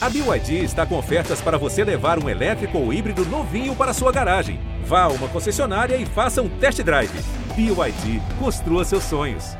A 0.00 0.08
BYD 0.08 0.62
está 0.62 0.86
com 0.86 0.96
ofertas 0.96 1.40
para 1.40 1.58
você 1.58 1.82
levar 1.82 2.22
um 2.22 2.28
elétrico 2.28 2.78
ou 2.78 2.92
híbrido 2.92 3.24
novinho 3.24 3.74
para 3.74 3.92
sua 3.92 4.12
garagem. 4.12 4.60
Vá 4.84 5.02
a 5.02 5.08
uma 5.08 5.28
concessionária 5.28 5.96
e 5.96 6.06
faça 6.06 6.40
um 6.40 6.48
test 6.48 6.80
drive. 6.82 7.10
BYD, 7.56 8.22
construa 8.38 8.84
seus 8.84 9.02
sonhos. 9.02 9.56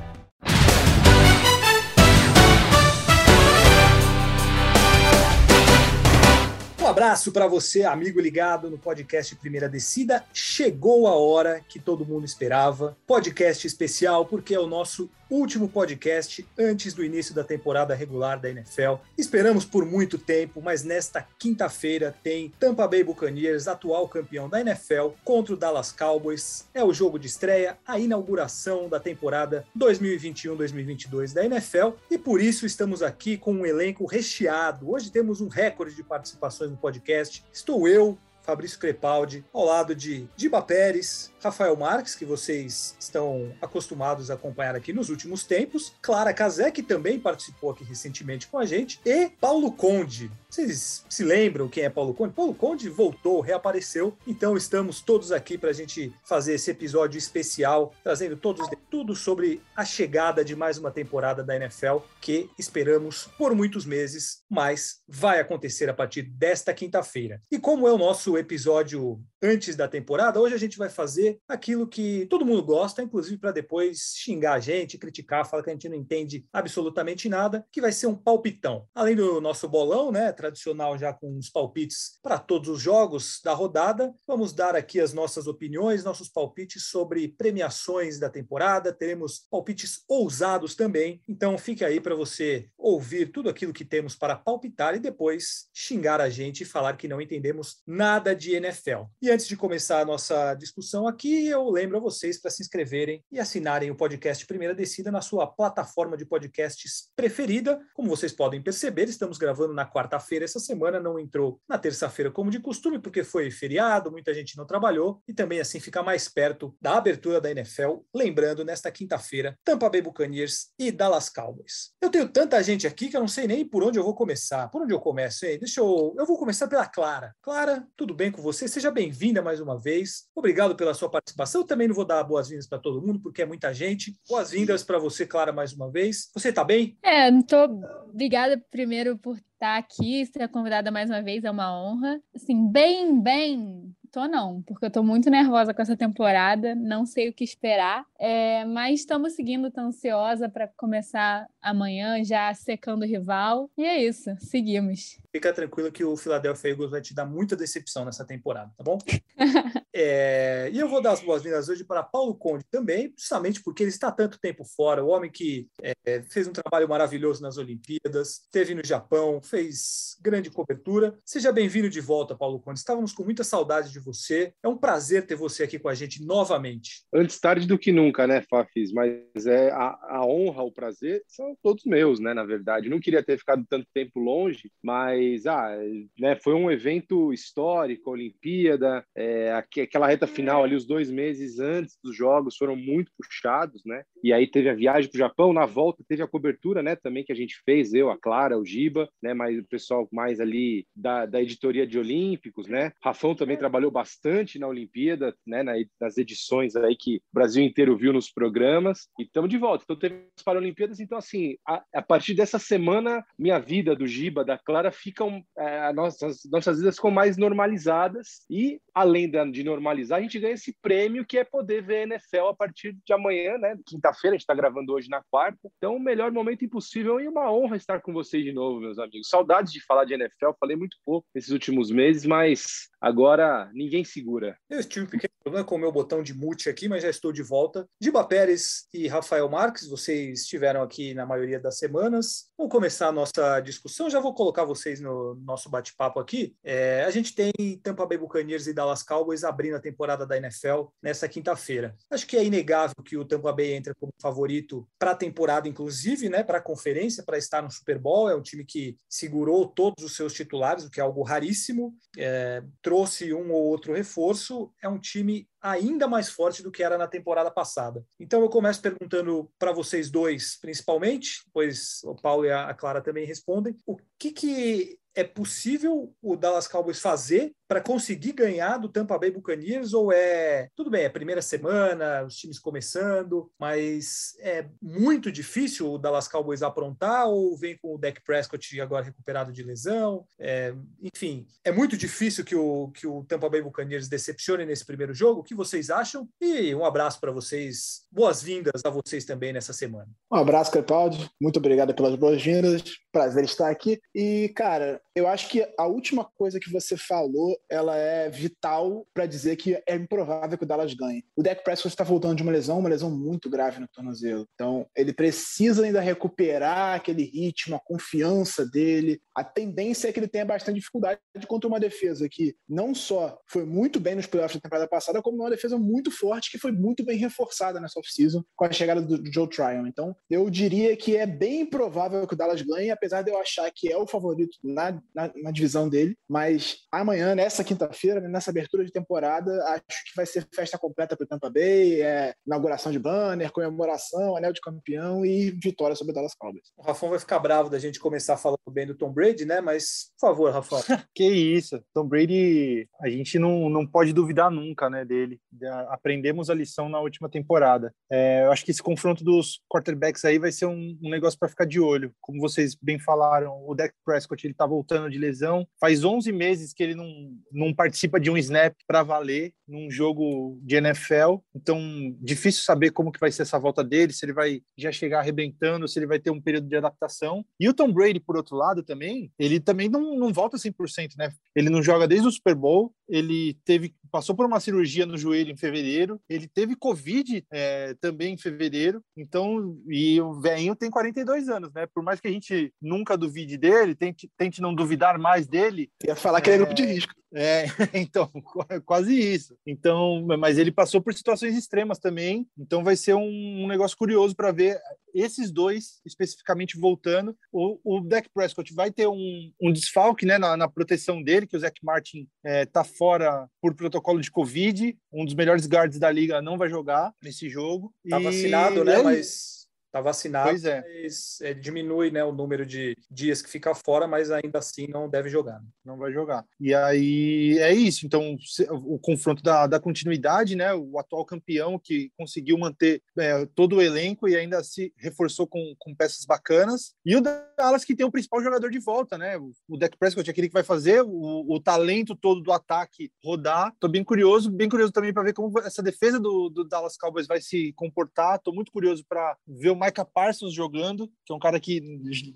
Um 6.80 6.86
abraço 6.86 7.32
para 7.32 7.48
você, 7.48 7.82
amigo 7.82 8.20
ligado 8.20 8.70
no 8.70 8.78
podcast 8.78 9.34
Primeira 9.34 9.68
Descida. 9.68 10.24
Chegou 10.32 11.08
a 11.08 11.16
hora 11.16 11.60
que 11.68 11.80
todo 11.80 12.06
mundo 12.06 12.24
esperava. 12.24 12.96
Podcast 13.08 13.66
especial 13.66 14.24
porque 14.24 14.54
é 14.54 14.60
o 14.60 14.68
nosso 14.68 15.10
último 15.30 15.68
podcast 15.68 16.46
antes 16.58 16.94
do 16.94 17.04
início 17.04 17.34
da 17.34 17.44
temporada 17.44 17.94
regular 17.94 18.40
da 18.40 18.50
NFL. 18.50 18.94
Esperamos 19.16 19.64
por 19.64 19.84
muito 19.84 20.18
tempo, 20.18 20.60
mas 20.62 20.82
nesta 20.84 21.26
quinta-feira 21.38 22.14
tem 22.22 22.52
Tampa 22.58 22.86
Bay 22.86 23.04
Buccaneers, 23.04 23.68
atual 23.68 24.08
campeão 24.08 24.48
da 24.48 24.60
NFL, 24.60 25.10
contra 25.24 25.54
o 25.54 25.56
Dallas 25.56 25.92
Cowboys. 25.92 26.66
É 26.72 26.82
o 26.82 26.92
jogo 26.92 27.18
de 27.18 27.26
estreia, 27.26 27.78
a 27.86 27.98
inauguração 27.98 28.88
da 28.88 28.98
temporada 28.98 29.64
2021-2022 29.78 31.32
da 31.32 31.44
NFL 31.44 31.90
e 32.10 32.18
por 32.18 32.40
isso 32.40 32.66
estamos 32.66 33.02
aqui 33.02 33.36
com 33.36 33.52
um 33.52 33.66
elenco 33.66 34.06
recheado. 34.06 34.90
Hoje 34.90 35.10
temos 35.10 35.40
um 35.40 35.48
recorde 35.48 35.94
de 35.94 36.02
participações 36.02 36.70
no 36.70 36.76
podcast. 36.76 37.44
Estou 37.52 37.86
eu, 37.88 38.18
Fabrício 38.48 38.78
Crepaldi, 38.78 39.44
ao 39.52 39.66
lado 39.66 39.94
de 39.94 40.26
Diba 40.34 40.62
Pérez, 40.62 41.30
Rafael 41.40 41.76
Marques, 41.76 42.14
que 42.14 42.24
vocês 42.24 42.96
estão 42.98 43.54
acostumados 43.60 44.30
a 44.30 44.34
acompanhar 44.34 44.74
aqui 44.74 44.92
nos 44.92 45.08
últimos 45.08 45.44
tempos, 45.44 45.94
Clara 46.02 46.34
Casé, 46.34 46.70
que 46.70 46.82
também 46.82 47.18
participou 47.18 47.70
aqui 47.70 47.84
recentemente 47.84 48.48
com 48.48 48.58
a 48.58 48.66
gente, 48.66 49.00
e 49.04 49.30
Paulo 49.40 49.72
Conde. 49.72 50.30
Vocês 50.48 51.04
se 51.08 51.22
lembram 51.22 51.68
quem 51.68 51.84
é 51.84 51.90
Paulo 51.90 52.14
Conde? 52.14 52.34
Paulo 52.34 52.54
Conde 52.54 52.88
voltou, 52.88 53.40
reapareceu, 53.40 54.16
então 54.26 54.56
estamos 54.56 55.00
todos 55.00 55.30
aqui 55.30 55.56
para 55.56 55.70
a 55.70 55.74
gente 55.74 56.12
fazer 56.24 56.54
esse 56.54 56.70
episódio 56.70 57.18
especial, 57.18 57.92
trazendo 58.02 58.36
todos 58.36 58.68
tudo 58.90 59.14
sobre 59.14 59.60
a 59.76 59.84
chegada 59.84 60.44
de 60.44 60.56
mais 60.56 60.78
uma 60.78 60.90
temporada 60.90 61.44
da 61.44 61.54
NFL, 61.56 61.98
que 62.20 62.50
esperamos 62.58 63.28
por 63.38 63.54
muitos 63.54 63.84
meses, 63.84 64.42
mas 64.48 65.00
vai 65.06 65.40
acontecer 65.40 65.88
a 65.88 65.94
partir 65.94 66.22
desta 66.22 66.72
quinta-feira. 66.72 67.42
E 67.50 67.58
como 67.58 67.86
é 67.86 67.92
o 67.92 67.98
nosso 67.98 68.36
episódio 68.36 69.20
antes 69.42 69.76
da 69.76 69.88
temporada, 69.88 70.40
hoje 70.40 70.54
a 70.54 70.58
gente 70.58 70.78
vai 70.78 70.88
fazer 70.88 71.40
aquilo 71.48 71.86
que 71.86 72.26
todo 72.26 72.44
mundo 72.44 72.62
gosta, 72.62 73.02
inclusive 73.02 73.38
para 73.38 73.52
depois 73.52 74.14
xingar 74.16 74.54
a 74.54 74.60
gente, 74.60 74.98
criticar, 74.98 75.48
falar 75.48 75.62
que 75.62 75.70
a 75.70 75.72
gente 75.72 75.88
não 75.88 75.96
entende 75.96 76.46
absolutamente 76.52 77.28
nada, 77.28 77.64
que 77.70 77.80
vai 77.80 77.92
ser 77.92 78.06
um 78.06 78.14
palpitão. 78.14 78.86
Além 78.94 79.16
do 79.16 79.40
nosso 79.40 79.68
bolão, 79.68 80.10
né, 80.10 80.32
tradicional 80.32 80.98
já 80.98 81.12
com 81.12 81.36
os 81.36 81.48
palpites 81.48 82.18
para 82.22 82.38
todos 82.38 82.68
os 82.68 82.80
jogos 82.80 83.40
da 83.44 83.52
rodada, 83.54 84.12
vamos 84.26 84.52
dar 84.52 84.74
aqui 84.74 85.00
as 85.00 85.12
nossas 85.12 85.46
opiniões, 85.46 86.04
nossos 86.04 86.28
palpites 86.28 86.84
sobre 86.84 87.28
premiações 87.28 88.18
da 88.18 88.28
temporada, 88.28 88.92
teremos 88.92 89.46
palpites 89.50 90.02
ousados 90.08 90.74
também. 90.74 91.22
Então 91.28 91.56
fique 91.56 91.84
aí 91.84 92.00
para 92.00 92.14
você 92.14 92.68
ouvir 92.76 93.30
tudo 93.30 93.48
aquilo 93.48 93.72
que 93.72 93.84
temos 93.84 94.16
para 94.16 94.36
palpitar 94.36 94.94
e 94.94 94.98
depois 94.98 95.68
xingar 95.72 96.20
a 96.20 96.28
gente 96.28 96.62
e 96.62 96.66
falar 96.66 96.96
que 96.96 97.08
não 97.08 97.20
entendemos 97.20 97.82
nada 97.86 98.34
de 98.34 98.54
NFL. 98.54 99.04
E 99.22 99.27
antes 99.30 99.46
de 99.46 99.56
começar 99.56 100.00
a 100.00 100.04
nossa 100.04 100.54
discussão 100.54 101.06
aqui, 101.06 101.46
eu 101.48 101.68
lembro 101.70 101.98
a 101.98 102.00
vocês 102.00 102.40
para 102.40 102.50
se 102.50 102.62
inscreverem 102.62 103.22
e 103.30 103.38
assinarem 103.38 103.90
o 103.90 103.94
podcast 103.94 104.46
Primeira 104.46 104.74
Descida 104.74 105.10
na 105.10 105.20
sua 105.20 105.46
plataforma 105.46 106.16
de 106.16 106.24
podcasts 106.24 107.10
preferida. 107.14 107.78
Como 107.94 108.08
vocês 108.08 108.32
podem 108.32 108.62
perceber, 108.62 109.08
estamos 109.08 109.36
gravando 109.36 109.74
na 109.74 109.84
quarta-feira 109.84 110.44
essa 110.44 110.58
semana, 110.58 110.98
não 110.98 111.18
entrou 111.18 111.60
na 111.68 111.76
terça-feira 111.76 112.30
como 112.30 112.50
de 112.50 112.58
costume, 112.58 112.98
porque 112.98 113.22
foi 113.22 113.50
feriado, 113.50 114.10
muita 114.10 114.32
gente 114.32 114.56
não 114.56 114.66
trabalhou 114.66 115.22
e 115.28 115.34
também 115.34 115.60
assim 115.60 115.78
fica 115.78 116.02
mais 116.02 116.28
perto 116.28 116.74
da 116.80 116.96
abertura 116.96 117.40
da 117.40 117.50
NFL. 117.50 117.98
Lembrando, 118.14 118.64
nesta 118.64 118.90
quinta-feira, 118.90 119.58
Tampa 119.62 119.90
Bay 119.90 120.00
Buccaneers 120.00 120.68
e 120.78 120.90
Dallas 120.90 121.28
Cowboys. 121.28 121.90
Eu 122.00 122.08
tenho 122.08 122.28
tanta 122.28 122.62
gente 122.62 122.86
aqui 122.86 123.08
que 123.08 123.16
eu 123.16 123.20
não 123.20 123.28
sei 123.28 123.46
nem 123.46 123.68
por 123.68 123.82
onde 123.82 123.98
eu 123.98 124.04
vou 124.04 124.14
começar. 124.14 124.68
Por 124.68 124.82
onde 124.82 124.94
eu 124.94 125.00
começo, 125.00 125.44
hein? 125.44 125.58
Deixa 125.58 125.80
eu. 125.80 126.14
Eu 126.16 126.24
vou 126.24 126.38
começar 126.38 126.66
pela 126.66 126.86
Clara. 126.86 127.34
Clara, 127.42 127.86
tudo 127.96 128.14
bem 128.14 128.32
com 128.32 128.40
você? 128.40 128.66
Seja 128.66 128.90
bem-vinda 128.90 129.17
mais 129.42 129.60
uma 129.60 129.78
vez. 129.78 130.28
Obrigado 130.34 130.74
pela 130.74 130.94
sua 130.94 131.10
participação. 131.10 131.60
Eu 131.62 131.66
também 131.66 131.88
não 131.88 131.94
vou 131.94 132.04
dar 132.04 132.22
boas-vindas 132.24 132.66
para 132.66 132.78
todo 132.78 133.04
mundo, 133.04 133.20
porque 133.20 133.42
é 133.42 133.46
muita 133.46 133.72
gente. 133.72 134.14
Boas-vindas 134.28 134.84
para 134.84 134.98
você, 134.98 135.26
Clara, 135.26 135.52
mais 135.52 135.72
uma 135.72 135.90
vez. 135.90 136.30
Você 136.34 136.50
está 136.50 136.64
bem? 136.64 136.96
É, 137.02 137.30
tô. 137.42 137.64
Obrigada 138.10 138.62
primeiro 138.70 139.18
por 139.18 139.36
estar 139.36 139.76
aqui, 139.76 140.24
ser 140.26 140.48
convidada 140.48 140.90
mais 140.90 141.10
uma 141.10 141.22
vez, 141.22 141.44
é 141.44 141.50
uma 141.50 141.76
honra. 141.76 142.20
Assim, 142.34 142.70
bem, 142.70 143.20
bem 143.20 143.94
Tô 144.10 144.26
não, 144.26 144.62
porque 144.62 144.86
eu 144.86 144.90
tô 144.90 145.02
muito 145.02 145.28
nervosa 145.28 145.74
com 145.74 145.82
essa 145.82 145.96
temporada, 145.96 146.74
não 146.74 147.04
sei 147.04 147.28
o 147.28 147.32
que 147.32 147.44
esperar, 147.44 148.06
é, 148.18 148.64
mas 148.64 149.00
estamos 149.00 149.34
seguindo, 149.34 149.70
tô 149.70 149.82
ansiosa 149.82 150.48
para 150.48 150.66
começar 150.66 151.46
amanhã, 151.60 152.24
já 152.24 152.52
secando 152.54 153.02
o 153.02 153.06
rival, 153.06 153.70
e 153.76 153.84
é 153.84 154.02
isso, 154.02 154.30
seguimos. 154.40 155.18
Fica 155.30 155.52
tranquilo 155.52 155.92
que 155.92 156.02
o 156.02 156.16
Philadelphia 156.16 156.70
Eagles 156.70 156.90
vai 156.90 157.02
te 157.02 157.14
dar 157.14 157.26
muita 157.26 157.54
decepção 157.54 158.06
nessa 158.06 158.24
temporada, 158.24 158.72
tá 158.76 158.82
bom? 158.82 158.98
é, 159.92 160.70
e 160.72 160.78
eu 160.78 160.88
vou 160.88 161.02
dar 161.02 161.12
as 161.12 161.20
boas-vindas 161.20 161.68
hoje 161.68 161.84
para 161.84 162.02
Paulo 162.02 162.34
Conde 162.34 162.64
também, 162.70 163.12
justamente 163.16 163.62
porque 163.62 163.82
ele 163.82 163.90
está 163.90 164.10
tanto 164.10 164.40
tempo 164.40 164.64
fora, 164.64 165.04
o 165.04 165.08
homem 165.08 165.30
que 165.30 165.68
é, 165.82 166.22
fez 166.22 166.48
um 166.48 166.52
trabalho 166.52 166.88
maravilhoso 166.88 167.42
nas 167.42 167.58
Olimpíadas, 167.58 168.40
esteve 168.44 168.74
no 168.74 168.84
Japão, 168.84 169.40
fez 169.42 170.16
grande 170.20 170.50
cobertura. 170.50 171.16
Seja 171.24 171.52
bem-vindo 171.52 171.90
de 171.90 172.00
volta, 172.00 172.34
Paulo 172.34 172.58
Conde. 172.58 172.78
Estávamos 172.78 173.12
com 173.12 173.22
muita 173.22 173.44
saudade 173.44 173.92
de 173.92 173.98
de 173.98 174.04
você. 174.04 174.52
É 174.62 174.68
um 174.68 174.76
prazer 174.76 175.26
ter 175.26 175.34
você 175.34 175.64
aqui 175.64 175.78
com 175.78 175.88
a 175.88 175.94
gente 175.94 176.24
novamente. 176.24 177.04
Antes 177.12 177.38
tarde 177.38 177.66
do 177.66 177.78
que 177.78 177.92
nunca, 177.92 178.07
né, 178.26 178.42
Fafis? 178.42 178.92
Mas 178.92 179.46
é 179.46 179.70
a, 179.70 179.98
a 180.08 180.26
honra, 180.26 180.62
o 180.62 180.72
prazer 180.72 181.22
são 181.26 181.56
todos 181.62 181.84
meus, 181.84 182.20
né, 182.20 182.34
na 182.34 182.44
verdade. 182.44 182.88
Não 182.88 183.00
queria 183.00 183.22
ter 183.22 183.38
ficado 183.38 183.64
tanto 183.68 183.86
tempo 183.92 184.20
longe, 184.20 184.70
mas 184.82 185.46
ah, 185.46 185.76
né, 186.18 186.36
foi 186.36 186.54
um 186.54 186.70
evento 186.70 187.32
histórico, 187.32 188.10
a 188.10 188.12
Olimpíada, 188.12 189.04
é, 189.16 189.52
aquela 189.52 190.06
reta 190.06 190.26
final 190.26 190.64
ali, 190.64 190.74
os 190.74 190.86
dois 190.86 191.10
meses 191.10 191.58
antes 191.58 191.98
dos 192.02 192.16
jogos 192.16 192.56
foram 192.56 192.76
muito 192.76 193.10
puxados, 193.16 193.82
né? 193.84 194.02
E 194.22 194.32
aí 194.32 194.46
teve 194.46 194.68
a 194.68 194.74
viagem 194.74 195.10
para 195.10 195.16
o 195.16 195.18
Japão, 195.18 195.52
na 195.52 195.66
volta 195.66 196.04
teve 196.08 196.22
a 196.22 196.28
cobertura, 196.28 196.82
né, 196.82 196.96
também 196.96 197.24
que 197.24 197.32
a 197.32 197.36
gente 197.36 197.60
fez, 197.64 197.94
eu, 197.94 198.10
a 198.10 198.18
Clara, 198.18 198.58
o 198.58 198.64
Giba, 198.64 199.08
né, 199.22 199.34
mas 199.34 199.58
o 199.58 199.64
pessoal 199.64 200.08
mais 200.12 200.40
ali 200.40 200.86
da, 200.94 201.26
da 201.26 201.40
editoria 201.40 201.86
de 201.86 201.98
Olímpicos, 201.98 202.66
né? 202.66 202.92
Rafão 203.02 203.34
também 203.34 203.56
trabalhou 203.56 203.78
trabalhou 203.78 203.90
bastante 203.90 204.58
na 204.58 204.66
Olimpíada, 204.66 205.34
né, 205.46 205.62
nas 206.00 206.18
edições 206.18 206.76
aí 206.76 206.96
que 206.96 207.16
o 207.16 207.20
Brasil 207.32 207.64
inteiro 207.64 207.96
viu 207.98 208.12
nos 208.12 208.30
programas, 208.30 209.08
e 209.18 209.24
estamos 209.24 209.50
de 209.50 209.58
volta. 209.58 209.84
Então, 209.84 209.98
teve 209.98 210.26
as 210.36 210.42
Paralimpíadas, 210.42 211.00
então, 211.00 211.18
assim, 211.18 211.56
a, 211.66 211.82
a, 211.94 212.02
partir 212.02 212.34
dessa 212.34 212.58
semana, 212.58 213.24
minha 213.38 213.58
vida, 213.58 213.94
do 213.94 214.06
Giba, 214.06 214.44
da 214.44 214.56
Clara, 214.56 214.90
ficam, 214.90 215.42
é, 215.56 215.92
nossas, 215.92 216.40
nossas 216.50 216.78
vidas 216.78 216.96
ficam 216.96 217.10
mais 217.10 217.36
normalizadas, 217.36 218.46
e 218.48 218.80
além 218.98 219.30
de 219.52 219.62
normalizar, 219.62 220.18
a 220.18 220.22
gente 220.22 220.38
ganha 220.40 220.54
esse 220.54 220.76
prêmio 220.82 221.24
que 221.24 221.38
é 221.38 221.44
poder 221.44 221.82
ver 221.82 221.98
a 221.98 222.02
NFL 222.02 222.48
a 222.48 222.54
partir 222.54 222.96
de 223.04 223.12
amanhã, 223.12 223.56
né, 223.56 223.78
quinta-feira, 223.86 224.34
a 224.34 224.36
gente 224.36 224.42
está 224.42 224.54
gravando 224.54 224.92
hoje 224.92 225.08
na 225.08 225.22
quarta, 225.30 225.70
então, 225.76 225.96
o 225.96 226.00
melhor 226.00 226.32
momento 226.32 226.64
impossível 226.64 227.20
e 227.20 227.28
uma 227.28 227.52
honra 227.52 227.76
estar 227.76 228.00
com 228.00 228.12
vocês 228.12 228.44
de 228.44 228.52
novo, 228.52 228.80
meus 228.80 228.98
amigos. 228.98 229.28
Saudades 229.28 229.72
de 229.72 229.84
falar 229.84 230.04
de 230.04 230.14
NFL, 230.14 230.50
falei 230.58 230.76
muito 230.76 230.96
pouco 231.04 231.26
nesses 231.32 231.50
últimos 231.50 231.90
meses, 231.90 232.24
mas 232.24 232.88
agora 233.00 233.70
ninguém 233.72 234.04
segura. 234.04 234.58
Eu 234.68 234.82
tive 234.82 235.06
um 235.06 235.08
pequeno 235.08 235.32
problema 235.48 235.64
com 235.64 235.76
o 235.76 235.78
meu 235.78 235.92
botão 235.92 236.22
de 236.22 236.34
mute 236.34 236.68
aqui, 236.68 236.88
mas 236.88 237.02
já 237.02 237.10
estou 237.10 237.32
de 237.32 237.42
volta. 237.42 237.88
Diba 238.00 238.24
Pérez 238.24 238.86
e 238.92 239.06
Rafael 239.06 239.48
Marques, 239.48 239.88
vocês 239.88 240.42
estiveram 240.42 240.82
aqui 240.82 241.14
na 241.14 241.24
maioria 241.24 241.60
das 241.60 241.78
semanas. 241.78 242.50
Vamos 242.56 242.72
começar 242.72 243.08
a 243.08 243.12
nossa 243.12 243.60
discussão. 243.60 244.10
Já 244.10 244.20
vou 244.20 244.34
colocar 244.34 244.64
vocês 244.64 245.00
no 245.00 245.34
nosso 245.36 245.70
bate-papo 245.70 246.20
aqui. 246.20 246.54
É, 246.62 247.04
a 247.04 247.10
gente 247.10 247.34
tem 247.34 247.52
Tampa 247.82 248.04
Bay 248.04 248.18
Buccaneers 248.18 248.66
e 248.66 248.74
Dallas 248.74 248.87
Cowboys 249.02 249.44
abrindo 249.44 249.76
a 249.76 249.80
temporada 249.80 250.26
da 250.26 250.36
NFL 250.36 250.86
nessa 251.02 251.28
quinta-feira. 251.28 251.96
Acho 252.10 252.26
que 252.26 252.36
é 252.36 252.44
inegável 252.44 252.96
que 253.04 253.16
o 253.16 253.24
Tampa 253.24 253.52
Bay 253.52 253.72
entra 253.72 253.94
como 253.94 254.12
favorito 254.20 254.88
para 254.98 255.12
a 255.12 255.16
temporada, 255.16 255.68
inclusive, 255.68 256.28
né, 256.28 256.42
para 256.42 256.58
a 256.58 256.62
conferência, 256.62 257.22
para 257.22 257.38
estar 257.38 257.62
no 257.62 257.70
Super 257.70 257.98
Bowl. 257.98 258.28
É 258.28 258.36
um 258.36 258.42
time 258.42 258.64
que 258.64 258.96
segurou 259.08 259.66
todos 259.66 260.04
os 260.04 260.16
seus 260.16 260.32
titulares, 260.32 260.84
o 260.84 260.90
que 260.90 261.00
é 261.00 261.02
algo 261.02 261.22
raríssimo. 261.22 261.94
É, 262.16 262.62
trouxe 262.82 263.32
um 263.32 263.50
ou 263.52 263.64
outro 263.66 263.92
reforço. 263.92 264.72
É 264.82 264.88
um 264.88 264.98
time 264.98 265.48
ainda 265.60 266.06
mais 266.06 266.30
forte 266.30 266.62
do 266.62 266.70
que 266.70 266.82
era 266.82 266.96
na 266.96 267.06
temporada 267.06 267.50
passada. 267.50 268.04
Então 268.18 268.40
eu 268.40 268.48
começo 268.48 268.80
perguntando 268.80 269.50
para 269.58 269.72
vocês 269.72 270.10
dois, 270.10 270.58
principalmente, 270.60 271.42
pois 271.52 272.00
o 272.04 272.14
Paulo 272.14 272.44
e 272.44 272.52
a 272.52 272.72
Clara 272.74 273.00
também 273.00 273.26
respondem, 273.26 273.76
o 273.86 273.96
que, 274.18 274.30
que 274.30 274.98
é 275.18 275.24
possível 275.24 276.14
o 276.22 276.36
Dallas 276.36 276.68
Cowboys 276.68 277.00
fazer 277.00 277.52
para 277.66 277.80
conseguir 277.80 278.32
ganhar 278.32 278.78
do 278.78 278.88
Tampa 278.88 279.18
Bay 279.18 279.32
Buccaneers 279.32 279.92
ou 279.92 280.12
é 280.12 280.68
tudo 280.76 280.88
bem, 280.88 281.02
é 281.02 281.08
primeira 281.08 281.42
semana, 281.42 282.24
os 282.24 282.36
times 282.36 282.58
começando, 282.58 283.50
mas 283.58 284.36
é 284.38 284.66
muito 284.80 285.30
difícil 285.30 285.92
o 285.92 285.98
Dallas 285.98 286.28
Cowboys 286.28 286.62
aprontar 286.62 287.26
ou 287.26 287.56
vem 287.56 287.76
com 287.76 287.96
o 287.96 287.98
Dak 287.98 288.22
Prescott 288.24 288.80
agora 288.80 289.04
recuperado 289.04 289.52
de 289.52 289.62
lesão? 289.64 290.24
É, 290.38 290.72
enfim, 291.02 291.46
é 291.64 291.72
muito 291.72 291.96
difícil 291.96 292.44
que 292.44 292.54
o, 292.54 292.92
que 292.94 293.06
o 293.06 293.24
Tampa 293.24 293.50
Bay 293.50 293.60
Buccaneers 293.60 294.08
decepcione 294.08 294.64
nesse 294.64 294.86
primeiro 294.86 295.12
jogo. 295.12 295.40
O 295.40 295.44
que 295.44 295.54
vocês 295.54 295.90
acham? 295.90 296.28
E 296.40 296.72
um 296.76 296.84
abraço 296.84 297.20
para 297.20 297.32
vocês, 297.32 298.06
boas-vindas 298.10 298.82
a 298.84 298.88
vocês 298.88 299.24
também 299.24 299.52
nessa 299.52 299.72
semana. 299.72 300.08
Um 300.32 300.36
abraço, 300.36 300.70
Crepaldi. 300.70 301.28
Muito 301.40 301.58
obrigado 301.58 301.92
pelas 301.92 302.14
boas-vindas. 302.14 302.82
Prazer 303.10 303.44
estar 303.44 303.68
aqui. 303.68 304.00
E, 304.14 304.52
cara, 304.54 305.00
eu 305.14 305.26
acho 305.26 305.48
que 305.48 305.66
a 305.78 305.86
última 305.86 306.24
coisa 306.24 306.60
que 306.60 306.70
você 306.70 306.96
falou 306.96 307.58
ela 307.68 307.96
é 307.96 308.28
vital 308.28 309.06
para 309.12 309.26
dizer 309.26 309.56
que 309.56 309.74
é 309.86 309.94
improvável 309.94 310.56
que 310.56 310.64
o 310.64 310.66
Dallas 310.66 310.94
ganhe. 310.94 311.24
O 311.36 311.42
Dak 311.42 311.62
Prescott 311.64 311.88
está 311.88 312.04
voltando 312.04 312.36
de 312.36 312.42
uma 312.42 312.52
lesão, 312.52 312.78
uma 312.78 312.88
lesão 312.88 313.10
muito 313.10 313.50
grave 313.50 313.80
no 313.80 313.88
tornozelo. 313.88 314.46
Então, 314.54 314.86
ele 314.96 315.12
precisa 315.12 315.84
ainda 315.84 316.00
recuperar 316.00 316.96
aquele 316.96 317.24
ritmo, 317.24 317.76
a 317.76 317.80
confiança 317.80 318.66
dele. 318.66 319.20
A 319.34 319.42
tendência 319.42 320.08
é 320.08 320.12
que 320.12 320.20
ele 320.20 320.28
tenha 320.28 320.44
bastante 320.44 320.76
dificuldade 320.76 321.20
contra 321.46 321.68
uma 321.68 321.80
defesa 321.80 322.28
que 322.28 322.54
não 322.68 322.94
só 322.94 323.38
foi 323.46 323.64
muito 323.64 324.00
bem 324.00 324.14
nos 324.14 324.26
playoffs 324.26 324.56
da 324.56 324.62
temporada 324.62 324.88
passada, 324.88 325.22
como 325.22 325.38
uma 325.38 325.50
defesa 325.50 325.78
muito 325.78 326.10
forte 326.10 326.50
que 326.50 326.58
foi 326.58 326.72
muito 326.72 327.04
bem 327.04 327.18
reforçada 327.18 327.80
nessa 327.80 327.98
off-season 327.98 328.42
com 328.56 328.64
a 328.64 328.72
chegada 328.72 329.00
do, 329.00 329.18
Joe 329.32 329.48
Tryon. 329.48 329.86
Então, 329.86 330.16
eu 330.30 330.48
diria 330.50 330.96
que 330.96 331.16
é 331.16 331.26
bem 331.26 331.66
provável 331.66 332.26
que 332.26 332.34
o 332.34 332.36
Dallas 332.36 332.62
ganhe, 332.62 332.90
apesar 332.90 333.22
de 333.22 333.30
eu 333.30 333.38
achar 333.38 333.70
que 333.74 333.90
é 333.90 333.96
o 333.96 334.06
favorito 334.06 334.56
na, 334.62 334.97
na, 335.14 335.30
na 335.42 335.50
divisão 335.50 335.88
dele. 335.88 336.16
Mas 336.28 336.78
amanhã, 336.92 337.34
nessa 337.34 337.64
quinta-feira, 337.64 338.20
nessa 338.20 338.50
abertura 338.50 338.84
de 338.84 338.92
temporada, 338.92 339.52
acho 339.68 340.04
que 340.04 340.16
vai 340.16 340.26
ser 340.26 340.46
festa 340.54 340.78
completa 340.78 341.16
para 341.16 341.24
o 341.24 341.28
Tampa 341.28 341.50
Bay, 341.50 342.00
é, 342.02 342.34
inauguração 342.46 342.92
de 342.92 342.98
banner, 342.98 343.52
comemoração, 343.52 344.36
anel 344.36 344.52
de 344.52 344.60
campeão 344.60 345.24
e 345.24 345.50
vitória 345.50 345.96
sobre 345.96 346.12
o 346.12 346.14
Dallas 346.14 346.34
Cowboys. 346.34 346.70
O 346.76 346.82
Rafão 346.82 347.10
vai 347.10 347.18
ficar 347.18 347.38
bravo 347.38 347.70
da 347.70 347.78
gente 347.78 347.98
começar 347.98 348.36
falando 348.36 348.58
bem 348.70 348.86
do 348.86 348.94
Tom 348.94 349.12
Brady, 349.12 349.44
né? 349.44 349.60
Mas, 349.60 350.10
por 350.18 350.28
favor, 350.28 350.52
Rafão. 350.52 350.78
que 351.14 351.24
isso, 351.24 351.82
Tom 351.94 352.06
Brady, 352.06 352.88
a 353.00 353.08
gente 353.08 353.38
não, 353.38 353.68
não 353.68 353.86
pode 353.86 354.12
duvidar 354.12 354.50
nunca, 354.50 354.88
né, 354.90 355.04
dele. 355.04 355.40
Aprendemos 355.88 356.50
a 356.50 356.54
lição 356.54 356.88
na 356.88 357.00
última 357.00 357.28
temporada. 357.28 357.92
É, 358.10 358.44
eu 358.44 358.52
acho 358.52 358.64
que 358.64 358.70
esse 358.70 358.82
confronto 358.82 359.24
dos 359.24 359.60
quarterbacks 359.68 360.24
aí 360.24 360.38
vai 360.38 360.52
ser 360.52 360.66
um, 360.66 360.98
um 361.02 361.10
negócio 361.10 361.38
para 361.38 361.48
ficar 361.48 361.64
de 361.64 361.80
olho. 361.80 362.12
Como 362.20 362.40
vocês 362.40 362.76
bem 362.80 362.98
falaram, 362.98 363.64
o 363.66 363.74
Dak 363.74 363.94
Prescott 364.04 364.46
ele 364.46 364.54
tá 364.54 364.66
voltando 364.66 364.87
de 365.10 365.18
lesão. 365.18 365.66
Faz 365.80 366.04
11 366.04 366.32
meses 366.32 366.72
que 366.72 366.82
ele 366.82 366.94
não 366.94 367.08
não 367.52 367.74
participa 367.74 368.20
de 368.20 368.30
um 368.30 368.36
snap 368.36 368.74
para 368.86 369.02
valer 369.02 369.52
num 369.66 369.90
jogo 369.90 370.58
de 370.62 370.76
NFL. 370.76 371.36
Então, 371.54 371.80
difícil 372.20 372.62
saber 372.62 372.90
como 372.90 373.12
que 373.12 373.20
vai 373.20 373.30
ser 373.30 373.42
essa 373.42 373.58
volta 373.58 373.84
dele, 373.84 374.12
se 374.12 374.24
ele 374.24 374.32
vai 374.32 374.62
já 374.76 374.90
chegar 374.90 375.20
arrebentando, 375.20 375.88
se 375.88 375.98
ele 375.98 376.06
vai 376.06 376.18
ter 376.18 376.30
um 376.30 376.40
período 376.40 376.68
de 376.68 376.76
adaptação. 376.76 377.44
E 377.60 377.68
o 377.68 377.74
Tom 377.74 377.92
Brady, 377.92 378.20
por 378.20 378.36
outro 378.36 378.56
lado, 378.56 378.82
também, 378.82 379.30
ele 379.38 379.60
também 379.60 379.88
não, 379.88 380.16
não 380.16 380.32
volta 380.32 380.56
100%, 380.56 381.16
né? 381.16 381.30
Ele 381.54 381.70
não 381.70 381.82
joga 381.82 382.08
desde 382.08 382.26
o 382.26 382.30
Super 382.30 382.54
Bowl, 382.54 382.94
ele 383.08 383.54
teve 383.64 383.94
passou 384.10 384.34
por 384.34 384.46
uma 384.46 384.60
cirurgia 384.60 385.06
no 385.06 385.18
joelho 385.18 385.52
em 385.52 385.56
fevereiro, 385.56 386.20
ele 386.28 386.48
teve 386.48 386.74
Covid 386.74 387.44
é, 387.50 387.94
também 388.00 388.34
em 388.34 388.38
fevereiro, 388.38 389.02
então, 389.16 389.78
e 389.86 390.20
o 390.20 390.40
velhinho 390.40 390.74
tem 390.74 390.90
42 390.90 391.48
anos, 391.48 391.72
né? 391.72 391.86
Por 391.86 392.02
mais 392.02 392.20
que 392.20 392.28
a 392.28 392.30
gente 392.30 392.72
nunca 392.80 393.16
duvide 393.16 393.56
dele, 393.56 393.94
tente, 393.94 394.30
tente 394.36 394.60
não 394.60 394.74
duvidar 394.74 395.18
mais 395.18 395.46
dele. 395.46 395.90
Ia 396.06 396.16
falar 396.16 396.40
que 396.40 396.50
ele 396.50 396.56
é 396.56 396.58
grupo 396.58 396.74
de 396.74 396.86
risco. 396.86 397.12
É, 397.34 397.64
então, 397.94 398.30
quase 398.86 399.14
isso. 399.14 399.56
Então, 399.66 400.24
mas 400.38 400.58
ele 400.58 400.72
passou 400.72 401.00
por 401.00 401.12
situações 401.14 401.56
extremas 401.56 401.98
também, 401.98 402.46
então 402.56 402.82
vai 402.82 402.96
ser 402.96 403.14
um, 403.14 403.64
um 403.64 403.66
negócio 403.66 403.96
curioso 403.96 404.34
para 404.34 404.52
ver 404.52 404.80
esses 405.14 405.50
dois 405.50 406.00
especificamente 406.06 406.78
voltando. 406.78 407.36
O, 407.52 407.78
o 407.84 408.00
Dak 408.00 408.28
Prescott 408.32 408.72
vai 408.72 408.90
ter 408.90 409.06
um, 409.06 409.52
um 409.60 409.72
desfalque 409.72 410.24
né, 410.24 410.38
na, 410.38 410.56
na, 410.56 410.68
proteção 410.68 411.22
dele, 411.22 411.46
que 411.46 411.56
o 411.56 411.60
Zach 411.60 411.78
Martin 411.82 412.28
está 412.44 412.80
é, 412.80 412.84
fora 412.84 413.48
por 413.60 413.74
protocolo 413.74 414.20
de 414.20 414.30
Covid, 414.30 414.96
um 415.12 415.24
dos 415.24 415.34
melhores 415.34 415.66
guards 415.66 415.98
da 415.98 416.10
liga 416.10 416.42
não 416.42 416.56
vai 416.56 416.68
jogar 416.68 417.12
nesse 417.22 417.48
jogo. 417.48 417.92
Tá 418.08 418.18
vacinado, 418.18 418.84
né? 418.84 419.02
Mas 419.02 419.57
Está 419.88 420.02
vacinado, 420.02 420.50
pois 420.50 420.66
é. 420.66 420.84
mas 421.02 421.40
é, 421.40 421.54
diminui 421.54 422.10
né, 422.10 422.22
o 422.22 422.30
número 422.30 422.66
de 422.66 422.94
dias 423.10 423.40
que 423.40 423.48
fica 423.48 423.74
fora, 423.74 424.06
mas 424.06 424.30
ainda 424.30 424.58
assim 424.58 424.86
não 424.86 425.08
deve 425.08 425.30
jogar. 425.30 425.62
Né? 425.62 425.68
Não 425.82 425.96
vai 425.96 426.12
jogar. 426.12 426.44
E 426.60 426.74
aí 426.74 427.58
é 427.58 427.72
isso. 427.72 428.04
Então, 428.04 428.36
o 428.68 428.98
confronto 428.98 429.42
da, 429.42 429.66
da 429.66 429.80
continuidade, 429.80 430.54
né? 430.54 430.74
O 430.74 430.98
atual 430.98 431.24
campeão 431.24 431.78
que 431.78 432.12
conseguiu 432.18 432.58
manter 432.58 433.02
é, 433.18 433.46
todo 433.54 433.76
o 433.76 433.82
elenco 433.82 434.28
e 434.28 434.36
ainda 434.36 434.62
se 434.62 434.92
reforçou 434.98 435.46
com, 435.46 435.74
com 435.78 435.94
peças 435.94 436.26
bacanas. 436.26 436.92
E 437.02 437.16
o 437.16 437.22
Dallas 437.22 437.82
que 437.82 437.96
tem 437.96 438.04
o 438.04 438.12
principal 438.12 438.42
jogador 438.42 438.70
de 438.70 438.78
volta, 438.78 439.16
né? 439.16 439.38
O 439.66 439.78
Dak 439.78 439.96
Prescott 439.96 440.28
é 440.28 440.32
aquele 440.32 440.48
que 440.48 440.54
vai 440.54 440.62
fazer 440.62 441.02
o, 441.02 441.46
o 441.48 441.58
talento 441.60 442.14
todo 442.14 442.42
do 442.42 442.52
ataque 442.52 443.10
rodar. 443.24 443.72
Tô 443.80 443.88
bem 443.88 444.04
curioso, 444.04 444.50
bem 444.50 444.68
curioso 444.68 444.92
também 444.92 445.14
para 445.14 445.22
ver 445.22 445.32
como 445.32 445.58
essa 445.60 445.82
defesa 445.82 446.20
do, 446.20 446.50
do 446.50 446.64
Dallas 446.64 446.98
Cowboys 446.98 447.26
vai 447.26 447.40
se 447.40 447.72
comportar. 447.72 448.38
Tô 448.40 448.52
muito 448.52 448.70
curioso 448.70 449.02
para 449.08 449.34
ver 449.46 449.70
o 449.70 449.77
Micah 449.78 450.04
Parsons 450.04 450.52
jogando, 450.52 451.08
que 451.24 451.32
é 451.32 451.36
um 451.36 451.38
cara 451.38 451.60
que 451.60 451.82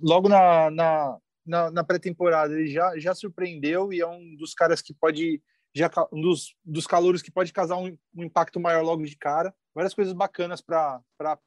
logo 0.00 0.28
na, 0.28 0.70
na, 0.70 1.18
na, 1.46 1.70
na 1.70 1.84
pré-temporada 1.84 2.54
ele 2.54 2.68
já, 2.68 2.98
já 2.98 3.14
surpreendeu 3.14 3.92
e 3.92 4.00
é 4.00 4.06
um 4.06 4.36
dos 4.36 4.54
caras 4.54 4.80
que 4.80 4.94
pode 4.94 5.42
já 5.74 5.90
um 6.12 6.20
dos, 6.20 6.54
dos 6.64 6.86
calouros 6.86 7.22
que 7.22 7.30
pode 7.30 7.52
causar 7.52 7.76
um, 7.78 7.96
um 8.14 8.24
impacto 8.24 8.60
maior 8.60 8.82
logo 8.82 9.04
de 9.04 9.16
cara. 9.16 9.54
Várias 9.74 9.94
coisas 9.94 10.12
bacanas 10.12 10.60
para 10.60 11.00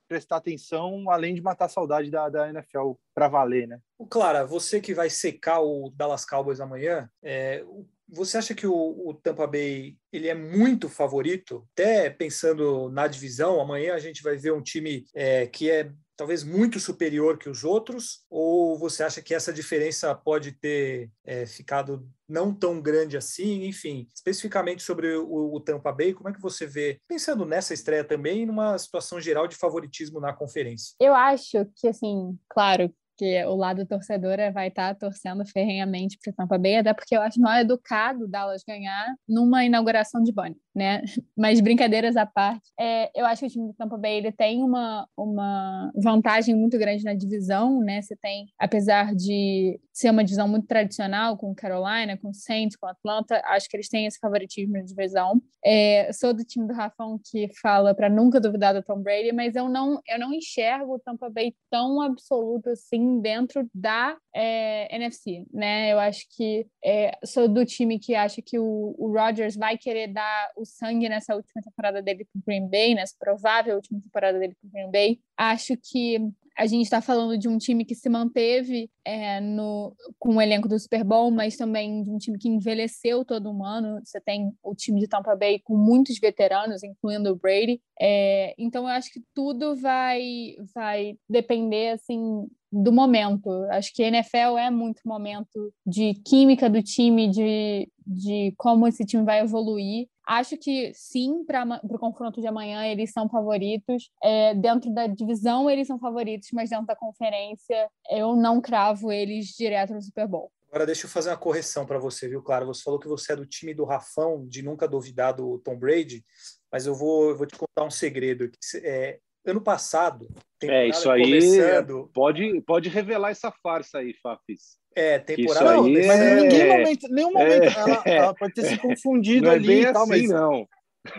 prestar 0.08 0.38
atenção, 0.38 1.12
além 1.12 1.36
de 1.36 1.42
matar 1.42 1.66
a 1.66 1.70
saudade 1.70 2.10
da, 2.10 2.28
da 2.28 2.50
NFL 2.50 2.94
para 3.14 3.28
valer, 3.28 3.68
né? 3.68 3.80
Clara, 4.10 4.44
você 4.44 4.82
que 4.82 4.96
vai 4.96 5.12
secar 5.12 5.60
o 5.60 5.92
Dallas 5.96 6.26
Cowboys 6.26 6.60
amanhã, 6.60 7.08
é, 7.24 7.64
você 8.08 8.38
acha 8.38 8.54
que 8.54 8.68
o, 8.68 8.74
o, 8.74 9.14
Tampa 9.14 9.48
Bay 9.48 9.98
ele 10.12 10.28
é 10.28 10.36
muito 10.36 10.90
favorito? 10.90 11.68
Até 11.74 12.10
pensando 12.10 12.90
na 12.90 13.08
divisão, 13.08 13.60
amanhã 13.60 13.94
a 13.94 14.00
gente 14.00 14.22
vai 14.22 14.38
ver 14.38 14.54
um 14.54 14.62
time 14.62 15.06
é, 15.14 15.48
que 15.48 15.70
é 15.70 15.92
talvez 16.16 16.44
muito 16.44 16.80
superior 16.80 17.38
que 17.38 17.50
os 17.50 17.64
outros? 17.64 18.24
Ou 18.30 18.78
você 18.78 19.04
acha 19.04 19.22
que 19.22 19.34
essa 19.34 19.52
diferença 19.52 20.14
pode 20.16 20.54
ter 20.54 21.10
é, 21.24 21.46
ficado 21.46 22.08
não 22.28 22.54
tão 22.54 22.82
grande 22.82 23.18
assim? 23.18 23.66
Enfim, 23.66 24.08
especificamente 24.14 24.82
sobre 24.82 25.16
o, 25.16 25.54
o, 25.54 25.60
Tampa 25.60 25.92
Bay, 25.92 26.14
como 26.14 26.30
é 26.30 26.34
que 26.34 26.42
você 26.42 26.66
vê, 26.66 27.00
pensando 27.08 27.46
nessa 27.46 27.74
estreia 27.74 28.04
também, 28.04 28.46
numa 28.46 28.78
situação 28.78 29.20
geral 29.20 29.48
de 29.48 29.56
favoritismo 29.56 30.20
na 30.20 30.34
conferência? 30.34 30.96
Eu 31.00 31.14
acho 31.14 31.66
que, 31.76 31.88
assim, 31.88 32.38
claro, 32.50 32.94
que 33.18 33.44
o 33.46 33.56
lado 33.56 33.86
torcedora 33.86 34.52
vai 34.52 34.68
estar 34.68 34.94
tá 34.94 35.00
torcendo 35.00 35.46
ferrenhamente 35.46 36.18
para 36.24 36.34
Tampa 36.34 36.58
Bay, 36.58 36.78
até 36.78 36.94
porque 36.94 37.16
eu 37.16 37.22
acho 37.22 37.40
mal 37.40 37.60
educado 37.60 38.28
Dallas 38.28 38.64
ganhar 38.68 39.16
numa 39.28 39.64
inauguração 39.64 40.22
de 40.22 40.32
Bonnie, 40.32 40.58
né? 40.74 41.02
Mas 41.38 41.62
brincadeiras 41.62 42.16
à 42.18 42.26
parte, 42.26 42.72
é, 42.80 43.10
eu 43.16 43.26
acho 43.26 43.42
que 43.42 43.48
o 43.48 43.50
time 43.50 43.68
do 43.68 43.74
Tampa 43.74 43.98
Bay 43.98 44.18
ele 44.18 44.32
tem 44.32 44.64
uma, 44.64 45.08
uma 45.18 45.92
vantagem 45.96 46.56
muito 46.56 46.78
grande 46.78 47.04
na 47.04 47.14
divisão, 47.14 47.80
né? 47.82 48.02
Você 48.02 48.16
tem, 48.16 48.48
apesar 48.60 49.16
de 49.16 49.80
ser 49.94 50.10
uma 50.10 50.24
divisão 50.24 50.48
muito 50.48 50.68
tradicional 50.68 51.38
com 51.38 51.56
Carolina, 51.56 52.18
com 52.18 52.34
Saints, 52.34 52.76
com 52.76 52.86
Atlanta, 52.86 53.42
acho 53.46 53.70
que 53.70 53.78
eles 53.78 53.88
têm 53.88 54.06
esse 54.06 54.20
favoritismo 54.20 54.74
na 54.74 54.82
divisão. 54.82 55.42
É, 55.64 56.12
sou 56.12 56.34
do 56.34 56.44
time 56.44 56.68
do 56.68 56.74
Rafão 56.74 57.20
que 57.24 57.50
fala 57.62 57.96
para 57.96 58.10
nunca 58.10 58.40
duvidar 58.40 58.74
do 58.74 58.84
Tom 58.84 59.02
Brady, 59.02 59.32
mas 59.32 59.56
eu 59.56 59.70
não 59.70 60.02
eu 60.08 60.20
não 60.20 60.34
enxergo 60.34 60.96
o 60.96 61.00
Tampa 61.00 61.30
Bay 61.30 61.54
tão 61.70 62.02
absoluto 62.02 62.70
assim 62.70 63.05
dentro 63.22 63.70
da 63.74 64.18
é, 64.34 64.94
NFC, 64.96 65.46
né? 65.54 65.92
Eu 65.92 66.00
acho 66.00 66.26
que 66.36 66.68
é, 66.84 67.18
sou 67.24 67.48
do 67.48 67.66
time 67.66 68.00
que 68.00 68.16
acha 68.16 68.42
que 68.42 68.60
o, 68.60 68.96
o 68.98 69.12
Rodgers 69.12 69.56
vai 69.56 69.78
querer 69.78 70.08
dar 70.08 70.52
o 70.58 70.66
sangue 70.66 71.10
nessa 71.10 71.36
última 71.36 71.62
temporada 71.62 72.02
dele 72.02 72.26
para 72.26 72.40
o 72.40 72.44
Green 72.46 72.70
Bay, 72.70 72.96
nessa 72.96 73.16
provável 73.20 73.76
última 73.76 74.00
temporada 74.02 74.38
dele 74.40 74.56
para 74.60 74.68
o 74.68 74.72
Green 74.72 74.92
Bay. 74.92 75.20
Acho 75.38 75.76
que 75.78 76.20
a 76.58 76.66
gente 76.66 76.84
está 76.84 77.02
falando 77.02 77.38
de 77.38 77.50
um 77.50 77.58
time 77.58 77.84
que 77.84 77.94
se 77.94 78.08
manteve 78.08 78.90
é, 79.04 79.42
no, 79.42 79.94
com 80.18 80.38
o 80.38 80.42
elenco 80.42 80.70
do 80.70 80.80
Super 80.80 81.04
Bowl, 81.04 81.30
mas 81.30 81.58
também 81.58 82.02
de 82.02 82.10
um 82.10 82.18
time 82.18 82.38
que 82.38 82.48
envelheceu 82.48 83.26
todo 83.26 83.52
um 83.52 83.64
ano. 83.64 84.00
Você 84.04 84.22
tem 84.22 84.54
o 84.64 84.74
time 84.74 85.02
de 85.02 85.08
Tampa 85.08 85.36
Bay 85.36 85.60
com 85.60 85.76
muitos 85.76 86.18
veteranos, 86.18 86.82
incluindo 86.82 87.30
o 87.30 87.36
Brady. 87.36 87.82
É, 88.00 88.56
então, 88.58 88.84
eu 88.84 88.90
acho 88.90 89.12
que 89.12 89.22
tudo 89.34 89.76
vai, 89.76 90.56
vai 90.74 91.18
depender 91.30 91.90
assim 91.90 92.48
do 92.76 92.92
momento. 92.92 93.50
Acho 93.72 93.94
que 93.94 94.04
NFL 94.04 94.58
é 94.60 94.70
muito 94.70 95.02
momento 95.06 95.74
de 95.86 96.14
química 96.26 96.70
do 96.70 96.84
time, 96.84 97.30
de, 97.30 97.90
de 98.06 98.54
como 98.58 98.88
esse 98.88 99.06
time 99.06 99.24
vai 99.24 99.40
evoluir. 99.40 100.08
Acho 100.28 100.58
que 100.58 100.92
sim, 100.94 101.46
para 101.46 101.80
o 101.84 102.00
confronto 102.00 102.42
de 102.42 102.48
amanhã 102.48 102.86
eles 102.86 103.12
são 103.12 103.30
favoritos. 103.30 104.10
É, 104.22 104.54
dentro 104.56 104.94
da 104.94 105.08
divisão 105.08 105.70
eles 105.70 105.88
são 105.88 106.00
favoritos, 106.00 106.50
mas 106.52 106.70
dentro 106.70 106.88
da 106.88 106.96
conferência 106.96 107.90
eu 108.10 108.36
não 108.36 108.60
cravo 108.60 109.12
eles 109.12 109.48
direto 109.48 109.94
no 109.94 110.02
Super 110.02 110.28
Bowl. 110.28 110.52
Agora 110.68 110.86
deixa 110.86 111.06
eu 111.06 111.10
fazer 111.10 111.30
uma 111.30 111.38
correção 111.38 111.86
para 111.86 111.98
você, 111.98 112.28
viu, 112.28 112.42
Claro? 112.42 112.66
Você 112.66 112.84
falou 112.84 113.00
que 113.00 113.08
você 113.08 113.32
é 113.32 113.36
do 113.38 113.46
time 113.46 113.74
do 113.74 113.86
Rafão, 113.86 114.46
de 114.46 114.62
nunca 114.62 114.88
duvidar 114.88 115.34
do 115.34 115.58
Tom 115.60 115.78
Brady, 115.78 116.26
mas 116.70 116.86
eu 116.86 116.94
vou, 116.94 117.30
eu 117.30 117.38
vou 117.38 117.48
te 117.48 117.56
contar 117.56 117.86
um 117.86 117.90
segredo. 117.90 118.52
É, 118.84 119.20
ano 119.46 119.62
passado, 119.62 120.28
é 120.64 120.88
isso 120.88 121.10
aí. 121.10 121.24
Começando... 121.24 122.10
Pode, 122.14 122.62
pode 122.62 122.90
revelar 122.90 123.32
essa 123.32 123.52
farsa 123.52 124.00
aí, 124.00 124.14
Fafis. 124.22 124.78
É, 124.96 125.20
temporada. 125.20 125.74
Não, 125.74 125.84
mas 125.84 125.90
em 125.92 126.48
nenhum 126.48 126.62
é... 126.62 126.78
momento, 126.78 127.08
nenhum 127.10 127.34
momento 127.34 127.64
é... 127.64 127.68
ela, 127.68 128.04
ela, 128.06 128.34
pode 128.34 128.54
ter 128.54 128.66
se 128.66 128.78
confundido 128.78 129.48
não 129.48 129.54
ali. 129.54 129.82
É 129.82 129.84
bem 129.84 129.94
tal, 129.94 130.04
assim, 130.04 130.28
mas... 130.28 130.30
não. 130.30 130.68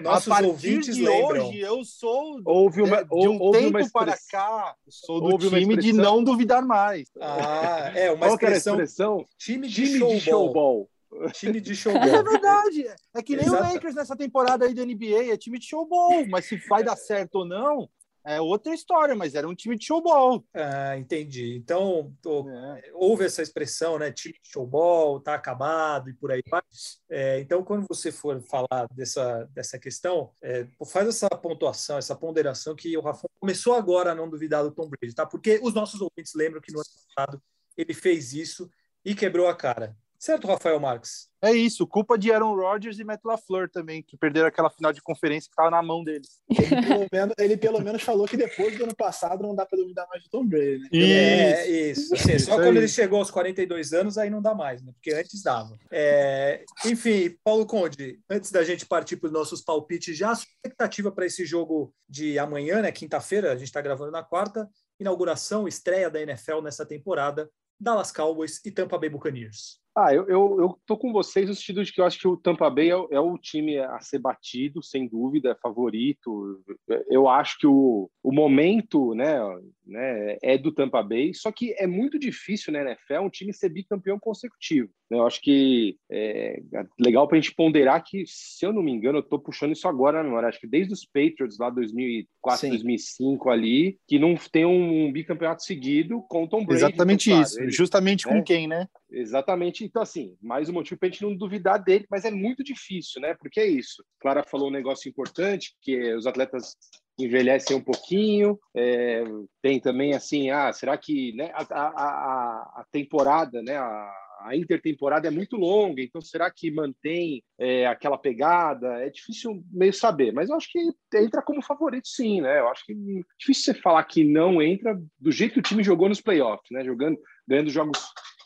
Nossos 0.03 0.33
a 0.33 0.41
ouvintes 0.41 0.97
de 0.97 1.05
lembram. 1.05 1.47
hoje, 1.49 1.61
eu 1.61 1.85
sou 1.85 2.41
houve 2.45 2.83
uma, 2.83 3.05
de, 3.05 3.09
de 3.09 3.29
um 3.29 3.41
houve 3.41 3.61
tempo 3.61 3.79
uma 3.79 3.91
para 3.91 4.17
cá, 4.31 4.75
sou 4.89 5.21
do 5.21 5.27
houve 5.27 5.49
time 5.49 5.77
de 5.77 5.93
não 5.93 6.25
duvidar 6.25 6.61
mais. 6.65 7.09
Ah, 7.21 7.93
é 7.95 8.11
uma 8.11 8.27
expressão, 8.27 8.75
expressão, 8.75 9.25
time 9.39 9.69
de 9.69 9.75
time 9.85 9.99
showball. 9.99 10.17
De 10.17 10.21
showball. 10.21 10.91
Time 11.33 11.61
de 11.61 11.75
showball. 11.77 12.03
É 12.03 12.23
verdade. 12.23 12.87
É 13.15 13.23
que 13.23 13.37
nem 13.37 13.47
Exato. 13.47 13.63
o 13.63 13.73
Lakers 13.73 13.95
nessa 13.95 14.17
temporada 14.17 14.65
aí 14.65 14.75
da 14.75 14.85
NBA, 14.85 15.33
é 15.33 15.37
time 15.37 15.59
de 15.59 15.67
showball, 15.67 16.27
mas 16.27 16.47
se 16.47 16.57
vai 16.69 16.83
dar 16.83 16.97
certo 16.97 17.37
ou 17.37 17.45
não, 17.45 17.89
é 18.27 18.41
outra 18.41 18.75
história, 18.75 19.15
mas 19.15 19.35
era 19.35 19.49
um 19.49 19.55
time 19.55 19.77
de 19.77 19.87
showball. 19.87 20.45
Ah, 20.53 20.99
entendi. 20.99 21.57
Então, 21.57 22.13
tô, 22.21 22.49
é. 22.49 22.91
houve 22.93 23.25
essa 23.25 23.41
expressão, 23.41 23.99
né? 23.99 24.11
Time 24.11 24.35
de 24.43 24.51
showball, 24.51 25.21
tá 25.21 25.35
acabado 25.35 26.11
e 26.11 26.15
por 26.15 26.33
aí 26.33 26.43
vai. 26.51 26.63
É, 27.09 27.39
então, 27.39 27.63
quando 27.63 27.87
você 27.89 28.11
for 28.11 28.43
falar 28.43 28.89
dessa, 28.93 29.45
dessa 29.55 29.79
questão, 29.79 30.33
é, 30.43 30.67
faz 30.87 31.07
essa 31.07 31.29
pontuação, 31.31 31.99
essa 31.99 32.17
ponderação 32.17 32.75
que 32.75 32.97
o 32.97 33.01
Rafa 33.01 33.29
começou 33.39 33.75
agora 33.75 34.11
a 34.11 34.15
não 34.15 34.29
duvidar 34.29 34.65
do 34.65 34.73
Tom 34.73 34.89
Brady, 34.89 35.15
tá? 35.15 35.25
Porque 35.25 35.61
os 35.63 35.73
nossos 35.73 36.01
ouvintes 36.01 36.33
lembram 36.35 36.61
que 36.61 36.73
no 36.73 36.81
ano 36.81 36.89
passado 37.15 37.41
ele 37.77 37.95
fez 37.95 38.33
isso 38.33 38.69
e 39.05 39.15
quebrou 39.15 39.47
a 39.47 39.55
cara. 39.55 39.97
Certo, 40.27 40.49
Rafael 40.49 40.81
Marques? 40.81 41.29
É 41.41 41.53
isso, 41.53 41.87
culpa 41.87 42.19
de 42.19 42.33
Aaron 42.33 42.57
Rodgers 42.57 42.99
e 42.99 43.05
Matt 43.05 43.21
LaFleur 43.25 43.71
também, 43.71 44.03
que 44.03 44.17
perderam 44.17 44.49
aquela 44.49 44.69
final 44.69 44.93
de 44.93 45.01
conferência 45.01 45.49
que 45.49 45.53
estava 45.53 45.71
na 45.71 45.81
mão 45.81 46.03
deles. 46.03 46.43
Ele 46.51 46.67
pelo, 46.67 47.07
menos, 47.13 47.35
ele 47.39 47.57
pelo 47.57 47.81
menos 47.81 48.03
falou 48.03 48.27
que 48.27 48.37
depois 48.37 48.77
do 48.77 48.83
ano 48.83 48.97
passado 48.97 49.45
não 49.45 49.55
dá 49.55 49.65
para 49.65 49.79
duvidar 49.79 50.05
mais 50.09 50.25
do 50.25 50.29
Tom 50.29 50.45
Brady. 50.45 50.89
Né? 50.93 50.99
É, 50.99 51.91
isso. 51.93 52.13
Assim, 52.13 52.33
isso 52.35 52.47
só 52.47 52.57
quando 52.57 52.77
ele 52.77 52.89
chegou 52.89 53.21
aos 53.21 53.31
42 53.31 53.93
anos, 53.93 54.19
aí 54.19 54.29
não 54.29 54.43
dá 54.43 54.53
mais, 54.53 54.83
né? 54.83 54.91
Porque 54.95 55.13
antes 55.13 55.41
dava. 55.45 55.79
É, 55.93 56.65
enfim, 56.85 57.37
Paulo 57.45 57.65
Conde, 57.65 58.19
antes 58.29 58.51
da 58.51 58.65
gente 58.65 58.85
partir 58.85 59.19
para 59.19 59.29
os 59.29 59.33
nossos 59.33 59.61
palpites, 59.61 60.17
já 60.17 60.31
a 60.31 60.33
expectativa 60.33 61.13
para 61.13 61.27
esse 61.27 61.47
jogo 61.47 61.95
de 62.09 62.37
amanhã, 62.37 62.83
né? 62.83 62.91
Quinta-feira, 62.91 63.53
a 63.53 63.57
gente 63.57 63.69
está 63.69 63.81
gravando 63.81 64.11
na 64.11 64.25
quarta, 64.25 64.69
inauguração, 64.99 65.69
estreia 65.69 66.11
da 66.11 66.21
NFL 66.21 66.63
nessa 66.63 66.85
temporada, 66.85 67.49
Dallas 67.79 68.11
Cowboys 68.11 68.61
e 68.65 68.73
Tampa 68.73 68.99
Bay 68.99 69.09
Buccaneers. 69.09 69.86
Ah, 69.99 70.13
eu, 70.13 70.29
eu, 70.29 70.61
eu 70.61 70.79
tô 70.85 70.95
com 70.95 71.11
vocês 71.11 71.49
no 71.49 71.55
sentido 71.55 71.83
de 71.83 71.91
que 71.91 72.03
eu 72.03 72.05
acho 72.05 72.19
que 72.19 72.29
o 72.29 72.37
Tampa 72.37 72.69
Bay 72.69 72.91
é, 72.91 72.95
é, 73.13 73.19
o 73.19 73.39
time 73.39 73.79
a 73.79 73.99
ser 73.99 74.19
batido, 74.19 74.83
sem 74.83 75.09
dúvida, 75.09 75.53
é 75.53 75.55
favorito. 75.55 76.63
Eu 77.09 77.27
acho 77.27 77.57
que 77.59 77.67
o, 77.67 78.11
o 78.23 78.31
momento 78.31 79.15
né, 79.15 79.39
né, 79.87 80.37
é 80.43 80.59
do 80.59 80.73
Tampa 80.73 81.03
Bay, 81.03 81.33
só 81.35 81.53
que 81.53 81.75
é 81.79 81.87
muito 81.87 82.19
difícil 82.19 82.73
na 82.73 82.83
né, 82.83 82.91
NFL 82.91 83.23
um 83.23 83.31
time 83.31 83.53
ser 83.53 83.69
bicampeão 83.69 84.19
consecutivo. 84.19 84.91
Eu 85.09 85.25
acho 85.25 85.41
que 85.41 85.97
é 86.11 86.61
legal 86.99 87.29
para 87.29 87.39
a 87.39 87.41
gente 87.41 87.55
ponderar 87.55 88.03
que, 88.05 88.25
se 88.27 88.67
eu 88.67 88.73
não 88.73 88.83
me 88.83 88.91
engano, 88.91 89.19
eu 89.19 89.23
estou 89.23 89.39
puxando 89.39 89.73
isso 89.73 89.87
agora 89.87 90.19
na 90.19 90.25
memória, 90.25 90.49
acho 90.49 90.61
que 90.61 90.67
desde 90.67 90.93
os 90.93 91.05
Patriots 91.05 91.59
lá 91.59 91.71
2004, 91.71 92.61
Sim. 92.61 92.71
2005 92.71 93.51
ali, 93.51 93.99
que 94.09 94.19
não 94.19 94.35
tem 94.35 94.67
um 94.67 95.13
bicampeonato 95.13 95.63
seguido 95.63 96.23
com 96.29 96.47
Tom 96.47 96.65
Brady. 96.65 96.85
Exatamente 96.85 97.31
então, 97.31 97.43
isso, 97.43 97.71
justamente 97.71 98.25
com 98.27 98.35
né? 98.35 98.43
quem, 98.43 98.67
né? 98.67 98.89
Exatamente. 99.11 99.85
Então, 99.85 100.03
assim, 100.03 100.37
mais 100.43 100.69
um 100.69 100.73
motivo 100.73 100.99
para 100.99 101.09
a 101.09 101.11
gente 101.13 101.23
não 101.23 101.37
duvidar 101.37 101.83
dele, 101.83 102.07
mas 102.11 102.25
é 102.25 102.31
muito 102.31 102.65
difícil, 102.65 103.21
né? 103.21 103.35
Porque 103.39 103.61
é 103.61 103.67
isso. 103.67 104.05
Clara 104.21 104.45
falou 104.45 104.69
um 104.69 104.73
negócio 104.73 105.09
importante, 105.09 105.75
que 105.81 106.15
os 106.15 106.27
atletas 106.27 106.77
envelhecem 107.19 107.77
um 107.77 107.83
pouquinho. 107.83 108.59
É, 108.75 109.25
tem 109.63 109.81
também, 109.81 110.15
assim, 110.15 110.51
ah, 110.51 110.73
será 110.73 110.97
que 110.97 111.33
né, 111.35 111.51
a, 111.55 111.65
a, 111.71 112.81
a 112.81 112.87
temporada, 112.91 113.63
né, 113.63 113.77
a, 113.77 114.13
a 114.41 114.57
intertemporada 114.57 115.27
é 115.27 115.31
muito 115.31 115.57
longa, 115.57 116.03
então 116.03 116.21
será 116.21 116.51
que 116.51 116.71
mantém 116.71 117.43
é, 117.59 117.87
aquela 117.87 118.19
pegada? 118.19 118.87
É 119.03 119.11
difícil 119.11 119.63
meio 119.73 119.93
saber, 119.93 120.33
mas 120.33 120.49
eu 120.49 120.57
acho 120.57 120.71
que 120.71 120.79
entra 121.15 121.43
como 121.43 121.63
favorito 121.63 122.07
sim, 122.07 122.41
né? 122.41 122.61
Eu 122.61 122.69
acho 122.69 122.85
que 122.85 122.93
é 122.93 122.97
difícil 123.39 123.75
você 123.75 123.81
falar 123.81 124.05
que 124.05 124.23
não 124.23 124.61
entra 124.63 124.99
do 125.19 125.33
jeito 125.33 125.55
que 125.55 125.61
o 125.61 125.63
time 125.63 125.83
jogou 125.83 126.09
nos 126.09 126.21
playoffs, 126.21 126.71
né? 126.71 126.85
Jogando, 126.85 127.19
ganhando 127.47 127.71
jogos 127.71 127.99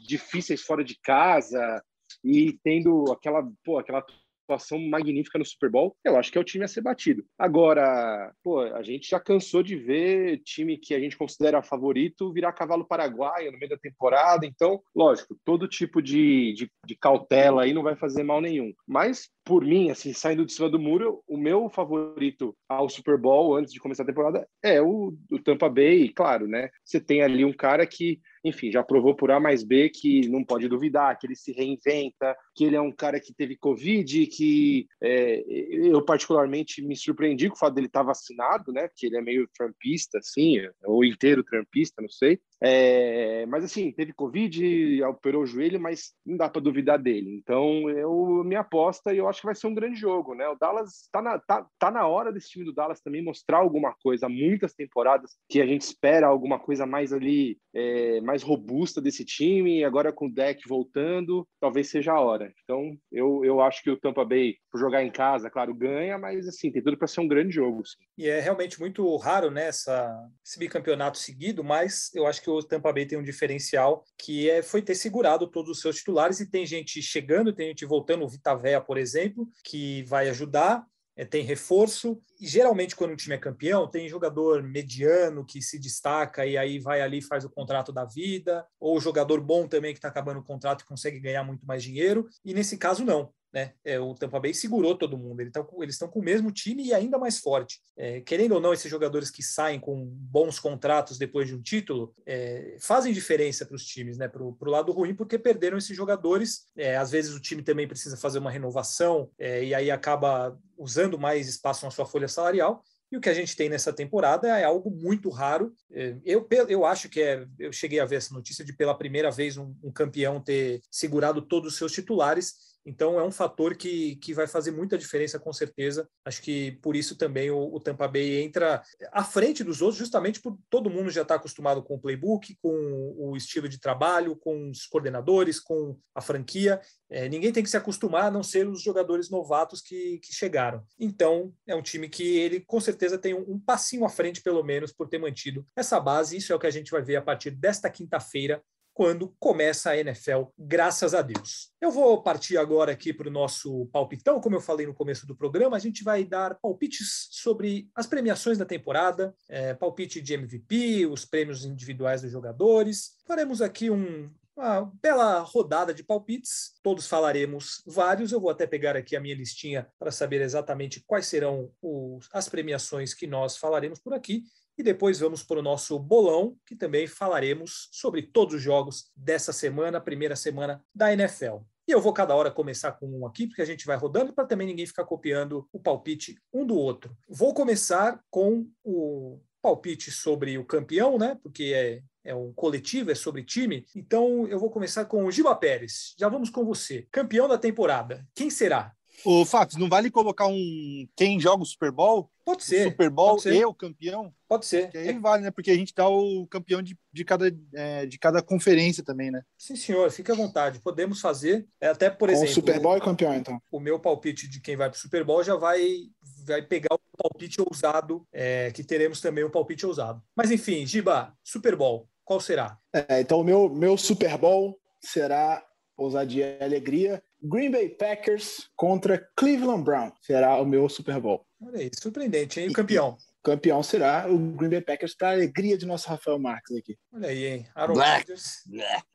difíceis 0.06 0.62
fora 0.62 0.84
de 0.84 0.98
casa 1.02 1.82
e 2.24 2.58
tendo 2.64 3.04
aquela, 3.12 3.46
pô, 3.64 3.78
aquela 3.78 4.04
atuação 4.50 4.78
magnífica 4.80 5.38
no 5.38 5.44
Super 5.44 5.70
Bowl, 5.70 5.96
eu 6.04 6.16
acho 6.16 6.32
que 6.32 6.38
é 6.38 6.40
o 6.40 6.44
time 6.44 6.64
a 6.64 6.68
ser 6.68 6.80
batido. 6.80 7.24
Agora, 7.38 8.32
pô, 8.42 8.60
a 8.60 8.82
gente 8.82 9.08
já 9.08 9.20
cansou 9.20 9.62
de 9.62 9.76
ver 9.76 10.42
time 10.44 10.76
que 10.76 10.94
a 10.94 11.00
gente 11.00 11.16
considera 11.16 11.62
favorito 11.62 12.32
virar 12.32 12.52
cavalo 12.52 12.84
paraguaio 12.84 13.52
no 13.52 13.58
meio 13.58 13.70
da 13.70 13.78
temporada, 13.78 14.44
então, 14.44 14.80
lógico, 14.94 15.36
todo 15.44 15.68
tipo 15.68 16.02
de, 16.02 16.52
de, 16.54 16.70
de 16.84 16.96
cautela 16.96 17.62
aí 17.62 17.72
não 17.72 17.82
vai 17.82 17.94
fazer 17.94 18.22
mal 18.22 18.40
nenhum. 18.40 18.72
Mas, 18.86 19.28
por 19.44 19.64
mim, 19.64 19.90
assim, 19.90 20.12
saindo 20.12 20.44
de 20.44 20.52
cima 20.52 20.68
do 20.68 20.78
muro, 20.78 21.22
o 21.28 21.36
meu 21.36 21.68
favorito 21.70 22.54
ao 22.68 22.88
Super 22.88 23.18
Bowl 23.18 23.56
antes 23.56 23.72
de 23.72 23.80
começar 23.80 24.02
a 24.02 24.06
temporada 24.06 24.46
é 24.62 24.80
o, 24.82 25.14
o 25.30 25.38
Tampa 25.38 25.68
Bay, 25.68 26.02
e 26.02 26.12
claro, 26.12 26.46
né? 26.46 26.68
Você 26.84 27.00
tem 27.00 27.22
ali 27.22 27.44
um 27.44 27.52
cara 27.52 27.86
que 27.86 28.20
enfim, 28.44 28.70
já 28.70 28.82
provou 28.82 29.14
por 29.14 29.30
A 29.30 29.38
mais 29.38 29.62
B 29.62 29.90
que 29.90 30.28
não 30.28 30.44
pode 30.44 30.68
duvidar, 30.68 31.18
que 31.18 31.26
ele 31.26 31.36
se 31.36 31.52
reinventa, 31.52 32.36
que 32.60 32.64
ele 32.66 32.76
é 32.76 32.80
um 32.80 32.92
cara 32.92 33.18
que 33.18 33.32
teve 33.32 33.56
Covid, 33.56 34.26
que 34.26 34.86
é, 35.02 35.42
eu 35.48 36.04
particularmente 36.04 36.82
me 36.82 36.94
surpreendi 36.94 37.48
com 37.48 37.54
o 37.54 37.58
fato 37.58 37.72
dele 37.72 37.86
estar 37.86 38.02
vacinado, 38.02 38.70
né? 38.70 38.86
Que 38.94 39.06
ele 39.06 39.16
é 39.16 39.22
meio 39.22 39.48
trumpista, 39.56 40.18
assim, 40.18 40.58
ou 40.84 41.02
inteiro 41.02 41.42
trumpista, 41.42 42.02
não 42.02 42.08
sei. 42.10 42.38
É, 42.62 43.46
mas 43.46 43.64
assim, 43.64 43.90
teve 43.90 44.12
Covid, 44.12 45.02
operou 45.04 45.44
o 45.44 45.46
joelho, 45.46 45.80
mas 45.80 46.12
não 46.26 46.36
dá 46.36 46.50
para 46.50 46.60
duvidar 46.60 46.98
dele. 46.98 47.34
Então, 47.34 47.88
eu 47.88 48.44
me 48.44 48.54
aposta 48.54 49.14
e 49.14 49.16
eu 49.16 49.26
acho 49.26 49.40
que 49.40 49.46
vai 49.46 49.54
ser 49.54 49.66
um 49.66 49.74
grande 49.74 49.98
jogo, 49.98 50.34
né? 50.34 50.46
O 50.46 50.54
Dallas 50.54 51.08
tá 51.10 51.22
na, 51.22 51.38
tá, 51.38 51.66
tá 51.78 51.90
na 51.90 52.06
hora 52.06 52.30
desse 52.30 52.50
time 52.50 52.66
do 52.66 52.74
Dallas 52.74 53.00
também 53.00 53.24
mostrar 53.24 53.56
alguma 53.56 53.94
coisa. 54.02 54.26
Há 54.26 54.28
muitas 54.28 54.74
temporadas 54.74 55.34
que 55.48 55.62
a 55.62 55.66
gente 55.66 55.80
espera 55.80 56.26
alguma 56.26 56.58
coisa 56.58 56.84
mais 56.84 57.10
ali, 57.10 57.56
é, 57.72 58.20
mais 58.20 58.42
robusta 58.42 59.00
desse 59.00 59.24
time. 59.24 59.82
Agora 59.82 60.12
com 60.12 60.26
o 60.26 60.30
deck 60.30 60.68
voltando, 60.68 61.48
talvez 61.58 61.88
seja 61.88 62.12
a 62.12 62.20
hora. 62.20 62.49
Então, 62.62 62.96
eu, 63.10 63.44
eu 63.44 63.60
acho 63.60 63.82
que 63.82 63.90
o 63.90 63.96
Tampa 63.96 64.24
Bay, 64.24 64.56
por 64.70 64.78
jogar 64.78 65.02
em 65.02 65.10
casa, 65.10 65.50
claro, 65.50 65.74
ganha, 65.74 66.18
mas 66.18 66.46
assim, 66.46 66.70
tem 66.70 66.82
tudo 66.82 66.96
para 66.96 67.06
ser 67.06 67.20
um 67.20 67.28
grande 67.28 67.54
jogo. 67.54 67.82
E 68.16 68.28
é 68.28 68.40
realmente 68.40 68.78
muito 68.78 69.16
raro, 69.16 69.50
né, 69.50 69.66
essa, 69.66 70.16
esse 70.44 70.58
bicampeonato 70.58 71.18
seguido, 71.18 71.64
mas 71.64 72.10
eu 72.14 72.26
acho 72.26 72.42
que 72.42 72.50
o 72.50 72.62
Tampa 72.62 72.92
Bay 72.92 73.06
tem 73.06 73.18
um 73.18 73.22
diferencial 73.22 74.04
que 74.18 74.50
é, 74.50 74.62
foi 74.62 74.82
ter 74.82 74.94
segurado 74.94 75.46
todos 75.46 75.70
os 75.70 75.80
seus 75.80 75.96
titulares 75.96 76.40
e 76.40 76.50
tem 76.50 76.66
gente 76.66 77.02
chegando, 77.02 77.52
tem 77.52 77.68
gente 77.68 77.86
voltando, 77.86 78.24
o 78.24 78.28
Vitavéia, 78.28 78.80
por 78.80 78.98
exemplo, 78.98 79.48
que 79.64 80.02
vai 80.04 80.28
ajudar. 80.28 80.84
É, 81.20 81.24
tem 81.26 81.44
reforço, 81.44 82.18
e 82.40 82.48
geralmente 82.48 82.96
quando 82.96 83.10
um 83.10 83.16
time 83.16 83.34
é 83.34 83.38
campeão, 83.38 83.86
tem 83.86 84.08
jogador 84.08 84.62
mediano 84.62 85.44
que 85.44 85.60
se 85.60 85.78
destaca 85.78 86.46
e 86.46 86.56
aí 86.56 86.78
vai 86.78 87.02
ali 87.02 87.20
faz 87.20 87.44
o 87.44 87.50
contrato 87.50 87.92
da 87.92 88.06
vida, 88.06 88.66
ou 88.80 88.98
jogador 88.98 89.38
bom 89.38 89.68
também 89.68 89.92
que 89.92 89.98
está 89.98 90.08
acabando 90.08 90.40
o 90.40 90.42
contrato 90.42 90.80
e 90.80 90.86
consegue 90.86 91.20
ganhar 91.20 91.44
muito 91.44 91.66
mais 91.66 91.82
dinheiro, 91.82 92.26
e 92.42 92.54
nesse 92.54 92.78
caso 92.78 93.04
não 93.04 93.30
né? 93.52 93.72
É, 93.84 93.98
o 93.98 94.14
Tampa 94.14 94.38
Bay 94.38 94.54
segurou 94.54 94.96
todo 94.96 95.18
mundo. 95.18 95.40
Ele 95.40 95.50
tá 95.50 95.64
eles 95.78 95.94
estão 95.94 96.08
com 96.08 96.20
o 96.20 96.22
mesmo 96.22 96.50
time 96.52 96.84
e 96.84 96.94
ainda 96.94 97.18
mais 97.18 97.38
forte. 97.38 97.80
É, 97.96 98.20
querendo 98.20 98.52
ou 98.52 98.60
não, 98.60 98.72
esses 98.72 98.90
jogadores 98.90 99.30
que 99.30 99.42
saem 99.42 99.80
com 99.80 100.06
bons 100.06 100.58
contratos 100.58 101.18
depois 101.18 101.48
de 101.48 101.54
um 101.54 101.62
título 101.62 102.14
é, 102.24 102.76
fazem 102.80 103.12
diferença 103.12 103.66
para 103.66 103.74
os 103.74 103.84
times, 103.84 104.16
né? 104.16 104.28
Para 104.28 104.42
o 104.42 104.56
lado 104.62 104.92
ruim, 104.92 105.14
porque 105.14 105.38
perderam 105.38 105.78
esses 105.78 105.96
jogadores. 105.96 106.66
É, 106.76 106.96
às 106.96 107.10
vezes 107.10 107.34
o 107.34 107.40
time 107.40 107.62
também 107.62 107.88
precisa 107.88 108.16
fazer 108.16 108.38
uma 108.38 108.50
renovação 108.50 109.30
é, 109.38 109.64
e 109.64 109.74
aí 109.74 109.90
acaba 109.90 110.56
usando 110.78 111.18
mais 111.18 111.48
espaço 111.48 111.84
na 111.84 111.90
sua 111.90 112.06
folha 112.06 112.28
salarial. 112.28 112.82
E 113.12 113.16
o 113.16 113.20
que 113.20 113.28
a 113.28 113.34
gente 113.34 113.56
tem 113.56 113.68
nessa 113.68 113.92
temporada 113.92 114.46
é 114.46 114.62
algo 114.62 114.88
muito 114.88 115.28
raro. 115.30 115.74
É, 115.90 116.16
eu, 116.24 116.46
eu 116.68 116.86
acho 116.86 117.08
que 117.08 117.20
é. 117.20 117.44
Eu 117.58 117.72
cheguei 117.72 117.98
a 117.98 118.04
ver 118.04 118.16
essa 118.16 118.32
notícia 118.32 118.64
de 118.64 118.72
pela 118.72 118.96
primeira 118.96 119.32
vez 119.32 119.56
um, 119.56 119.74
um 119.82 119.90
campeão 119.90 120.40
ter 120.40 120.80
segurado 120.88 121.42
todos 121.42 121.72
os 121.72 121.78
seus 121.78 121.90
titulares 121.90 122.69
então 122.84 123.18
é 123.18 123.24
um 123.24 123.30
fator 123.30 123.76
que, 123.76 124.16
que 124.16 124.32
vai 124.32 124.46
fazer 124.46 124.70
muita 124.70 124.96
diferença 124.96 125.38
com 125.38 125.52
certeza. 125.52 126.08
Acho 126.24 126.42
que 126.42 126.72
por 126.82 126.96
isso 126.96 127.16
também 127.16 127.50
o, 127.50 127.74
o 127.74 127.80
Tampa 127.80 128.08
Bay 128.08 128.42
entra 128.42 128.82
à 129.12 129.22
frente 129.22 129.62
dos 129.62 129.82
outros, 129.82 129.98
justamente 129.98 130.40
por 130.40 130.58
todo 130.68 130.90
mundo 130.90 131.10
já 131.10 131.22
está 131.22 131.34
acostumado 131.34 131.82
com 131.82 131.94
o 131.94 132.00
playbook, 132.00 132.56
com 132.62 133.14
o 133.18 133.36
estilo 133.36 133.68
de 133.68 133.78
trabalho, 133.78 134.36
com 134.36 134.70
os 134.70 134.86
coordenadores, 134.86 135.60
com 135.60 135.98
a 136.14 136.20
franquia. 136.20 136.80
É, 137.08 137.28
ninguém 137.28 137.52
tem 137.52 137.62
que 137.62 137.70
se 137.70 137.76
acostumar 137.76 138.24
a 138.24 138.30
não 138.30 138.42
ser 138.42 138.68
os 138.68 138.82
jogadores 138.82 139.30
novatos 139.30 139.80
que, 139.80 140.18
que 140.18 140.32
chegaram. 140.32 140.84
Então 140.98 141.52
é 141.66 141.74
um 141.74 141.82
time 141.82 142.08
que 142.08 142.38
ele 142.38 142.60
com 142.60 142.80
certeza 142.80 143.18
tem 143.18 143.34
um, 143.34 143.44
um 143.48 143.60
passinho 143.60 144.04
à 144.04 144.08
frente, 144.08 144.42
pelo 144.42 144.62
menos, 144.62 144.92
por 144.92 145.08
ter 145.08 145.18
mantido 145.18 145.66
essa 145.76 146.00
base. 146.00 146.36
Isso 146.36 146.52
é 146.52 146.56
o 146.56 146.58
que 146.58 146.66
a 146.66 146.70
gente 146.70 146.90
vai 146.90 147.02
ver 147.02 147.16
a 147.16 147.22
partir 147.22 147.50
desta 147.50 147.90
quinta-feira 147.90 148.62
quando 148.92 149.34
começa 149.38 149.90
a 149.90 149.96
NFL, 149.96 150.44
graças 150.58 151.14
a 151.14 151.22
Deus. 151.22 151.72
Eu 151.80 151.90
vou 151.90 152.22
partir 152.22 152.58
agora 152.58 152.92
aqui 152.92 153.12
para 153.12 153.28
o 153.28 153.32
nosso 153.32 153.86
palpitão. 153.86 154.40
Como 154.40 154.56
eu 154.56 154.60
falei 154.60 154.86
no 154.86 154.94
começo 154.94 155.26
do 155.26 155.36
programa, 155.36 155.76
a 155.76 155.80
gente 155.80 156.04
vai 156.04 156.24
dar 156.24 156.58
palpites 156.60 157.28
sobre 157.30 157.88
as 157.94 158.06
premiações 158.06 158.58
da 158.58 158.64
temporada, 158.64 159.34
é, 159.48 159.74
palpite 159.74 160.20
de 160.20 160.34
MVP, 160.34 161.06
os 161.06 161.24
prêmios 161.24 161.64
individuais 161.64 162.22
dos 162.22 162.30
jogadores. 162.30 163.12
Faremos 163.26 163.62
aqui 163.62 163.90
um, 163.90 164.30
uma 164.56 164.92
bela 165.02 165.40
rodada 165.40 165.94
de 165.94 166.04
palpites. 166.04 166.72
Todos 166.82 167.06
falaremos 167.06 167.82
vários. 167.86 168.32
Eu 168.32 168.40
vou 168.40 168.50
até 168.50 168.66
pegar 168.66 168.96
aqui 168.96 169.16
a 169.16 169.20
minha 169.20 169.34
listinha 169.34 169.88
para 169.98 170.10
saber 170.10 170.40
exatamente 170.42 171.02
quais 171.06 171.26
serão 171.26 171.70
os, 171.80 172.28
as 172.32 172.48
premiações 172.48 173.14
que 173.14 173.26
nós 173.26 173.56
falaremos 173.56 173.98
por 173.98 174.12
aqui. 174.12 174.44
E 174.80 174.82
depois 174.82 175.20
vamos 175.20 175.42
para 175.42 175.58
o 175.58 175.62
nosso 175.62 175.98
bolão, 175.98 176.56
que 176.64 176.74
também 176.74 177.06
falaremos 177.06 177.90
sobre 177.92 178.22
todos 178.22 178.54
os 178.54 178.62
jogos 178.62 179.10
dessa 179.14 179.52
semana, 179.52 180.00
primeira 180.00 180.34
semana 180.34 180.82
da 180.94 181.12
NFL. 181.12 181.58
E 181.86 181.92
eu 181.92 182.00
vou 182.00 182.14
cada 182.14 182.34
hora 182.34 182.50
começar 182.50 182.92
com 182.92 183.06
um 183.06 183.26
aqui, 183.26 183.46
porque 183.46 183.60
a 183.60 183.66
gente 183.66 183.84
vai 183.84 183.98
rodando 183.98 184.32
para 184.32 184.46
também 184.46 184.66
ninguém 184.66 184.86
ficar 184.86 185.04
copiando 185.04 185.68
o 185.70 185.78
palpite 185.78 186.34
um 186.50 186.64
do 186.64 186.74
outro. 186.78 187.14
Vou 187.28 187.52
começar 187.52 188.24
com 188.30 188.66
o 188.82 189.38
palpite 189.60 190.10
sobre 190.10 190.56
o 190.56 190.64
campeão, 190.64 191.18
né? 191.18 191.38
Porque 191.42 191.74
é, 191.76 192.02
é 192.24 192.34
um 192.34 192.50
coletivo, 192.50 193.10
é 193.10 193.14
sobre 193.14 193.44
time. 193.44 193.84
Então 193.94 194.46
eu 194.48 194.58
vou 194.58 194.70
começar 194.70 195.04
com 195.04 195.26
o 195.26 195.30
Giba 195.30 195.54
Pérez. 195.54 196.14
Já 196.18 196.30
vamos 196.30 196.48
com 196.48 196.64
você. 196.64 197.06
Campeão 197.12 197.46
da 197.46 197.58
temporada. 197.58 198.26
Quem 198.34 198.48
será? 198.48 198.94
O 199.24 199.44
Fábio, 199.44 199.78
não 199.78 199.88
vale 199.88 200.10
colocar 200.10 200.46
um 200.46 201.08
quem 201.16 201.38
joga 201.38 201.62
o 201.62 201.66
Super 201.66 201.90
Bowl? 201.90 202.30
Pode 202.44 202.64
ser. 202.64 202.86
O 202.86 202.90
Super 202.90 203.10
Bowl 203.10 203.38
e 203.44 203.64
o 203.64 203.74
campeão? 203.74 204.32
Pode 204.48 204.66
ser. 204.66 204.90
Que 204.90 204.98
aí 204.98 205.18
vale, 205.18 205.42
né? 205.44 205.50
Porque 205.50 205.70
a 205.70 205.74
gente 205.74 205.94
dá 205.94 206.08
o 206.08 206.46
campeão 206.46 206.82
de, 206.82 206.98
de, 207.12 207.24
cada, 207.24 207.52
é, 207.74 208.06
de 208.06 208.18
cada 208.18 208.42
conferência 208.42 209.04
também, 209.04 209.30
né? 209.30 209.42
Sim, 209.56 209.76
senhor, 209.76 210.10
fique 210.10 210.32
à 210.32 210.34
vontade. 210.34 210.80
Podemos 210.80 211.20
fazer. 211.20 211.66
É, 211.80 211.88
até, 211.88 212.10
por 212.10 212.28
Com 212.28 212.34
o 212.34 212.36
exemplo, 212.36 212.54
Super 212.54 212.80
Bowl 212.80 212.96
e 212.96 213.00
campeão, 213.00 213.34
então. 213.34 213.60
o 213.70 213.78
meu 213.78 214.00
palpite 214.00 214.48
de 214.48 214.60
quem 214.60 214.76
vai 214.76 214.90
para 214.90 214.96
o 214.96 215.00
Super 215.00 215.22
Bowl 215.22 215.44
já 215.44 215.54
vai, 215.54 216.08
vai 216.44 216.62
pegar 216.62 216.94
o 216.94 217.16
palpite 217.16 217.60
ousado, 217.60 218.26
é, 218.32 218.70
que 218.72 218.82
teremos 218.82 219.20
também 219.20 219.44
um 219.44 219.50
palpite 219.50 219.86
ousado. 219.86 220.22
Mas 220.34 220.50
enfim, 220.50 220.84
Giba, 220.86 221.32
Super 221.44 221.76
Bowl, 221.76 222.08
qual 222.24 222.40
será? 222.40 222.78
É, 222.92 223.20
então, 223.20 223.40
o 223.40 223.44
meu, 223.44 223.68
meu 223.68 223.96
Super 223.96 224.36
Bowl 224.36 224.78
será 225.00 225.64
ousadia 225.96 226.56
e 226.60 226.64
alegria. 226.64 227.22
Green 227.42 227.70
Bay 227.70 227.88
Packers 227.88 228.68
contra 228.76 229.26
Cleveland 229.36 229.82
Brown 229.84 230.12
será 230.20 230.60
o 230.60 230.66
meu 230.66 230.88
Super 230.88 231.20
Bowl. 231.20 231.44
Olha 231.62 231.78
aí, 231.80 231.90
surpreendente, 231.98 232.60
hein? 232.60 232.68
O 232.68 232.72
campeão. 232.72 233.16
Campeão 233.42 233.82
será 233.82 234.26
o 234.30 234.36
Green 234.38 234.68
Bay 234.68 234.80
Packers 234.82 235.14
para 235.14 235.32
alegria 235.32 235.76
de 235.78 235.86
nosso 235.86 236.06
Rafael 236.08 236.38
Marques 236.38 236.76
aqui. 236.76 236.98
Olha 237.12 237.28
aí, 237.28 237.46
hein? 237.46 237.66
Aaron 237.74 237.94
Black. 237.94 238.20
Rodgers. 238.30 238.56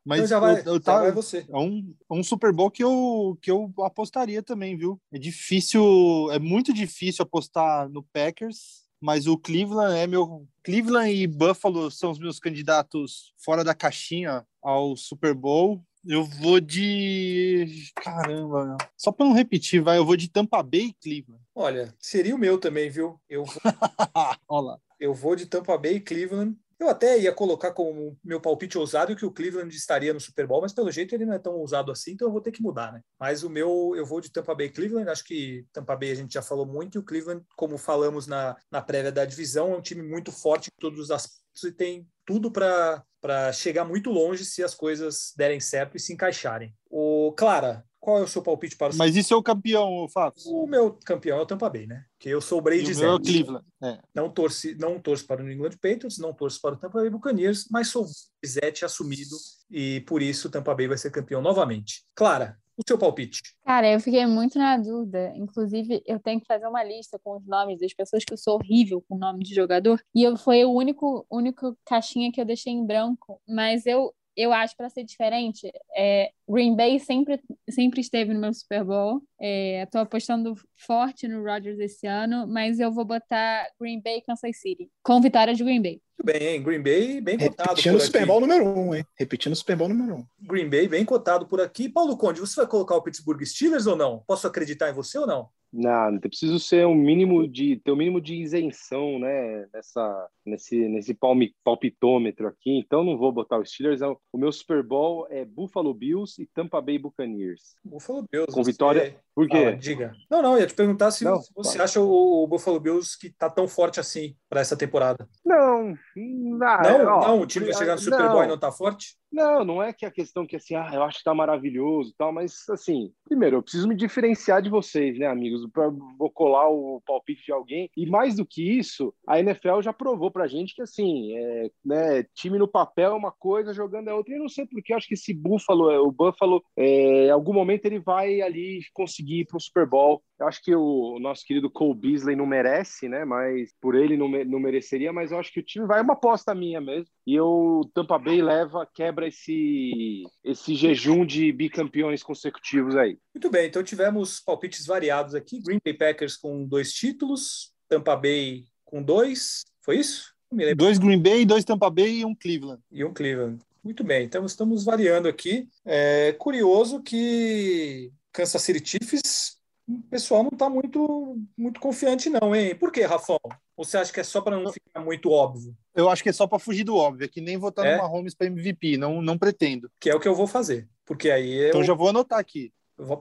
Mas 0.04 0.18
Então 0.20 0.28
já 0.28 0.40
vai, 0.40 0.54
eu, 0.62 0.64
eu 0.66 0.74
já 0.76 0.80
tava- 0.80 1.02
vai 1.04 1.12
você. 1.12 1.46
é 1.48 1.58
um, 1.58 1.96
é 2.10 2.14
um 2.14 2.24
Super 2.24 2.52
Bowl 2.52 2.72
que 2.72 2.84
eu, 2.84 3.38
que 3.42 3.52
eu 3.52 3.72
apostaria 3.82 4.42
também, 4.42 4.76
viu? 4.76 5.00
É 5.14 5.20
difícil, 5.20 6.30
é 6.32 6.40
muito 6.40 6.74
difícil 6.74 7.22
apostar 7.24 7.88
no 7.90 8.02
Packers, 8.02 8.84
mas 9.00 9.28
o 9.28 9.38
Cleveland 9.38 9.96
é 9.98 10.08
meu. 10.08 10.48
Cleveland 10.64 11.12
e 11.14 11.28
Buffalo 11.28 11.92
são 11.92 12.10
os 12.10 12.18
meus 12.18 12.40
candidatos 12.40 13.32
fora 13.38 13.64
da 13.64 13.76
caixinha 13.76 14.44
ao 14.62 14.96
Super 14.98 15.36
Bowl. 15.36 15.84
Eu 16.08 16.24
vou 16.24 16.60
de. 16.60 17.92
Caramba, 17.96 18.78
só 18.96 19.12
para 19.12 19.26
não 19.26 19.34
repetir, 19.34 19.82
vai. 19.82 19.98
Eu 19.98 20.06
vou 20.06 20.16
de 20.16 20.30
Tampa 20.30 20.62
Bay 20.62 20.88
e 20.88 20.94
Cleveland. 20.94 21.44
Olha, 21.56 21.94
seria 22.00 22.36
o 22.36 22.38
meu 22.38 22.60
também, 22.60 22.90
viu? 22.90 23.20
Eu 23.28 23.44
vou, 23.44 23.56
Olha 24.48 24.68
lá. 24.68 24.80
eu 25.00 25.14
vou 25.14 25.36
de 25.36 25.48
Tampa 25.48 25.78
Bay 25.78 25.96
e 25.96 26.02
Cleveland. 26.02 26.56
Eu 26.78 26.90
até 26.90 27.18
ia 27.18 27.32
colocar 27.32 27.72
como 27.72 28.18
meu 28.22 28.42
palpite 28.42 28.78
ousado 28.78 29.16
que 29.16 29.26
o 29.26 29.32
Cleveland 29.32 29.74
estaria 29.74 30.14
no 30.14 30.20
Super 30.20 30.46
Bowl, 30.46 30.62
mas 30.62 30.74
pelo 30.74 30.92
jeito 30.92 31.16
ele 31.16 31.26
não 31.26 31.34
é 31.34 31.40
tão 31.40 31.54
ousado 31.54 31.90
assim, 31.90 32.12
então 32.12 32.28
eu 32.28 32.32
vou 32.34 32.42
ter 32.42 32.52
que 32.52 32.62
mudar, 32.62 32.92
né? 32.92 33.00
Mas 33.18 33.44
o 33.44 33.50
meu, 33.50 33.94
eu 33.96 34.06
vou 34.06 34.20
de 34.20 34.30
Tampa 34.30 34.54
Bay 34.54 34.68
e 34.68 34.72
Cleveland. 34.72 35.10
Acho 35.10 35.24
que 35.24 35.66
Tampa 35.72 35.96
Bay 35.96 36.12
a 36.12 36.16
gente 36.16 36.34
já 36.34 36.42
falou 36.42 36.66
muito, 36.66 36.96
e 36.96 37.00
o 37.00 37.04
Cleveland, 37.04 37.44
como 37.56 37.78
falamos 37.78 38.28
na, 38.28 38.58
na 38.70 38.82
prévia 38.82 39.12
da 39.12 39.24
divisão, 39.24 39.74
é 39.74 39.78
um 39.78 39.82
time 39.82 40.04
muito 40.04 40.34
forte 40.34 40.68
em 40.68 40.82
todos 40.82 41.00
os 41.00 41.12
aspectos 41.12 41.45
e 41.64 41.72
tem 41.72 42.08
tudo 42.26 42.52
para 42.52 43.54
chegar 43.54 43.86
muito 43.86 44.10
longe 44.10 44.44
se 44.44 44.64
as 44.64 44.74
coisas 44.74 45.34
derem 45.38 45.60
certo 45.60 45.96
e 45.96 46.00
se 46.00 46.14
encaixarem. 46.14 46.74
O 46.90 47.34
Clara, 47.38 47.86
qual 48.00 48.20
é 48.20 48.22
o 48.22 48.28
seu 48.28 48.42
palpite 48.42 48.78
para 48.78 48.94
o 48.94 48.98
Mas 48.98 49.16
isso 49.16 49.34
é 49.34 49.38
o 49.38 49.42
campeão, 49.42 50.08
Fábio. 50.10 50.40
O 50.46 50.68
meu 50.68 50.94
campeão 51.06 51.40
é 51.40 51.42
o 51.42 51.46
Tampa 51.46 51.68
Bay, 51.70 51.88
né? 51.88 52.06
Que 52.20 52.30
eu 52.30 52.40
sou 52.40 52.60
o 52.60 52.62
Brady 52.62 52.92
o 52.92 52.94
Zé. 52.94 53.06
Cleveland. 53.20 53.66
É. 53.84 54.00
Não 54.14 54.30
torci, 54.30 54.76
não 54.76 55.00
torço 55.00 55.26
para 55.26 55.42
o 55.42 55.44
New 55.44 55.54
England 55.54 55.72
Patriots, 55.72 56.20
não 56.20 56.34
torço 56.34 56.62
para 56.62 56.76
o 56.76 56.78
Tampa 56.78 57.00
Bay 57.00 57.10
Buccaneers, 57.10 57.68
mas 57.72 57.88
sou 57.88 58.06
Zete 58.46 58.86
assumido 58.86 59.36
e 59.72 60.02
por 60.02 60.22
isso 60.22 60.48
o 60.48 60.52
Tampa 60.52 60.76
Bay 60.76 60.88
vai 60.88 60.98
ser 60.98 61.10
campeão 61.10 61.42
novamente. 61.42 62.06
Clara, 62.14 62.60
o 62.78 62.84
seu 62.88 62.98
palpite. 62.98 63.42
Cara, 63.64 63.92
eu 63.92 64.00
fiquei 64.00 64.26
muito 64.26 64.58
na 64.58 64.78
dúvida. 64.78 65.32
Inclusive, 65.36 66.04
eu 66.06 66.20
tenho 66.20 66.40
que 66.40 66.48
fazer 66.48 66.68
uma 66.68 66.84
lista 66.84 67.20
com 67.24 67.38
os 67.38 67.46
nomes 67.46 67.80
das 67.80 67.94
pessoas 67.94 68.24
que 68.24 68.34
eu 68.34 68.38
sou 68.38 68.56
horrível 68.56 69.04
com 69.08 69.16
o 69.16 69.20
nome 69.20 69.44
de 69.44 69.54
jogador. 69.54 70.02
E 70.14 70.24
eu, 70.24 70.38
foi 70.38 70.66
o 70.66 70.72
único, 70.72 71.26
único 71.30 71.78
caixinha 71.86 72.32
que 72.32 72.40
eu 72.40 72.46
deixei 72.46 72.74
em 72.74 72.86
branco. 72.86 73.42
Mas 73.48 73.86
eu, 73.86 74.14
eu 74.36 74.52
acho, 74.52 74.76
para 74.76 74.90
ser 74.90 75.04
diferente, 75.04 75.72
é, 75.96 76.32
Green 76.48 76.76
Bay 76.76 77.00
sempre, 77.00 77.42
sempre 77.70 78.02
esteve 78.02 78.34
no 78.34 78.40
meu 78.42 78.54
Super 78.54 78.84
Bowl. 78.84 79.22
É, 79.40 79.86
tô 79.88 80.00
apostando 80.00 80.54
forte 80.76 81.28
no 81.28 81.44
Rodgers 81.44 81.80
esse 81.80 82.06
ano, 82.06 82.46
mas 82.48 82.80
eu 82.80 82.92
vou 82.92 83.06
botar 83.06 83.68
Green 83.80 84.02
Bay 84.02 84.18
e 84.18 84.22
Kansas 84.22 84.60
City, 84.60 84.90
com 85.02 85.22
vitória 85.22 85.54
de 85.54 85.64
Green 85.64 85.82
Bay. 85.82 86.02
Muito 86.18 86.26
bem, 86.26 86.48
hein? 86.48 86.64
Green 86.64 86.82
Bay 86.82 87.20
bem 87.20 87.38
cotado 87.38 87.70
Repetindo 87.72 87.94
por 87.94 88.02
o 88.02 88.06
Super. 88.06 88.26
Bowl 88.26 88.40
número 88.40 88.66
um, 88.66 88.96
hein? 88.96 89.06
Repetindo 89.16 89.52
o 89.52 89.56
Super 89.56 89.76
Bowl 89.76 89.90
número 89.90 90.16
um. 90.16 90.26
Green 90.42 90.70
Bay 90.70 90.88
bem 90.88 91.04
cotado 91.04 91.46
por 91.46 91.60
aqui. 91.60 91.90
Paulo 91.90 92.18
Conde, 92.18 92.40
você 92.40 92.56
vai 92.56 92.68
colocar 92.68 92.96
o 92.96 93.02
Pittsburgh 93.02 93.44
Steelers 93.44 93.86
ou 93.86 93.98
não? 93.98 94.24
Posso 94.26 94.48
acreditar 94.48 94.90
em 94.90 94.94
você 94.94 95.18
ou 95.18 95.28
não? 95.28 95.50
Não, 95.78 96.14
eu 96.16 96.22
preciso 96.22 96.58
ser 96.58 96.88
um 96.88 96.96
mínimo 96.96 97.46
de 97.48 97.76
ter 97.84 97.92
um 97.92 97.96
mínimo 97.98 98.22
de 98.22 98.34
isenção, 98.36 99.20
né? 99.20 99.66
Nessa, 99.74 100.28
nesse, 100.46 100.88
nesse 100.88 101.14
palmi, 101.14 101.54
palpitômetro 101.66 102.48
aqui. 102.48 102.78
Então 102.78 103.04
não 103.04 103.18
vou 103.18 103.32
botar 103.32 103.60
os 103.60 103.70
Steelers. 103.70 104.02
É 104.02 104.08
O 104.08 104.18
o 104.32 104.38
meu 104.38 104.52
Super 104.52 104.82
Bowl 104.84 105.28
é 105.30 105.44
Buffalo 105.46 105.94
Bills 105.94 106.42
e 106.42 106.46
Tampa 106.48 106.80
Bay 106.82 106.98
Buccaneers. 106.98 107.76
Buffalo 107.84 108.26
Bills. 108.32 108.54
Com 108.54 108.64
você- 108.64 108.72
vitória. 108.72 109.16
Por 109.36 109.50
quê? 109.50 109.58
Fala, 109.66 109.76
diga. 109.76 110.14
Não, 110.32 110.42
não, 110.42 110.58
ia 110.58 110.66
te 110.66 110.74
perguntar 110.74 111.12
se 111.12 111.26
Não, 111.26 111.42
você 111.56 111.74
fala. 111.74 111.84
acha 111.84 112.00
o, 112.00 112.44
o 112.44 112.48
Buffalo 112.48 112.80
Bills 112.80 113.18
que 113.20 113.30
tá 113.30 113.50
tão 113.50 113.68
forte 113.68 114.00
assim 114.00 114.34
para 114.50 114.62
essa 114.62 114.78
temporada. 114.78 115.28
Não, 115.46 115.94
não, 116.16 116.58
não, 117.04 117.14
ó, 117.18 117.28
não, 117.28 117.42
o 117.42 117.46
time 117.46 117.66
vai 117.66 117.74
chegar 117.76 117.94
no 117.96 118.02
Super 118.02 118.20
não. 118.20 118.32
Bowl 118.32 118.44
e 118.44 118.48
não 118.48 118.58
tá 118.58 118.72
forte? 118.72 119.18
Não, 119.32 119.66
não 119.66 119.84
é 119.84 119.92
que 119.92 120.06
a 120.06 120.12
questão 120.12 120.48
que 120.48 120.56
assim, 120.56 120.76
ah, 120.76 120.90
eu 120.94 121.04
acho 121.04 121.18
que 121.18 121.24
tá 121.26 121.34
maravilhoso 121.34 122.12
e 122.12 122.16
tal, 122.18 122.32
mas 122.32 122.54
assim, 122.70 123.12
primeiro, 123.26 123.58
eu 123.58 123.62
preciso 123.62 123.86
me 123.88 123.96
diferenciar 123.96 124.62
de 124.62 124.70
vocês, 124.70 125.20
né, 125.20 125.28
amigos? 125.28 125.65
Pra, 125.70 125.90
vou 126.18 126.30
colar 126.30 126.70
o 126.70 127.02
palpite 127.06 127.46
de 127.46 127.52
alguém. 127.52 127.90
E 127.96 128.06
mais 128.06 128.36
do 128.36 128.46
que 128.46 128.78
isso, 128.78 129.14
a 129.28 129.40
NFL 129.40 129.82
já 129.82 129.94
provou 129.94 130.32
pra 130.32 130.48
gente 130.48 130.76
que 130.76 130.82
assim, 130.82 131.36
é, 131.38 131.70
né, 131.84 132.24
time 132.34 132.58
no 132.58 132.68
papel 132.68 133.12
é 133.12 133.16
uma 133.16 133.32
coisa, 133.32 133.74
jogando 133.74 134.10
é 134.10 134.14
outra. 134.14 134.34
E 134.34 134.38
eu 134.38 134.42
não 134.42 134.50
sei 134.50 134.66
porque 134.66 134.94
acho 134.94 135.08
que 135.08 135.14
esse 135.14 135.34
Buffalo, 135.34 136.08
o 136.08 136.12
Buffalo, 136.12 136.64
é, 136.78 137.28
em 137.28 137.32
algum 137.32 137.54
momento 137.54 137.86
ele 137.86 138.00
vai 138.00 138.42
ali 138.42 138.82
conseguir 138.94 139.42
ir 139.42 139.46
pro 139.46 139.60
Super 139.60 139.88
Bowl. 139.88 140.22
Eu 140.40 140.48
acho 140.48 140.62
que 140.62 140.76
o 140.76 141.18
nosso 141.20 141.46
querido 141.46 141.70
Cole 141.70 141.98
Beasley 141.98 142.36
não 142.36 142.46
merece, 142.46 143.08
né? 143.08 143.24
Mas 143.24 143.74
por 143.80 143.96
ele 143.96 144.18
não, 144.18 144.28
me- 144.28 144.44
não 144.44 144.60
mereceria, 144.60 145.14
mas 145.14 145.32
eu 145.32 145.40
acho 145.40 145.52
que 145.52 145.60
o 145.62 145.64
time 145.64 145.86
vai 145.86 146.02
uma 146.02 146.14
aposta 146.14 146.54
minha 146.54 146.82
mesmo. 146.82 147.08
E 147.26 147.40
o 147.40 147.90
Tampa 147.94 148.20
Bay 148.20 148.42
leva, 148.42 148.88
quebra 148.94 149.28
esse, 149.28 150.24
esse 150.44 150.76
jejum 150.76 151.26
de 151.26 151.52
bicampeões 151.52 152.22
consecutivos 152.22 152.96
aí. 152.96 153.18
Muito 153.34 153.50
bem, 153.50 153.68
então 153.68 153.82
tivemos 153.84 154.42
palpites 154.42 154.86
variados 154.86 155.36
aqui. 155.36 155.62
Green 155.62 155.80
Bay 155.84 155.94
Packers 155.94 156.36
com 156.36 156.66
dois 156.66 156.92
títulos, 156.92 157.72
Tampa 157.88 158.16
Bay 158.16 158.66
com 158.84 159.02
dois, 159.02 159.64
foi 159.82 159.98
isso? 160.00 160.34
Não 160.52 160.58
me 160.58 160.66
lembro. 160.66 160.78
Dois 160.78 160.98
Green 160.98 161.22
Bay, 161.22 161.46
dois 161.46 161.64
Tampa 161.64 161.90
Bay 161.90 162.20
e 162.20 162.26
um 162.26 162.36
Cleveland. 162.36 162.82
E 162.92 163.04
um 163.06 163.14
Cleveland. 163.14 163.62
Muito 163.84 164.04
bem, 164.04 164.26
então 164.26 164.46
estamos 164.46 164.84
variando 164.84 165.28
aqui. 165.28 165.68
É 165.86 166.34
curioso 166.34 167.02
que 167.02 168.12
Kansas 168.34 168.62
City 168.62 168.84
Chiefs, 168.86 169.55
o 169.88 170.02
pessoal 170.10 170.44
não 170.44 170.50
está 170.52 170.70
muito, 170.70 171.38
muito 171.58 171.80
confiante 171.80 172.30
não, 172.30 172.56
hein? 172.56 172.76
Por 172.76 172.92
quê, 172.92 173.04
Rafão? 173.04 173.40
Você 173.78 173.98
acha 173.98 174.12
que 174.12 174.20
é 174.20 174.24
só 174.24 174.42
para 174.42 174.60
não 174.60 174.72
ficar 174.72 175.02
muito 175.02 175.30
óbvio? 175.30 175.76
Eu 175.94 176.10
acho 176.10 176.24
que 176.24 176.30
é 176.30 176.34
só 176.34 176.48
para 176.48 176.60
fugir 176.60 176.84
do 176.84 176.96
óbvio, 176.96 177.26
é 177.26 177.28
que 177.28 177.42
nem 177.42 177.58
votar 177.58 177.86
É? 177.86 177.98
no 177.98 178.04
Mahomes 178.04 178.34
para 178.34 178.48
MVP, 178.48 178.98
não, 178.98 179.22
não 179.22 179.38
pretendo. 179.38 179.90
Que 180.00 180.10
é 180.10 180.16
o 180.16 180.20
que 180.20 180.28
eu 180.28 180.36
vou 180.36 180.48
fazer. 180.48 180.88
Porque 181.06 181.30
aí 181.30 181.54
eu, 181.54 181.70
Então 181.70 181.84
já 181.84 181.94
vou 181.94 182.10
anotar 182.10 182.40
aqui. 182.40 182.72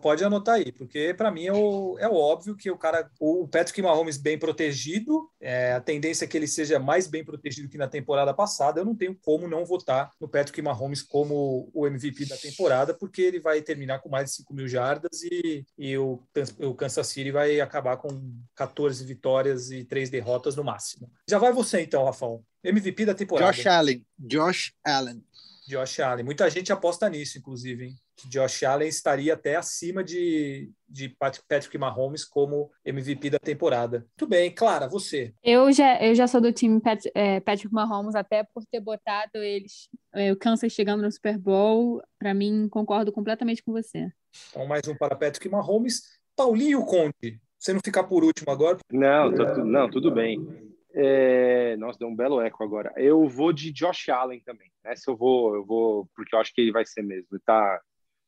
Pode 0.00 0.24
anotar 0.24 0.56
aí, 0.56 0.70
porque 0.70 1.12
para 1.14 1.30
mim 1.30 1.46
é 1.46 1.52
o, 1.52 1.96
é 1.98 2.08
óbvio 2.08 2.56
que 2.56 2.70
o 2.70 2.78
cara, 2.78 3.10
o 3.18 3.48
Patrick 3.48 3.82
Mahomes 3.82 4.16
bem 4.16 4.38
protegido, 4.38 5.28
é, 5.40 5.72
a 5.72 5.80
tendência 5.80 6.24
é 6.24 6.28
que 6.28 6.36
ele 6.36 6.46
seja 6.46 6.78
mais 6.78 7.08
bem 7.08 7.24
protegido 7.24 7.68
que 7.68 7.76
na 7.76 7.88
temporada 7.88 8.32
passada. 8.32 8.80
Eu 8.80 8.84
não 8.84 8.94
tenho 8.94 9.16
como 9.20 9.48
não 9.48 9.64
votar 9.64 10.10
no 10.20 10.28
Patrick 10.28 10.62
Mahomes 10.62 11.02
como 11.02 11.70
o 11.74 11.86
MVP 11.86 12.26
da 12.26 12.36
temporada, 12.36 12.94
porque 12.94 13.20
ele 13.22 13.40
vai 13.40 13.60
terminar 13.62 13.98
com 13.98 14.08
mais 14.08 14.30
de 14.30 14.36
5 14.36 14.54
mil 14.54 14.68
jardas 14.68 15.22
e, 15.24 15.66
e 15.76 15.98
o, 15.98 16.22
o 16.60 16.74
Kansas 16.74 17.08
City 17.08 17.32
vai 17.32 17.60
acabar 17.60 17.96
com 17.96 18.08
14 18.54 19.04
vitórias 19.04 19.72
e 19.72 19.84
3 19.84 20.08
derrotas 20.08 20.54
no 20.54 20.62
máximo. 20.62 21.10
Já 21.28 21.38
vai 21.38 21.52
você 21.52 21.80
então, 21.80 22.04
Rafão. 22.04 22.44
MVP 22.62 23.04
da 23.04 23.14
temporada. 23.14 23.52
Josh 23.52 23.66
Allen. 23.66 24.06
Josh 24.18 24.72
Allen. 24.84 25.22
Josh 25.66 26.00
Allen. 26.00 26.24
Muita 26.24 26.48
gente 26.50 26.72
aposta 26.72 27.08
nisso, 27.08 27.38
inclusive, 27.38 27.86
hein? 27.86 27.94
que 28.16 28.28
Josh 28.28 28.62
Allen 28.62 28.88
estaria 28.88 29.34
até 29.34 29.56
acima 29.56 30.02
de, 30.04 30.70
de 30.88 31.08
Patrick 31.08 31.76
Mahomes 31.76 32.24
como 32.24 32.70
MVP 32.84 33.30
da 33.30 33.38
temporada. 33.38 34.06
Muito 34.18 34.26
bem, 34.26 34.54
Clara, 34.54 34.88
você. 34.88 35.34
Eu 35.42 35.72
já, 35.72 36.00
eu 36.00 36.14
já 36.14 36.26
sou 36.26 36.40
do 36.40 36.52
time 36.52 36.80
Pat, 36.80 37.04
é, 37.14 37.40
Patrick 37.40 37.72
Mahomes, 37.72 38.14
até 38.14 38.44
por 38.44 38.64
ter 38.66 38.80
botado 38.80 39.38
eles, 39.38 39.88
é, 40.14 40.32
o 40.32 40.36
Kansas 40.36 40.72
chegando 40.72 41.02
no 41.02 41.10
Super 41.10 41.38
Bowl. 41.38 42.02
Para 42.18 42.32
mim, 42.32 42.68
concordo 42.68 43.12
completamente 43.12 43.62
com 43.62 43.72
você. 43.72 44.08
Então, 44.50 44.66
mais 44.66 44.86
um 44.86 44.96
para 44.96 45.16
Patrick 45.16 45.48
Mahomes. 45.48 46.02
Paulinho 46.36 46.84
Conte, 46.84 47.40
você 47.58 47.72
não 47.72 47.80
ficar 47.84 48.04
por 48.04 48.24
último 48.24 48.50
agora? 48.50 48.78
Não, 48.92 49.32
tô, 49.34 49.64
não 49.64 49.88
tudo 49.90 50.10
bem. 50.12 50.73
É... 50.94 51.76
Nossa, 51.76 51.98
deu 51.98 52.08
um 52.08 52.16
belo 52.16 52.40
eco 52.40 52.62
agora. 52.62 52.92
Eu 52.96 53.28
vou 53.28 53.52
de 53.52 53.72
Josh 53.72 54.08
Allen 54.08 54.40
também. 54.40 54.70
Essa 54.84 55.10
eu 55.10 55.16
vou, 55.16 55.54
eu 55.54 55.64
vou, 55.64 56.08
porque 56.14 56.34
eu 56.34 56.40
acho 56.40 56.54
que 56.54 56.60
ele 56.60 56.72
vai 56.72 56.86
ser 56.86 57.02
mesmo. 57.02 57.26
Ele 57.32 57.42
tá 57.44 57.80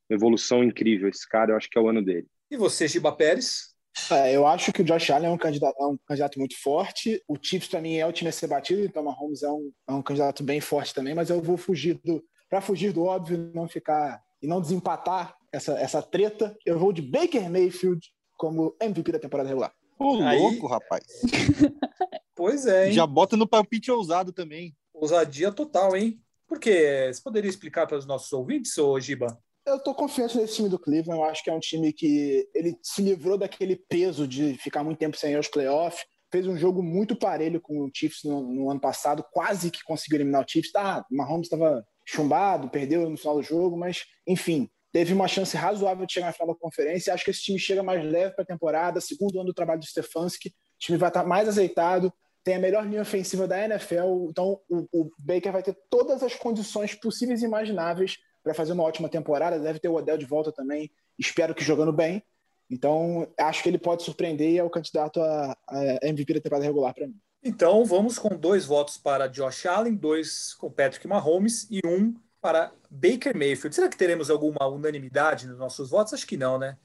evolução 0.09 0.63
incrível 0.63 1.09
esse 1.09 1.27
cara, 1.27 1.51
eu 1.51 1.57
acho 1.57 1.69
que 1.69 1.77
é 1.77 1.81
o 1.81 1.89
ano 1.89 2.03
dele. 2.03 2.27
E 2.49 2.57
você, 2.57 2.87
Giba 2.87 3.11
Pérez? 3.11 3.75
É, 4.11 4.35
eu 4.35 4.45
acho 4.45 4.71
que 4.71 4.81
o 4.81 4.85
Josh 4.85 5.09
Allen 5.09 5.29
é 5.29 5.33
um 5.33 5.37
candidato, 5.37 5.75
é 5.79 5.85
um 5.85 5.97
candidato 5.97 6.39
muito 6.39 6.55
forte. 6.61 7.21
O 7.27 7.35
Chiefs, 7.41 7.67
para 7.67 7.81
mim, 7.81 7.95
é 7.95 8.05
o 8.05 8.11
time 8.11 8.29
a 8.29 8.33
ser 8.33 8.47
batido, 8.47 8.83
então 8.83 9.01
o 9.01 9.05
Mahomes 9.05 9.43
é 9.43 9.49
um, 9.49 9.71
é 9.87 9.91
um 9.91 10.01
candidato 10.01 10.43
bem 10.43 10.61
forte 10.61 10.93
também, 10.93 11.15
mas 11.15 11.29
eu 11.29 11.41
vou 11.41 11.57
fugir 11.57 11.99
do. 12.03 12.23
Para 12.49 12.61
fugir 12.61 12.93
do 12.93 13.03
óbvio, 13.03 13.51
não 13.53 13.67
ficar 13.67 14.21
e 14.41 14.47
não 14.47 14.61
desempatar 14.61 15.35
essa, 15.51 15.73
essa 15.73 16.01
treta, 16.01 16.55
eu 16.65 16.79
vou 16.79 16.93
de 16.93 17.01
Baker 17.01 17.49
Mayfield 17.49 18.07
como 18.37 18.75
MVP 18.79 19.11
da 19.11 19.19
temporada 19.19 19.49
regular. 19.49 19.73
Ô, 19.99 20.21
Aí... 20.21 20.39
louco, 20.39 20.67
rapaz. 20.67 21.03
pois 22.37 22.67
é, 22.67 22.87
hein? 22.87 22.93
Já 22.93 23.05
bota 23.05 23.35
no 23.35 23.47
palpite 23.47 23.91
ousado 23.91 24.31
também. 24.31 24.73
Ousadia 24.93 25.51
total, 25.51 25.97
hein? 25.97 26.21
Por 26.47 26.59
quê? 26.59 27.09
Você 27.11 27.21
poderia 27.21 27.49
explicar 27.49 27.85
para 27.87 27.97
os 27.97 28.05
nossos 28.05 28.31
ouvintes, 28.31 28.77
ô 28.77 28.97
Giba? 28.99 29.37
Eu 29.65 29.79
tô 29.79 29.93
confiante 29.93 30.37
nesse 30.37 30.55
time 30.55 30.69
do 30.69 30.79
Cleveland. 30.79 31.19
Eu 31.19 31.25
acho 31.25 31.43
que 31.43 31.49
é 31.49 31.53
um 31.53 31.59
time 31.59 31.91
que 31.91 32.47
ele 32.55 32.77
se 32.81 33.01
livrou 33.01 33.37
daquele 33.37 33.75
peso 33.75 34.25
de 34.25 34.53
ficar 34.57 34.81
muito 34.81 34.97
tempo 34.97 35.17
sem 35.17 35.33
ir 35.33 35.35
aos 35.35 35.49
playoffs. 35.49 36.05
Fez 36.31 36.47
um 36.47 36.57
jogo 36.57 36.81
muito 36.81 37.17
parelho 37.17 37.59
com 37.59 37.83
o 37.83 37.91
Chiefs 37.93 38.23
no, 38.23 38.41
no 38.41 38.69
ano 38.69 38.79
passado, 38.79 39.25
quase 39.31 39.69
que 39.69 39.83
conseguiu 39.83 40.17
eliminar 40.17 40.43
o 40.43 40.49
Chiefs. 40.49 40.71
Tá, 40.71 41.05
o 41.11 41.15
Mahomes 41.15 41.47
estava 41.47 41.85
chumbado, 42.05 42.69
perdeu 42.69 43.09
no 43.09 43.17
final 43.17 43.35
do 43.35 43.43
jogo, 43.43 43.77
mas 43.77 44.05
enfim, 44.25 44.69
teve 44.93 45.13
uma 45.13 45.27
chance 45.27 45.55
razoável 45.57 46.05
de 46.05 46.13
chegar 46.13 46.27
na 46.27 46.33
final 46.33 46.53
da 46.53 46.59
conferência. 46.59 47.13
Acho 47.13 47.25
que 47.25 47.31
esse 47.31 47.43
time 47.43 47.59
chega 47.59 47.83
mais 47.83 48.03
leve 48.03 48.35
para 48.35 48.43
a 48.43 48.47
temporada, 48.47 49.01
segundo 49.01 49.37
ano 49.37 49.47
do 49.47 49.53
trabalho 49.53 49.81
do 49.81 49.85
Stefanski. 49.85 50.49
O 50.49 50.53
time 50.79 50.97
vai 50.97 51.09
estar 51.09 51.23
tá 51.23 51.27
mais 51.27 51.47
azeitado, 51.47 52.13
tem 52.47 52.55
a 52.55 52.59
melhor 52.59 52.87
linha 52.87 53.01
ofensiva 53.01 53.45
da 53.45 53.61
NFL, 53.61 54.29
então 54.29 54.61
o, 54.69 54.87
o 54.93 55.11
Baker 55.19 55.51
vai 55.51 55.61
ter 55.61 55.77
todas 55.89 56.23
as 56.23 56.33
condições 56.33 56.95
possíveis 56.95 57.41
e 57.41 57.45
imagináveis 57.45 58.19
para 58.41 58.53
fazer 58.53 58.71
uma 58.71 58.83
ótima 58.83 59.09
temporada. 59.09 59.59
Deve 59.59 59.79
ter 59.79 59.89
o 59.89 59.95
Odell 59.95 60.17
de 60.17 60.25
volta 60.25 60.49
também. 60.49 60.89
Espero 61.19 61.53
que 61.53 61.61
jogando 61.61 61.91
bem. 61.91 62.23
Então, 62.71 63.27
acho 63.37 63.61
que 63.61 63.67
ele 63.67 63.77
pode 63.77 64.03
surpreender 64.03 64.49
e 64.49 64.57
é 64.59 64.63
o 64.63 64.69
candidato 64.69 65.19
a, 65.19 65.57
a 65.67 66.07
MVP 66.07 66.35
da 66.35 66.39
temporada 66.39 66.65
regular 66.65 66.93
para 66.93 67.07
mim. 67.07 67.19
Então, 67.43 67.83
vamos 67.83 68.17
com 68.17 68.29
dois 68.29 68.65
votos 68.65 68.97
para 68.97 69.27
Josh 69.27 69.65
Allen, 69.65 69.95
dois 69.95 70.53
com 70.53 70.71
Patrick 70.71 71.05
Mahomes 71.05 71.67
e 71.69 71.81
um 71.85 72.15
para 72.39 72.71
Baker 72.89 73.35
Mayfield. 73.35 73.75
Será 73.75 73.89
que 73.89 73.97
teremos 73.97 74.29
alguma 74.29 74.65
unanimidade 74.67 75.47
nos 75.47 75.57
nossos 75.57 75.89
votos? 75.89 76.13
Acho 76.13 76.25
que 76.25 76.37
não, 76.37 76.57
né? 76.57 76.77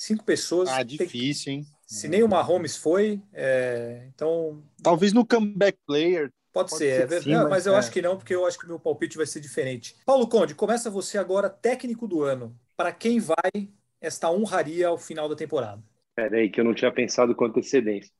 Cinco 0.00 0.24
pessoas. 0.24 0.70
Ah, 0.70 0.82
difícil, 0.82 1.44
tem... 1.44 1.54
hein? 1.56 1.66
Se 1.86 2.08
nem 2.08 2.22
o 2.22 2.28
Mahomes 2.28 2.74
foi, 2.74 3.20
é... 3.34 4.06
então. 4.08 4.62
Talvez 4.82 5.12
no 5.12 5.26
comeback 5.26 5.78
player 5.86 6.32
Pode, 6.54 6.70
Pode 6.70 6.78
ser, 6.78 7.06
ser 7.06 7.16
é 7.16 7.20
sim, 7.20 7.30
não, 7.32 7.50
mas 7.50 7.66
eu 7.66 7.74
é. 7.74 7.76
acho 7.76 7.92
que 7.92 8.00
não, 8.00 8.16
porque 8.16 8.34
eu 8.34 8.46
acho 8.46 8.58
que 8.58 8.64
o 8.64 8.68
meu 8.68 8.80
palpite 8.80 9.18
vai 9.18 9.26
ser 9.26 9.40
diferente. 9.40 9.94
Paulo 10.06 10.26
Conde, 10.26 10.54
começa 10.54 10.88
você 10.90 11.18
agora, 11.18 11.50
técnico 11.50 12.08
do 12.08 12.22
ano. 12.22 12.56
Para 12.78 12.92
quem 12.92 13.20
vai 13.20 13.68
esta 14.00 14.30
honraria 14.30 14.88
ao 14.88 14.96
final 14.96 15.28
da 15.28 15.36
temporada? 15.36 15.82
Peraí, 16.16 16.48
que 16.48 16.58
eu 16.58 16.64
não 16.64 16.74
tinha 16.74 16.90
pensado 16.90 17.34
com 17.34 17.44
antecedência. 17.44 18.10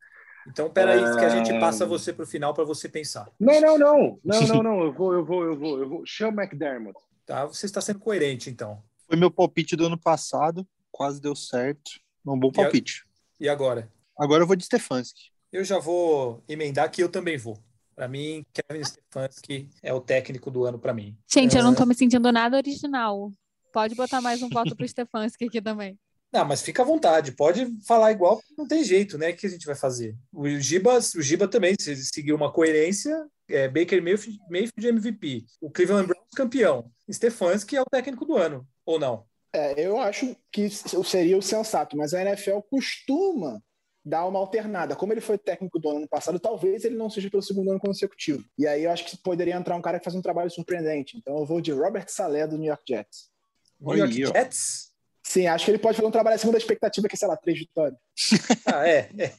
Então, 0.46 0.68
peraí, 0.68 1.00
que 1.00 1.24
a 1.24 1.30
gente 1.30 1.58
passa 1.58 1.86
você 1.86 2.12
para 2.12 2.24
o 2.24 2.28
final 2.28 2.52
para 2.52 2.64
você 2.64 2.90
pensar. 2.90 3.26
Não, 3.40 3.58
não, 3.58 3.78
não. 3.78 4.20
Não, 4.22 4.40
não, 4.42 4.62
não. 4.62 4.80
Eu 4.82 4.92
vou, 4.92 5.14
eu 5.14 5.24
vou, 5.24 5.44
eu 5.44 5.58
vou, 5.58 5.78
eu 5.78 5.88
vou. 5.88 6.02
Chama 6.04 6.42
McDermott. 6.42 7.00
Tá, 7.24 7.46
você 7.46 7.64
está 7.64 7.80
sendo 7.80 8.00
coerente, 8.00 8.50
então. 8.50 8.82
Foi 9.06 9.16
meu 9.16 9.30
palpite 9.30 9.74
do 9.76 9.86
ano 9.86 9.98
passado, 9.98 10.66
quase 10.90 11.20
deu 11.20 11.34
certo. 11.34 11.92
Um 12.26 12.38
bom 12.38 12.52
palpite. 12.52 13.04
E 13.38 13.48
agora? 13.48 13.90
Agora 14.18 14.42
eu 14.42 14.46
vou 14.46 14.56
de 14.56 14.64
Stefanski. 14.64 15.30
Eu 15.52 15.64
já 15.64 15.78
vou 15.78 16.42
emendar 16.48 16.90
que 16.90 17.02
eu 17.02 17.08
também 17.08 17.36
vou. 17.36 17.58
Para 17.94 18.06
mim, 18.06 18.44
Kevin 18.52 18.84
Stefanski 18.84 19.68
é 19.82 19.92
o 19.92 20.00
técnico 20.00 20.50
do 20.50 20.64
ano 20.64 20.78
para 20.78 20.94
mim. 20.94 21.16
Gente, 21.30 21.56
é... 21.56 21.60
eu 21.60 21.64
não 21.64 21.74
tô 21.74 21.84
me 21.84 21.94
sentindo 21.94 22.30
nada 22.30 22.56
original. 22.56 23.32
Pode 23.72 23.94
botar 23.94 24.20
mais 24.20 24.42
um 24.42 24.48
voto 24.48 24.74
pro 24.76 24.86
Stefanski 24.86 25.46
aqui 25.46 25.60
também. 25.60 25.98
Não, 26.32 26.44
mas 26.44 26.62
fica 26.62 26.82
à 26.82 26.84
vontade, 26.84 27.32
pode 27.32 27.66
falar 27.86 28.12
igual, 28.12 28.40
não 28.56 28.66
tem 28.66 28.84
jeito, 28.84 29.18
né? 29.18 29.30
O 29.30 29.36
que 29.36 29.46
a 29.46 29.50
gente 29.50 29.66
vai 29.66 29.74
fazer? 29.74 30.16
O 30.32 30.48
Giba, 30.60 30.98
o 31.16 31.22
Giba 31.22 31.48
também, 31.48 31.74
se 31.78 31.96
seguiu 32.04 32.36
uma 32.36 32.52
coerência, 32.52 33.26
é, 33.48 33.66
Baker 33.66 34.00
Mayfield, 34.00 34.38
Mayfield 34.48 34.86
MVP, 34.86 35.44
o 35.60 35.68
Cleveland 35.68 36.06
Browns 36.06 36.28
campeão, 36.36 36.88
Stefanski 37.10 37.76
é 37.76 37.82
o 37.82 37.90
técnico 37.90 38.24
do 38.24 38.36
ano, 38.36 38.64
ou 38.86 38.98
não? 38.98 39.24
É, 39.52 39.74
eu 39.80 39.98
acho 39.98 40.36
que 40.52 40.70
seria 40.70 41.36
o 41.36 41.42
sensato, 41.42 41.96
mas 41.96 42.14
a 42.14 42.22
NFL 42.22 42.60
costuma 42.70 43.60
dar 44.04 44.26
uma 44.26 44.38
alternada. 44.38 44.96
Como 44.96 45.12
ele 45.12 45.20
foi 45.20 45.36
técnico 45.36 45.78
do 45.78 45.90
ano 45.90 46.08
passado, 46.08 46.38
talvez 46.38 46.84
ele 46.84 46.96
não 46.96 47.10
seja 47.10 47.30
pelo 47.30 47.42
segundo 47.42 47.70
ano 47.70 47.80
consecutivo. 47.80 48.44
E 48.58 48.66
aí 48.66 48.84
eu 48.84 48.90
acho 48.90 49.04
que 49.04 49.16
poderia 49.18 49.56
entrar 49.56 49.76
um 49.76 49.82
cara 49.82 49.98
que 49.98 50.04
faz 50.04 50.14
um 50.14 50.22
trabalho 50.22 50.50
surpreendente. 50.50 51.16
Então 51.18 51.38
eu 51.38 51.44
vou 51.44 51.60
de 51.60 51.72
Robert 51.72 52.08
Salé 52.08 52.46
do 52.46 52.56
New 52.56 52.68
York 52.68 52.84
Jets. 52.88 53.30
New 53.80 53.96
York 53.96 54.14
Jets? 54.14 54.89
Sim, 55.22 55.46
acho 55.46 55.64
que 55.64 55.70
ele 55.70 55.78
pode 55.78 55.96
fazer 55.96 56.08
um 56.08 56.10
trabalho 56.10 56.36
acima 56.36 56.52
da 56.52 56.58
expectativa, 56.58 57.06
que 57.06 57.14
é, 57.14 57.18
sei 57.18 57.28
lá, 57.28 57.36
três 57.36 57.58
vitórias. 57.58 57.98
ah, 58.66 58.88
é, 58.88 59.10
é. 59.18 59.32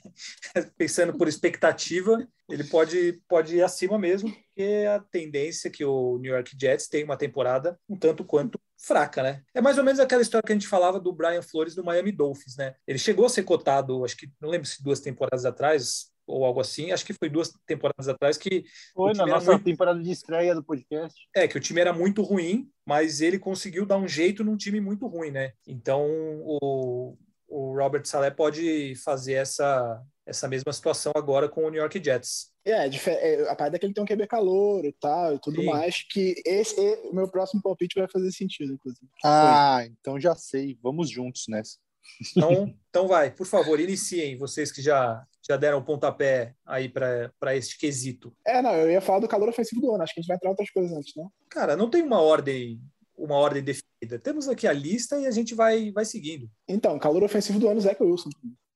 Pensando 0.77 1.17
por 1.17 1.27
expectativa, 1.27 2.27
ele 2.49 2.63
pode, 2.63 3.19
pode 3.27 3.55
ir 3.55 3.63
acima 3.63 3.97
mesmo, 3.97 4.31
porque 4.61 4.85
a 4.87 4.99
tendência 4.99 5.67
é 5.67 5.71
que 5.71 5.83
o 5.83 6.17
New 6.19 6.33
York 6.33 6.55
Jets 6.59 6.87
tem 6.87 7.03
uma 7.03 7.17
temporada 7.17 7.79
um 7.89 7.97
tanto 7.97 8.23
quanto 8.23 8.59
fraca, 8.77 9.23
né? 9.23 9.43
É 9.53 9.61
mais 9.61 9.77
ou 9.77 9.83
menos 9.83 9.99
aquela 9.99 10.21
história 10.21 10.45
que 10.45 10.51
a 10.51 10.55
gente 10.55 10.67
falava 10.67 10.99
do 10.99 11.13
Brian 11.13 11.41
Flores 11.41 11.75
do 11.75 11.83
Miami 11.83 12.11
Dolphins, 12.11 12.57
né? 12.57 12.75
Ele 12.87 12.97
chegou 12.97 13.25
a 13.25 13.29
ser 13.29 13.43
cotado, 13.43 14.03
acho 14.05 14.17
que 14.17 14.31
não 14.39 14.49
lembro 14.49 14.67
se 14.67 14.83
duas 14.83 14.99
temporadas 14.99 15.45
atrás, 15.45 16.11
ou 16.31 16.45
algo 16.45 16.59
assim. 16.59 16.91
Acho 16.91 17.05
que 17.05 17.13
foi 17.13 17.29
duas 17.29 17.53
temporadas 17.65 18.07
atrás 18.07 18.37
que. 18.37 18.63
Foi 18.93 19.13
na 19.13 19.25
nossa 19.25 19.51
muito... 19.51 19.65
temporada 19.65 20.01
de 20.01 20.09
estreia 20.09 20.55
do 20.55 20.63
podcast. 20.63 21.19
É, 21.35 21.47
que 21.47 21.57
o 21.57 21.61
time 21.61 21.81
era 21.81 21.93
muito 21.93 22.21
ruim, 22.21 22.69
mas 22.85 23.21
ele 23.21 23.37
conseguiu 23.37 23.85
dar 23.85 23.97
um 23.97 24.07
jeito 24.07 24.43
num 24.43 24.57
time 24.57 24.79
muito 24.79 25.07
ruim, 25.07 25.31
né? 25.31 25.53
Então 25.67 26.07
o, 26.43 27.17
o 27.47 27.75
Robert 27.75 28.05
Saleh 28.05 28.31
pode 28.31 28.95
fazer 29.03 29.33
essa, 29.33 30.01
essa 30.25 30.47
mesma 30.47 30.71
situação 30.71 31.11
agora 31.15 31.49
com 31.49 31.65
o 31.65 31.69
New 31.69 31.79
York 31.79 32.01
Jets. 32.03 32.51
É, 32.63 32.87
é 32.87 33.49
a 33.49 33.55
parada 33.55 33.75
é 33.75 33.79
que 33.79 33.85
ele 33.85 33.93
tem 33.93 34.03
um 34.03 34.07
QB 34.07 34.27
calor 34.27 34.85
e 34.85 34.91
tal, 34.93 35.35
e 35.35 35.39
tudo 35.39 35.61
Sim. 35.61 35.67
mais, 35.67 36.03
que 36.09 36.35
esse, 36.45 36.79
o 37.05 37.13
meu 37.13 37.27
próximo 37.27 37.61
palpite 37.61 37.99
vai 37.99 38.07
fazer 38.07 38.31
sentido, 38.31 38.73
inclusive. 38.73 39.09
Ah, 39.23 39.79
Foi. 39.79 39.95
então 39.99 40.19
já 40.19 40.35
sei. 40.35 40.77
Vamos 40.81 41.09
juntos 41.09 41.45
nessa. 41.49 41.77
Então, 42.35 42.73
então 42.89 43.07
vai, 43.07 43.31
por 43.31 43.47
favor, 43.47 43.79
iniciem, 43.79 44.37
vocês 44.37 44.71
que 44.71 44.81
já, 44.81 45.25
já 45.41 45.57
deram 45.57 45.79
o 45.79 45.83
pontapé 45.83 46.55
aí 46.65 46.89
para 46.89 47.55
este 47.55 47.77
quesito. 47.77 48.35
É, 48.45 48.61
não, 48.61 48.73
eu 48.73 48.91
ia 48.91 49.01
falar 49.01 49.19
do 49.19 49.27
calor 49.27 49.49
ofensivo 49.49 49.81
do 49.81 49.93
ano, 49.93 50.03
acho 50.03 50.13
que 50.13 50.19
a 50.19 50.21
gente 50.21 50.27
vai 50.27 50.35
entrar 50.35 50.49
em 50.49 50.51
outras 50.51 50.69
coisas 50.69 50.91
antes, 50.95 51.15
né? 51.15 51.25
Cara, 51.49 51.75
não 51.75 51.89
tem 51.89 52.01
uma 52.03 52.21
ordem 52.21 52.79
uma 53.17 53.35
ordem 53.35 53.63
definida. 53.63 54.19
Temos 54.19 54.47
aqui 54.47 54.67
a 54.67 54.73
lista 54.73 55.19
e 55.19 55.27
a 55.27 55.31
gente 55.31 55.53
vai, 55.53 55.91
vai 55.91 56.05
seguindo. 56.05 56.49
Então, 56.67 56.97
calor 56.97 57.23
ofensivo 57.23 57.59
do 57.59 57.67
ano, 57.67 57.79
Zach 57.79 58.01
Wilson. 58.01 58.29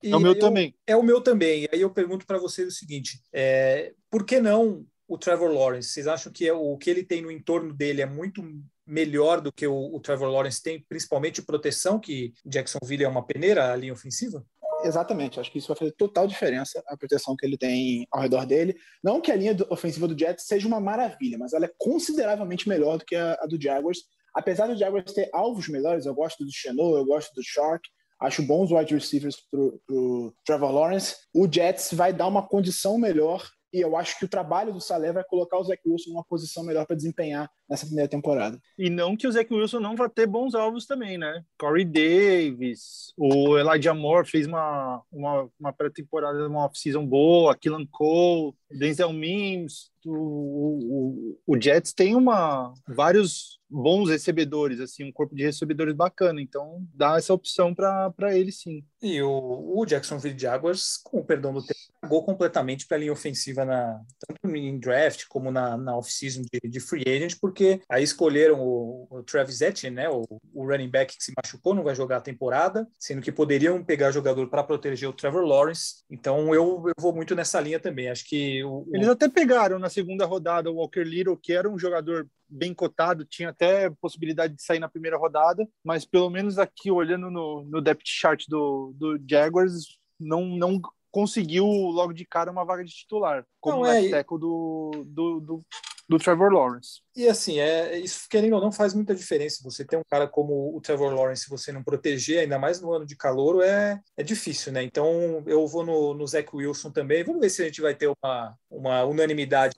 E 0.04 0.12
é 0.12 0.16
o 0.16 0.20
meu 0.20 0.34
eu, 0.34 0.40
também. 0.40 0.76
É 0.86 0.96
o 0.96 1.04
meu 1.04 1.22
também. 1.22 1.64
E 1.64 1.70
aí 1.72 1.82
eu 1.82 1.90
pergunto 1.90 2.28
para 2.28 2.38
vocês 2.38 2.68
o 2.68 2.72
seguinte: 2.72 3.22
é, 3.34 3.94
por 4.10 4.24
que 4.24 4.40
não 4.40 4.86
o 5.08 5.18
Trevor 5.18 5.52
Lawrence? 5.52 5.90
Vocês 5.90 6.08
acham 6.08 6.32
que 6.32 6.48
é, 6.48 6.54
o 6.54 6.78
que 6.78 6.90
ele 6.90 7.04
tem 7.04 7.22
no 7.22 7.32
entorno 7.32 7.74
dele 7.74 8.02
é 8.02 8.06
muito 8.06 8.44
melhor 8.86 9.42
do 9.42 9.52
que 9.52 9.66
o, 9.68 9.96
o 9.96 10.00
Trevor 10.00 10.30
Lawrence 10.30 10.62
tem, 10.62 10.84
principalmente 10.88 11.42
proteção, 11.42 12.00
que 12.00 12.34
Jacksonville 12.46 13.04
é 13.04 13.08
uma 13.08 13.26
peneira, 13.26 13.72
a 13.72 13.76
linha 13.76 13.94
ofensiva? 13.94 14.46
Exatamente, 14.84 15.40
acho 15.40 15.52
que 15.52 15.58
isso 15.58 15.68
vai 15.68 15.78
fazer 15.78 15.94
total 15.94 16.28
diferença 16.28 16.84
a 16.88 16.96
proteção 16.96 17.36
que 17.36 17.46
ele 17.46 17.58
tem 17.58 18.06
ao 18.12 18.22
redor 18.22 18.46
dele. 18.46 18.76
Não 19.04 19.20
que 19.20 19.32
a 19.32 19.36
linha 19.36 19.56
ofensiva 19.70 20.08
do 20.08 20.18
Jets 20.18 20.46
seja 20.46 20.68
uma 20.68 20.80
maravilha, 20.80 21.38
mas 21.38 21.54
ela 21.54 21.66
é 21.66 21.72
consideravelmente 21.78 22.70
melhor 22.70 22.98
do 22.98 23.06
que 23.06 23.16
a, 23.16 23.34
a 23.42 23.48
do 23.48 23.60
Jaguars. 23.60 24.00
Apesar 24.34 24.68
do 24.68 24.78
Jaguars 24.78 25.14
ter 25.14 25.30
alvos 25.34 25.68
melhores, 25.68 26.06
eu 26.06 26.14
gosto 26.14 26.44
do 26.46 26.52
Chenot, 26.52 26.98
eu 26.98 27.06
gosto 27.06 27.34
do 27.34 27.42
Shark, 27.44 27.88
acho 28.22 28.44
bons 28.44 28.72
wide 28.72 28.94
receivers 28.94 29.38
para 29.50 29.60
o 29.90 30.34
Trevor 30.46 30.72
Lawrence. 30.72 31.16
O 31.34 31.52
Jets 31.52 31.94
vai 31.94 32.14
dar 32.14 32.28
uma 32.28 32.48
condição 32.48 32.98
melhor 32.98 33.50
e 33.74 33.82
eu 33.82 33.96
acho 33.98 34.18
que 34.18 34.26
o 34.26 34.30
trabalho 34.30 34.72
do 34.72 34.80
Salé 34.80 35.12
vai 35.12 35.24
colocar 35.24 35.58
o 35.58 35.64
Zach 35.64 35.82
Wilson 35.86 36.12
numa 36.12 36.24
posição 36.24 36.64
melhor 36.64 36.86
para 36.86 36.96
desempenhar 36.96 37.50
nessa 37.70 37.86
primeira 37.86 38.10
temporada. 38.10 38.60
E 38.78 38.90
não 38.90 39.18
que 39.18 39.28
o 39.28 39.32
Zach 39.32 39.52
Wilson 39.54 39.80
não 39.80 39.96
vai 39.96 40.10
ter 40.10 40.28
bons 40.28 40.56
alvos 40.56 40.86
também, 40.86 41.18
né? 41.18 41.44
Corey 41.58 41.86
Davis, 41.86 43.14
o 43.18 43.58
Elijah 43.58 43.94
Moore 43.94 44.30
fez 44.30 44.48
uma, 44.48 45.02
uma, 45.12 45.50
uma 45.60 45.74
pré-temporada, 45.74 46.48
uma 46.48 46.66
off-season 46.66 47.06
boa, 47.06 47.56
Killan 47.56 47.86
Cole. 47.86 48.54
Denzel 48.72 49.14
Mims, 49.14 49.92
o, 50.06 50.12
o, 50.12 51.40
o, 51.46 51.62
Jets 51.62 51.94
tem 51.94 52.16
uma 52.16 52.74
vários 52.88 53.60
bons 53.70 54.10
recebedores, 54.10 54.80
assim, 54.80 55.04
um 55.04 55.12
corpo 55.12 55.36
de 55.36 55.44
recebedores 55.44 55.94
bacana, 55.94 56.42
então 56.42 56.86
dá 56.94 57.18
essa 57.18 57.34
opção 57.34 57.74
para 57.74 58.36
ele 58.36 58.52
sim. 58.52 58.84
E 59.06 59.22
o, 59.22 59.78
o 59.78 59.86
Jacksonville 59.86 60.36
Jaguars, 60.36 60.98
com 60.98 61.20
o 61.20 61.24
perdão 61.24 61.54
do 61.54 61.62
tempo, 61.62 61.80
cagou 62.02 62.26
completamente 62.26 62.88
para 62.88 62.98
a 62.98 63.00
linha 63.00 63.14
ofensiva, 63.14 63.64
na, 63.64 64.02
tanto 64.20 64.56
em 64.56 64.80
draft 64.80 65.26
como 65.30 65.52
na, 65.52 65.78
na 65.78 65.96
off-season 65.96 66.42
de, 66.42 66.68
de, 66.68 66.80
free 66.80 67.04
agent, 67.08 67.36
porque 67.40 67.82
aí 67.88 68.04
escolheram 68.04 68.60
o, 68.60 69.08
o 69.12 69.22
Travis 69.22 69.62
Etienne, 69.62 69.96
né, 69.96 70.10
o, 70.10 70.24
o, 70.52 70.66
running 70.66 70.90
back 70.90 71.16
que 71.16 71.24
se 71.24 71.34
machucou, 71.38 71.76
não 71.76 71.84
vai 71.84 71.94
jogar 71.94 72.18
a 72.18 72.22
temporada, 72.22 72.88
sendo 73.00 73.22
que 73.22 73.32
poderiam 73.32 73.84
pegar 73.84 74.10
jogador 74.10 74.50
para 74.50 74.64
proteger 74.64 75.08
o 75.08 75.14
Trevor 75.14 75.44
Lawrence. 75.44 76.04
Então 76.10 76.52
eu, 76.56 76.86
eu 76.88 76.94
vou 77.00 77.14
muito 77.14 77.36
nessa 77.36 77.62
linha 77.62 77.80
também. 77.80 78.10
Acho 78.10 78.28
que 78.28 78.64
o, 78.64 78.88
eles 78.92 79.08
até 79.08 79.30
pegaram 79.30 79.78
na 79.78 79.90
segunda 79.90 80.26
rodada 80.26 80.72
o 80.72 80.78
Walker 80.78 81.04
Little, 81.04 81.38
que 81.38 81.54
era 81.54 81.70
um 81.70 81.78
jogador 81.78 82.28
bem 82.50 82.74
cotado, 82.74 83.26
tinha 83.26 83.50
até 83.50 83.90
possibilidade 83.90 84.56
de 84.56 84.64
sair 84.64 84.80
na 84.80 84.90
primeira 84.90 85.18
rodada, 85.18 85.68
mas 85.84 86.06
pelo 86.06 86.30
menos 86.30 86.58
aqui 86.58 86.92
olhando 86.92 87.30
no, 87.30 87.64
no 87.64 87.82
depth 87.82 88.06
chart 88.06 88.46
do, 88.48 88.94
do 88.96 89.20
Jaguars, 89.30 89.98
não, 90.20 90.46
não 90.46 90.82
conseguiu 91.12 91.66
logo 91.66 92.14
de 92.14 92.26
cara 92.26 92.52
uma 92.52 92.66
vaga 92.66 92.84
de 92.84 92.94
titular, 92.94 93.46
como 93.62 93.84
não, 93.84 93.92
é, 93.92 94.10
tackle 94.10 94.40
do, 94.40 95.06
do, 95.06 95.40
do, 95.40 95.66
do 96.08 96.18
Trevor 96.18 96.52
Lawrence. 96.52 97.02
E 97.16 97.28
assim, 97.28 97.60
é, 97.60 97.98
isso 97.98 98.28
querendo 98.30 98.54
ou 98.54 98.62
não 98.62 98.72
faz 98.72 98.94
muita 98.94 99.16
diferença. 99.16 99.64
Você 99.64 99.84
ter 99.84 99.98
um 99.98 100.04
cara 100.10 100.28
como 100.28 100.76
o 100.76 100.82
Trevor 100.82 101.14
Lawrence, 101.14 101.44
se 101.44 101.50
você 101.50 101.72
não 101.72 101.84
proteger, 101.84 102.40
ainda 102.40 102.60
mais 102.60 102.80
no 102.80 102.92
ano 102.94 103.06
de 103.06 103.16
calor, 103.16 103.64
é, 103.64 104.00
é 104.16 104.24
difícil, 104.24 104.72
né? 104.72 104.84
Então 104.84 105.44
eu 105.48 105.66
vou 105.66 105.84
no, 105.84 106.14
no 106.14 106.28
Zach 106.28 106.48
Wilson 106.54 106.92
também. 106.92 107.24
Vamos 107.24 107.42
ver 107.42 107.50
se 107.50 107.62
a 107.62 107.66
gente 107.66 107.82
vai 107.82 107.96
ter 107.96 108.08
uma, 108.08 108.56
uma 108.70 109.04
unanimidade. 109.06 109.76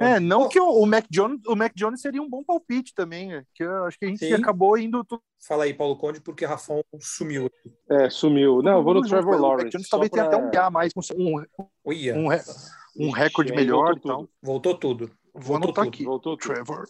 É, 0.00 0.18
não 0.18 0.48
que 0.48 0.58
o, 0.58 0.68
o, 0.68 0.86
Mac 0.86 1.04
Jones, 1.10 1.40
o 1.46 1.54
Mac 1.54 1.72
Jones 1.74 2.00
seria 2.00 2.22
um 2.22 2.28
bom 2.28 2.42
palpite 2.42 2.92
também, 2.94 3.28
né? 3.28 3.44
que 3.54 3.62
eu 3.62 3.84
acho 3.84 3.98
que 3.98 4.06
a 4.06 4.08
gente 4.08 4.26
Sim. 4.26 4.32
acabou 4.32 4.76
indo. 4.76 5.06
Fala 5.46 5.64
aí, 5.64 5.74
Paulo 5.74 5.96
Conde, 5.96 6.20
porque 6.20 6.44
Rafão 6.44 6.82
sumiu. 6.98 7.48
É, 7.88 8.10
sumiu. 8.10 8.62
Não, 8.62 8.78
eu 8.78 8.82
vou 8.82 8.94
no 8.94 9.02
Trevor 9.02 9.40
Lawrence. 9.40 9.62
O 9.62 9.64
Mac 9.64 9.72
Jones 9.72 9.88
talvez 9.88 10.10
pra... 10.10 10.26
tenha 10.28 10.46
até 10.46 10.58
um 10.58 10.64
A 10.64 10.70
mais, 10.70 10.92
um, 11.14 11.38
um, 11.86 12.28
um 12.98 13.10
recorde 13.10 13.52
melhor. 13.52 13.94
Voltou 13.94 13.98
então. 13.98 14.16
tudo. 14.18 14.30
Voltou 14.42 14.74
tudo. 14.74 15.18
Vou 15.40 15.56
anotar 15.56 15.86
aqui. 15.86 16.04
Voltou 16.04 16.36
Trevor 16.36 16.86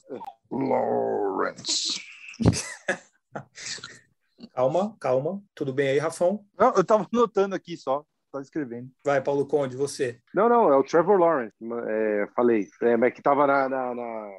Lawrence. 0.51 2.01
calma, 4.53 4.97
calma. 4.99 5.43
Tudo 5.55 5.73
bem 5.73 5.89
aí, 5.89 5.99
Rafão? 5.99 6.45
Não, 6.59 6.73
eu 6.75 6.85
tava 6.85 7.07
anotando 7.13 7.55
aqui 7.55 7.77
só. 7.77 8.05
Tava 8.33 8.43
escrevendo. 8.43 8.91
Vai, 9.05 9.23
Paulo 9.23 9.47
Conde, 9.47 9.77
você. 9.77 10.21
Não, 10.35 10.49
não, 10.49 10.73
é 10.73 10.77
o 10.77 10.83
Trevor 10.83 11.19
Lawrence. 11.19 11.55
É, 11.89 12.27
falei. 12.35 12.67
É, 12.83 12.97
mas 12.97 13.15
que 13.15 13.23
tava 13.23 13.47
na, 13.47 13.69
na, 13.69 13.95
na... 13.95 14.39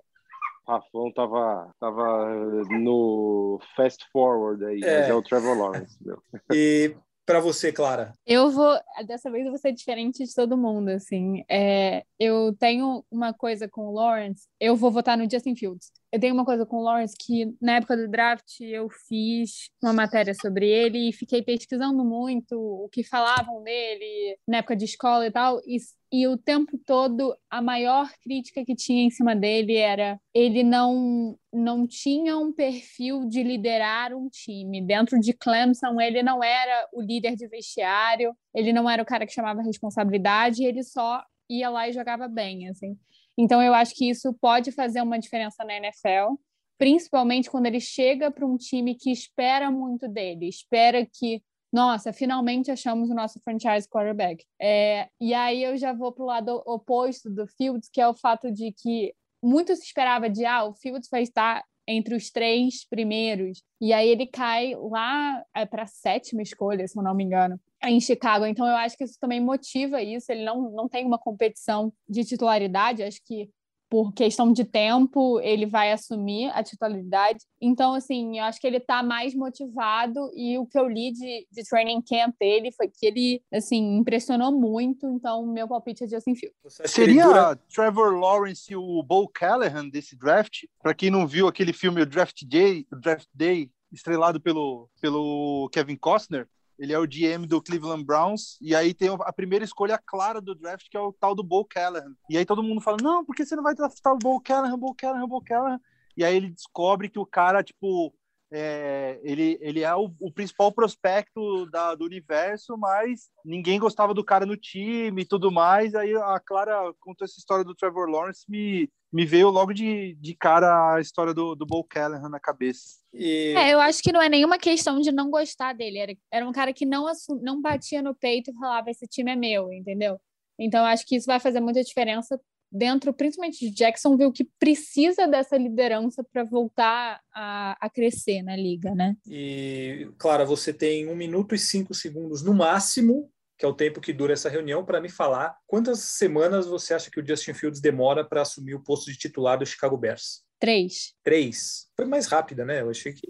Rafão 0.67 1.11
tava, 1.13 1.73
tava 1.79 2.29
no 2.69 3.59
fast 3.75 4.05
forward 4.11 4.63
aí, 4.63 4.79
é. 4.83 4.99
mas 4.99 5.09
é 5.09 5.13
o 5.15 5.23
Trevor 5.23 5.57
Lawrence. 5.57 5.97
Meu. 5.99 6.21
E 6.53 6.95
para 7.29 7.39
você, 7.39 7.71
Clara? 7.71 8.11
Eu 8.25 8.49
vou, 8.49 8.75
dessa 9.05 9.29
vez 9.29 9.45
eu 9.45 9.51
vou 9.51 9.59
ser 9.59 9.71
diferente 9.71 10.25
de 10.25 10.33
todo 10.33 10.57
mundo, 10.57 10.89
assim. 10.89 11.43
É, 11.47 12.03
eu 12.19 12.55
tenho 12.57 13.05
uma 13.11 13.31
coisa 13.31 13.69
com 13.69 13.81
o 13.87 13.93
Lawrence, 13.93 14.47
eu 14.59 14.75
vou 14.75 14.89
votar 14.89 15.15
no 15.15 15.29
Justin 15.29 15.55
Fields. 15.55 15.91
Eu 16.11 16.19
tenho 16.19 16.33
uma 16.33 16.45
coisa 16.45 16.65
com 16.65 16.77
o 16.77 16.83
Lawrence 16.83 17.15
que 17.15 17.53
na 17.61 17.75
época 17.75 17.95
do 17.95 18.07
draft 18.07 18.59
eu 18.61 18.89
fiz 19.07 19.69
uma 19.81 19.93
matéria 19.93 20.33
sobre 20.33 20.67
ele 20.67 21.09
e 21.09 21.13
fiquei 21.13 21.43
pesquisando 21.43 22.03
muito 22.03 22.55
o 22.59 22.89
que 22.89 23.03
falavam 23.03 23.61
dele 23.61 24.37
na 24.47 24.57
época 24.57 24.75
de 24.75 24.85
escola 24.85 25.27
e 25.27 25.31
tal. 25.31 25.59
E, 25.67 25.77
e 26.11 26.27
o 26.27 26.35
tempo 26.35 26.79
todo 26.83 27.35
a 27.47 27.61
maior 27.61 28.09
crítica 28.23 28.65
que 28.65 28.75
tinha 28.75 29.03
em 29.03 29.11
cima 29.11 29.35
dele 29.35 29.75
era 29.75 30.19
ele 30.33 30.63
não 30.63 31.37
não 31.53 31.87
tinha 31.87 32.37
um 32.37 32.51
perfil 32.51 33.25
de 33.27 33.43
liderar 33.43 34.13
um 34.13 34.29
time. 34.29 34.81
Dentro 34.81 35.19
de 35.19 35.33
Clemson, 35.33 35.99
ele 36.01 36.23
não 36.23 36.43
era 36.43 36.87
o 36.93 37.01
líder 37.01 37.35
de 37.35 37.47
vestiário, 37.47 38.35
ele 38.53 38.71
não 38.73 38.89
era 38.89 39.01
o 39.01 39.05
cara 39.05 39.25
que 39.25 39.33
chamava 39.33 39.61
responsabilidade, 39.61 40.63
ele 40.63 40.83
só 40.83 41.23
ia 41.49 41.69
lá 41.69 41.89
e 41.89 41.93
jogava 41.93 42.27
bem, 42.27 42.69
assim. 42.69 42.97
Então, 43.41 43.63
eu 43.63 43.73
acho 43.73 43.95
que 43.95 44.09
isso 44.09 44.33
pode 44.33 44.69
fazer 44.69 45.01
uma 45.01 45.17
diferença 45.17 45.63
na 45.63 45.77
NFL, 45.77 46.35
principalmente 46.77 47.49
quando 47.49 47.67
ele 47.67 47.79
chega 47.79 48.29
para 48.29 48.45
um 48.45 48.57
time 48.57 48.95
que 48.95 49.09
espera 49.09 49.71
muito 49.71 50.09
dele, 50.09 50.49
espera 50.49 51.05
que, 51.05 51.41
nossa, 51.71 52.11
finalmente 52.11 52.69
achamos 52.69 53.09
o 53.09 53.15
nosso 53.15 53.39
franchise 53.39 53.87
quarterback. 53.87 54.43
É, 54.61 55.07
e 55.21 55.33
aí 55.33 55.63
eu 55.63 55.77
já 55.77 55.93
vou 55.93 56.11
para 56.11 56.23
o 56.23 56.27
lado 56.27 56.61
oposto 56.65 57.29
do 57.29 57.47
Fields, 57.47 57.89
que 57.89 58.01
é 58.01 58.07
o 58.09 58.13
fato 58.13 58.51
de 58.51 58.73
que 58.73 59.13
muito 59.41 59.73
se 59.73 59.85
esperava 59.85 60.29
de, 60.29 60.43
ah, 60.43 60.65
o 60.65 60.73
Fields 60.73 61.07
vai 61.09 61.23
estar 61.23 61.63
entre 61.89 62.15
os 62.15 62.29
três 62.29 62.85
primeiros. 62.87 63.63
E 63.81 63.91
aí 63.91 64.07
ele 64.07 64.27
cai 64.27 64.75
lá 64.75 65.43
é, 65.55 65.65
para 65.65 65.83
a 65.83 65.87
sétima 65.87 66.43
escolha, 66.43 66.87
se 66.87 66.97
eu 66.97 67.03
não 67.03 67.15
me 67.15 67.23
engano 67.23 67.59
em 67.83 67.99
Chicago. 67.99 68.45
Então, 68.45 68.67
eu 68.67 68.75
acho 68.75 68.95
que 68.95 69.03
isso 69.03 69.17
também 69.19 69.41
motiva 69.41 70.01
isso. 70.01 70.31
Ele 70.31 70.43
não, 70.43 70.69
não 70.71 70.87
tem 70.87 71.05
uma 71.05 71.17
competição 71.17 71.91
de 72.07 72.23
titularidade. 72.23 73.01
Acho 73.01 73.19
que 73.25 73.49
por 73.89 74.13
questão 74.13 74.53
de 74.53 74.63
tempo 74.63 75.39
ele 75.41 75.65
vai 75.65 75.91
assumir 75.91 76.51
a 76.53 76.63
titularidade. 76.63 77.39
Então, 77.59 77.93
assim, 77.93 78.37
eu 78.37 78.43
acho 78.45 78.59
que 78.61 78.67
ele 78.67 78.77
está 78.77 79.01
mais 79.01 79.33
motivado 79.33 80.31
e 80.35 80.57
o 80.57 80.65
que 80.65 80.77
eu 80.77 80.87
li 80.87 81.11
de, 81.11 81.47
de 81.51 81.63
training 81.67 82.01
camp 82.01 82.35
dele 82.39 82.71
foi 82.71 82.87
que 82.87 83.05
ele, 83.05 83.41
assim, 83.51 83.97
impressionou 83.97 84.51
muito. 84.51 85.07
Então, 85.07 85.45
meu 85.45 85.67
palpite 85.67 86.03
é 86.03 86.07
Justin 86.07 86.35
Fields. 86.35 86.57
Seria 86.85 87.23
dura... 87.23 87.55
Trevor 87.73 88.19
Lawrence 88.19 88.71
e 88.71 88.75
o 88.75 89.01
Bo 89.03 89.27
Callahan 89.27 89.89
desse 89.89 90.15
draft? 90.15 90.65
Para 90.81 90.93
quem 90.93 91.09
não 91.09 91.25
viu 91.25 91.47
aquele 91.47 91.73
filme 91.73 92.01
o 92.01 92.05
Draft 92.05 92.43
Day, 92.45 92.85
o 92.91 92.95
Draft 92.95 93.27
Day 93.33 93.71
estrelado 93.91 94.39
pelo, 94.39 94.89
pelo 95.01 95.69
Kevin 95.71 95.95
Costner, 95.95 96.47
ele 96.79 96.93
é 96.93 96.97
o 96.97 97.05
GM 97.05 97.45
do 97.45 97.61
Cleveland 97.61 98.05
Browns, 98.05 98.57
e 98.61 98.73
aí 98.73 98.93
tem 98.93 99.09
a 99.09 99.33
primeira 99.33 99.65
escolha 99.65 99.97
clara 99.97 100.39
do 100.39 100.55
draft, 100.55 100.87
que 100.89 100.95
é 100.95 100.99
o 100.99 101.11
tal 101.11 101.35
do 101.35 101.43
Bo 101.43 101.65
Callahan. 101.65 102.15
E 102.29 102.37
aí 102.37 102.45
todo 102.45 102.63
mundo 102.63 102.79
fala, 102.79 102.97
não, 103.01 103.25
por 103.25 103.35
que 103.35 103.45
você 103.45 103.53
não 103.55 103.63
vai 103.63 103.75
draftar 103.75 104.13
o 104.13 104.17
Bo 104.17 104.39
Callahan, 104.39 104.79
Bo 104.79 104.95
Callahan, 104.95 105.27
Bo 105.27 105.41
Callahan? 105.41 105.79
E 106.15 106.23
aí 106.23 106.35
ele 106.35 106.49
descobre 106.49 107.09
que 107.09 107.19
o 107.19 107.25
cara, 107.25 107.61
tipo, 107.61 108.13
é, 108.51 109.19
ele, 109.23 109.57
ele 109.61 109.81
é 109.81 109.95
o, 109.95 110.11
o 110.19 110.31
principal 110.31 110.71
prospecto 110.71 111.65
da, 111.67 111.93
do 111.93 112.05
universo, 112.05 112.75
mas 112.77 113.29
ninguém 113.45 113.79
gostava 113.79 114.13
do 114.13 114.23
cara 114.23 114.45
no 114.45 114.57
time 114.57 115.21
e 115.21 115.25
tudo 115.25 115.51
mais. 115.51 115.93
Aí 115.93 116.15
a 116.15 116.39
Clara 116.39 116.93
contou 116.99 117.25
essa 117.25 117.37
história 117.37 117.63
do 117.63 117.75
Trevor 117.75 118.09
Lawrence, 118.09 118.45
me, 118.49 118.89
me 119.13 119.25
veio 119.25 119.49
logo 119.49 119.73
de, 119.73 120.15
de 120.15 120.35
cara 120.35 120.95
a 120.95 120.99
história 121.01 121.33
do, 121.33 121.55
do 121.55 121.65
Bo 121.65 121.83
Callahan 121.83 122.29
na 122.29 122.39
cabeça. 122.39 122.99
E... 123.13 123.53
É, 123.55 123.73
eu 123.73 123.79
acho 123.79 124.01
que 124.01 124.11
não 124.11 124.21
é 124.21 124.29
nenhuma 124.29 124.57
questão 124.57 124.99
de 124.99 125.11
não 125.11 125.29
gostar 125.29 125.73
dele. 125.73 125.99
Era, 125.99 126.15
era 126.31 126.47
um 126.47 126.51
cara 126.51 126.73
que 126.73 126.85
não, 126.85 127.05
não 127.41 127.61
batia 127.61 128.01
no 128.01 128.15
peito 128.15 128.49
e 128.49 128.55
falava: 128.55 128.89
esse 128.89 129.05
time 129.07 129.31
é 129.31 129.35
meu, 129.35 129.71
entendeu? 129.71 130.19
Então, 130.57 130.85
acho 130.85 131.05
que 131.05 131.15
isso 131.15 131.25
vai 131.25 131.39
fazer 131.39 131.61
muita 131.61 131.83
diferença 131.83 132.39
dentro, 132.71 133.13
principalmente 133.13 133.59
de 133.59 133.71
Jacksonville, 133.71 134.31
que 134.31 134.47
precisa 134.59 135.27
dessa 135.27 135.57
liderança 135.57 136.23
para 136.23 136.43
voltar 136.43 137.21
a, 137.33 137.77
a, 137.79 137.89
crescer 137.89 138.43
na 138.43 138.55
liga, 138.55 138.93
né? 138.93 139.15
E, 139.27 140.09
Clara, 140.17 140.45
você 140.45 140.73
tem 140.73 141.07
um 141.07 141.15
minuto 141.15 141.55
e 141.55 141.59
cinco 141.59 141.93
segundos 141.93 142.43
no 142.43 142.53
máximo, 142.53 143.31
que 143.57 143.65
é 143.65 143.67
o 143.67 143.73
tempo 143.73 143.99
que 143.99 144.13
dura 144.13 144.33
essa 144.33 144.49
reunião, 144.49 144.85
para 144.85 145.01
me 145.01 145.09
falar 145.09 145.57
quantas 145.67 145.99
semanas 145.99 146.65
você 146.65 146.93
acha 146.93 147.11
que 147.11 147.19
o 147.19 147.25
Justin 147.25 147.53
Fields 147.53 147.81
demora 147.81 148.23
para 148.23 148.41
assumir 148.41 148.75
o 148.75 148.83
posto 148.83 149.11
de 149.11 149.17
titular 149.17 149.57
do 149.57 149.65
Chicago 149.65 149.97
Bears? 149.97 150.43
Três. 150.59 151.13
Três. 151.23 151.87
Foi 151.95 152.05
mais 152.05 152.27
rápida, 152.27 152.65
né? 152.65 152.81
Eu 152.81 152.89
achei 152.89 153.13
que 153.13 153.27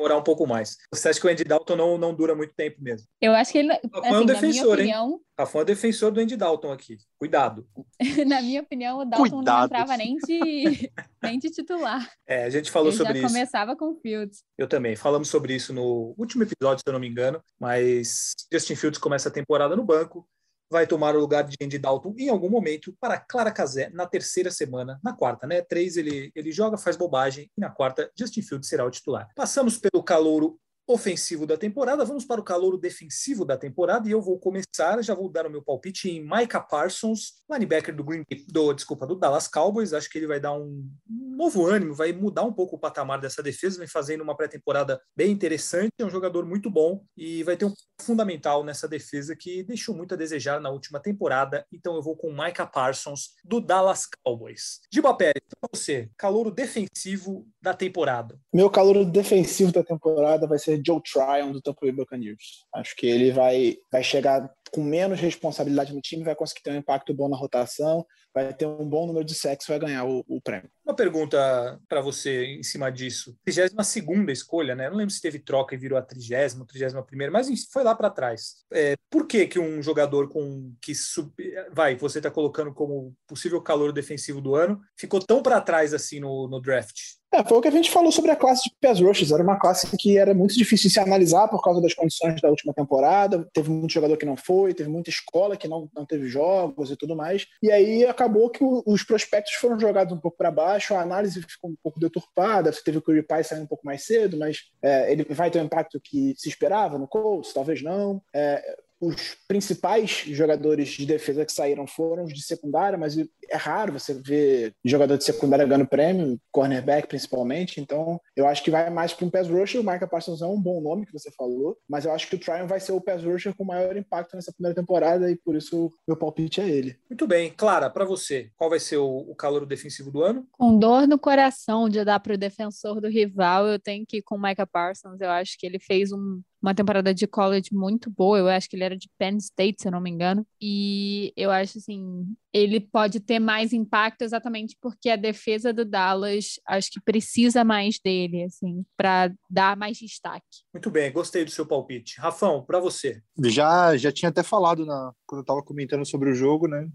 demorar 0.00 0.16
um 0.16 0.22
pouco 0.22 0.46
mais. 0.46 0.78
Você 0.92 1.10
acha 1.10 1.20
que 1.20 1.26
o 1.26 1.30
Andy 1.30 1.44
Dalton 1.44 1.76
não, 1.76 1.98
não 1.98 2.14
dura 2.14 2.34
muito 2.34 2.54
tempo 2.54 2.82
mesmo? 2.82 3.06
Eu 3.20 3.32
acho 3.32 3.52
que 3.52 3.58
ele. 3.58 3.68
Rafa 3.68 4.00
assim, 4.00 4.14
é 4.14 4.18
um 4.18 4.26
defensor, 4.26 4.74
opinião... 4.74 5.10
hein? 5.10 5.18
Rafa 5.38 5.58
é 5.58 5.62
um 5.62 5.64
defensor 5.64 6.10
do 6.10 6.20
Andy 6.20 6.36
Dalton 6.36 6.72
aqui. 6.72 6.96
Cuidado. 7.18 7.66
na 8.26 8.40
minha 8.40 8.62
opinião, 8.62 8.98
o 8.98 9.04
Dalton 9.04 9.36
Cuidado. 9.36 9.58
não 9.58 9.66
entrava 9.66 9.96
nem 9.96 10.16
de, 10.16 10.90
nem 11.22 11.38
de 11.38 11.50
titular. 11.50 12.10
É, 12.26 12.44
a 12.44 12.50
gente 12.50 12.70
falou 12.70 12.88
ele 12.88 12.96
sobre 12.96 13.12
já 13.12 13.18
isso. 13.18 13.34
começava 13.34 13.76
com 13.76 13.94
Fields. 13.96 14.42
Eu 14.56 14.66
também. 14.66 14.96
Falamos 14.96 15.28
sobre 15.28 15.54
isso 15.54 15.72
no 15.72 16.14
último 16.16 16.44
episódio, 16.44 16.82
se 16.82 16.88
eu 16.88 16.92
não 16.92 17.00
me 17.00 17.08
engano. 17.08 17.42
Mas 17.58 18.32
Justin 18.50 18.76
Fields 18.76 18.98
começa 18.98 19.28
a 19.28 19.32
temporada 19.32 19.76
no 19.76 19.84
banco 19.84 20.26
vai 20.70 20.86
tomar 20.86 21.16
o 21.16 21.20
lugar 21.20 21.44
de 21.44 21.56
Andy 21.60 21.78
Dalton 21.78 22.14
em 22.16 22.28
algum 22.28 22.48
momento 22.48 22.94
para 23.00 23.18
Clara 23.18 23.50
Casé 23.50 23.90
na 23.90 24.06
terceira 24.06 24.50
semana, 24.50 25.00
na 25.02 25.12
quarta, 25.12 25.46
né? 25.46 25.60
Três 25.60 25.96
ele, 25.96 26.30
ele 26.34 26.52
joga, 26.52 26.78
faz 26.78 26.96
bobagem, 26.96 27.50
e 27.56 27.60
na 27.60 27.68
quarta 27.68 28.10
Justin 28.16 28.42
Fields 28.42 28.68
será 28.68 28.84
o 28.84 28.90
titular. 28.90 29.28
Passamos 29.34 29.76
pelo 29.76 30.02
calouro 30.02 30.58
ofensivo 30.92 31.46
da 31.46 31.56
temporada. 31.56 32.04
Vamos 32.04 32.24
para 32.24 32.40
o 32.40 32.44
calouro 32.44 32.78
defensivo 32.78 33.44
da 33.44 33.56
temporada 33.56 34.08
e 34.08 34.12
eu 34.12 34.20
vou 34.20 34.38
começar, 34.38 35.02
já 35.02 35.14
vou 35.14 35.28
dar 35.28 35.46
o 35.46 35.50
meu 35.50 35.62
palpite 35.62 36.10
em 36.10 36.20
Micah 36.20 36.60
Parsons, 36.60 37.42
linebacker 37.50 37.94
do 37.94 38.04
Green 38.04 38.24
do, 38.48 38.72
desculpa, 38.72 39.06
do 39.06 39.14
Dallas 39.14 39.48
Cowboys. 39.48 39.92
Acho 39.92 40.08
que 40.08 40.18
ele 40.18 40.26
vai 40.26 40.40
dar 40.40 40.52
um 40.52 40.88
novo 41.08 41.66
ânimo, 41.66 41.94
vai 41.94 42.12
mudar 42.12 42.42
um 42.42 42.52
pouco 42.52 42.76
o 42.76 42.78
patamar 42.78 43.20
dessa 43.20 43.42
defesa, 43.42 43.78
vem 43.78 43.88
fazendo 43.88 44.22
uma 44.22 44.36
pré-temporada 44.36 45.00
bem 45.16 45.30
interessante, 45.30 45.92
é 45.98 46.04
um 46.04 46.10
jogador 46.10 46.44
muito 46.44 46.70
bom 46.70 47.02
e 47.16 47.42
vai 47.42 47.56
ter 47.56 47.64
um 47.64 47.74
fundamental 48.00 48.64
nessa 48.64 48.86
defesa 48.88 49.34
que 49.36 49.62
deixou 49.62 49.94
muito 49.94 50.14
a 50.14 50.16
desejar 50.16 50.60
na 50.60 50.70
última 50.70 51.00
temporada. 51.00 51.66
Então 51.72 51.94
eu 51.94 52.02
vou 52.02 52.16
com 52.16 52.30
Micah 52.30 52.66
Parsons 52.66 53.30
do 53.44 53.60
Dallas 53.60 54.06
Cowboys. 54.24 54.80
Giba 54.92 55.14
Pérez, 55.14 55.42
para 55.48 55.68
você, 55.72 56.10
calouro 56.16 56.50
defensivo 56.50 57.46
da 57.60 57.74
temporada. 57.74 58.38
Meu 58.52 58.70
calouro 58.70 59.04
defensivo 59.04 59.72
da 59.72 59.82
temporada 59.82 60.46
vai 60.46 60.58
ser 60.58 60.79
Joe 60.84 61.00
Tryon 61.02 61.52
do 61.52 61.60
Tampa 61.60 61.80
Bay 61.82 61.92
Buccaneers. 61.92 62.64
Acho 62.74 62.94
que 62.96 63.06
ele 63.06 63.32
vai, 63.32 63.76
vai 63.90 64.02
chegar 64.02 64.50
com 64.70 64.82
menos 64.82 65.20
responsabilidade 65.20 65.92
no 65.92 66.00
time, 66.00 66.24
vai 66.24 66.34
conseguir 66.34 66.62
ter 66.62 66.70
um 66.70 66.76
impacto 66.76 67.12
bom 67.12 67.28
na 67.28 67.36
rotação, 67.36 68.06
vai 68.32 68.54
ter 68.54 68.66
um 68.66 68.88
bom 68.88 69.06
número 69.06 69.24
de 69.24 69.34
sexos, 69.34 69.68
vai 69.68 69.78
ganhar 69.78 70.04
o, 70.04 70.24
o 70.28 70.40
prêmio. 70.40 70.70
Uma 70.84 70.94
pergunta 70.94 71.80
para 71.88 72.00
você 72.00 72.46
em 72.46 72.62
cima 72.62 72.90
disso. 72.90 73.36
32 73.44 74.30
escolha, 74.30 74.74
né? 74.74 74.88
Não 74.88 74.96
lembro 74.96 75.12
se 75.12 75.20
teve 75.20 75.38
troca 75.38 75.74
e 75.74 75.78
virou 75.78 75.98
a 75.98 76.02
30, 76.02 76.64
31, 76.66 77.30
mas 77.30 77.48
foi 77.72 77.82
lá 77.82 77.94
para 77.94 78.10
trás. 78.10 78.64
É, 78.72 78.94
por 79.10 79.26
que, 79.26 79.46
que 79.46 79.58
um 79.58 79.82
jogador 79.82 80.28
com 80.28 80.72
que 80.80 80.94
sub... 80.94 81.32
vai, 81.72 81.96
você 81.96 82.18
está 82.18 82.30
colocando 82.30 82.72
como 82.72 83.14
possível 83.26 83.60
calor 83.60 83.92
defensivo 83.92 84.40
do 84.40 84.54
ano, 84.54 84.80
ficou 84.96 85.20
tão 85.20 85.42
para 85.42 85.60
trás 85.60 85.92
assim 85.92 86.20
no, 86.20 86.48
no 86.48 86.60
draft? 86.60 87.19
É, 87.32 87.44
foi 87.44 87.58
o 87.58 87.60
que 87.60 87.68
a 87.68 87.72
gente 87.72 87.90
falou 87.90 88.10
sobre 88.10 88.32
a 88.32 88.36
classe 88.36 88.68
de 88.68 88.74
pass 88.80 89.00
rushers. 89.00 89.30
Era 89.30 89.42
uma 89.42 89.58
classe 89.58 89.86
que 89.96 90.18
era 90.18 90.34
muito 90.34 90.54
difícil 90.54 90.88
de 90.88 90.94
se 90.94 91.00
analisar 91.00 91.46
por 91.46 91.62
causa 91.62 91.80
das 91.80 91.94
condições 91.94 92.40
da 92.40 92.48
última 92.48 92.74
temporada. 92.74 93.48
Teve 93.52 93.70
muito 93.70 93.92
jogador 93.92 94.16
que 94.16 94.26
não 94.26 94.36
foi, 94.36 94.74
teve 94.74 94.88
muita 94.88 95.10
escola 95.10 95.56
que 95.56 95.68
não, 95.68 95.88
não 95.94 96.04
teve 96.04 96.28
jogos 96.28 96.90
e 96.90 96.96
tudo 96.96 97.14
mais. 97.14 97.46
E 97.62 97.70
aí 97.70 98.04
acabou 98.04 98.50
que 98.50 98.64
o, 98.64 98.82
os 98.84 99.04
prospectos 99.04 99.54
foram 99.54 99.78
jogados 99.78 100.12
um 100.12 100.18
pouco 100.18 100.36
para 100.36 100.50
baixo, 100.50 100.94
a 100.94 101.02
análise 101.02 101.40
ficou 101.42 101.70
um 101.70 101.76
pouco 101.80 102.00
deturpada. 102.00 102.72
Você 102.72 102.82
teve 102.82 102.98
o 102.98 103.02
Curry 103.02 103.22
Pie 103.22 103.44
saindo 103.44 103.62
um 103.62 103.68
pouco 103.68 103.86
mais 103.86 104.04
cedo, 104.04 104.36
mas 104.36 104.64
é, 104.82 105.12
ele 105.12 105.24
vai 105.30 105.50
ter 105.50 105.60
o 105.60 105.64
impacto 105.64 106.00
que 106.02 106.34
se 106.36 106.48
esperava 106.48 106.98
no 106.98 107.06
Colts, 107.06 107.52
talvez 107.52 107.80
não. 107.80 108.20
É, 108.34 108.60
os 109.00 109.36
principais 109.48 110.24
jogadores 110.26 110.90
de 110.90 111.06
defesa 111.06 111.46
que 111.46 111.52
saíram 111.52 111.86
foram 111.86 112.24
os 112.24 112.34
de 112.34 112.42
secundária, 112.42 112.98
mas 112.98 113.16
é 113.16 113.56
raro 113.56 113.94
você 113.94 114.14
ver 114.14 114.74
jogador 114.84 115.16
de 115.16 115.24
secundária 115.24 115.64
ganhando 115.64 115.88
prêmio, 115.88 116.38
cornerback 116.52 117.08
principalmente, 117.08 117.80
então 117.80 118.20
eu 118.36 118.46
acho 118.46 118.62
que 118.62 118.70
vai 118.70 118.90
mais 118.90 119.12
para 119.12 119.26
um 119.26 119.30
pass 119.30 119.48
rusher, 119.48 119.80
o 119.80 119.84
Micah 119.84 120.06
Parsons 120.06 120.42
é 120.42 120.46
um 120.46 120.60
bom 120.60 120.80
nome 120.80 121.06
que 121.06 121.12
você 121.12 121.30
falou, 121.32 121.76
mas 121.88 122.04
eu 122.04 122.12
acho 122.12 122.28
que 122.28 122.36
o 122.36 122.38
Tryon 122.38 122.66
vai 122.66 122.78
ser 122.78 122.92
o 122.92 123.00
pass 123.00 123.24
rusher 123.24 123.54
com 123.54 123.64
maior 123.64 123.96
impacto 123.96 124.36
nessa 124.36 124.52
primeira 124.52 124.74
temporada 124.74 125.30
e 125.30 125.36
por 125.36 125.56
isso 125.56 125.92
meu 126.06 126.16
palpite 126.16 126.60
é 126.60 126.68
ele. 126.68 126.96
Muito 127.08 127.26
bem. 127.26 127.52
Clara, 127.56 127.88
para 127.88 128.04
você, 128.04 128.50
qual 128.56 128.68
vai 128.68 128.78
ser 128.78 128.98
o, 128.98 129.18
o 129.18 129.34
calor 129.34 129.64
defensivo 129.64 130.10
do 130.10 130.22
ano? 130.22 130.46
Com 130.52 130.78
dor 130.78 131.08
no 131.08 131.18
coração 131.18 131.88
de 131.88 132.04
dar 132.04 132.20
para 132.20 132.34
o 132.34 132.38
defensor 132.38 133.00
do 133.00 133.08
rival, 133.08 133.66
eu 133.66 133.78
tenho 133.78 134.04
que 134.06 134.18
ir 134.18 134.22
com 134.22 134.36
o 134.36 134.42
Micah 134.42 134.66
Parsons, 134.66 135.20
eu 135.20 135.30
acho 135.30 135.58
que 135.58 135.66
ele 135.66 135.78
fez 135.78 136.12
um 136.12 136.42
uma 136.62 136.74
temporada 136.74 137.14
de 137.14 137.26
college 137.26 137.70
muito 137.72 138.10
boa. 138.10 138.38
Eu 138.38 138.48
acho 138.48 138.68
que 138.68 138.76
ele 138.76 138.84
era 138.84 138.96
de 138.96 139.08
Penn 139.18 139.36
State, 139.38 139.82
se 139.82 139.88
eu 139.88 139.92
não 139.92 140.00
me 140.00 140.10
engano. 140.10 140.46
E 140.60 141.32
eu 141.36 141.50
acho 141.50 141.78
assim, 141.78 142.26
ele 142.52 142.80
pode 142.80 143.20
ter 143.20 143.38
mais 143.38 143.72
impacto 143.72 144.22
exatamente 144.22 144.76
porque 144.80 145.08
a 145.08 145.16
defesa 145.16 145.72
do 145.72 145.84
Dallas 145.84 146.60
acho 146.66 146.90
que 146.90 147.00
precisa 147.00 147.64
mais 147.64 147.98
dele, 148.02 148.44
assim, 148.44 148.84
para 148.96 149.32
dar 149.48 149.76
mais 149.76 149.96
destaque. 149.96 150.44
Muito 150.72 150.90
bem, 150.90 151.12
gostei 151.12 151.44
do 151.44 151.50
seu 151.50 151.66
palpite. 151.66 152.20
Rafão, 152.20 152.62
para 152.62 152.78
você. 152.78 153.22
Já 153.46 153.96
já 153.96 154.12
tinha 154.12 154.28
até 154.28 154.42
falado 154.42 154.84
na 154.84 155.12
quando 155.26 155.40
eu 155.40 155.42
estava 155.42 155.62
comentando 155.62 156.04
sobre 156.04 156.30
o 156.30 156.34
jogo, 156.34 156.66
né? 156.66 156.88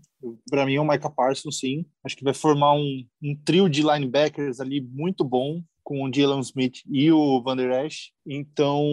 Para 0.49 0.65
mim 0.65 0.75
é 0.75 0.81
o 0.81 0.87
Micah 0.87 1.09
Parsons, 1.09 1.59
sim. 1.59 1.85
Acho 2.03 2.15
que 2.15 2.23
vai 2.23 2.33
formar 2.33 2.73
um, 2.73 3.05
um 3.21 3.35
trio 3.45 3.69
de 3.69 3.81
linebackers 3.81 4.59
ali 4.59 4.81
muito 4.81 5.23
bom 5.23 5.61
com 5.85 6.03
o 6.03 6.09
Dylan 6.09 6.41
Smith 6.41 6.79
e 6.89 7.11
o 7.11 7.41
Van 7.41 7.55
Der 7.55 7.85
Esch. 7.85 8.11
Então, 8.25 8.83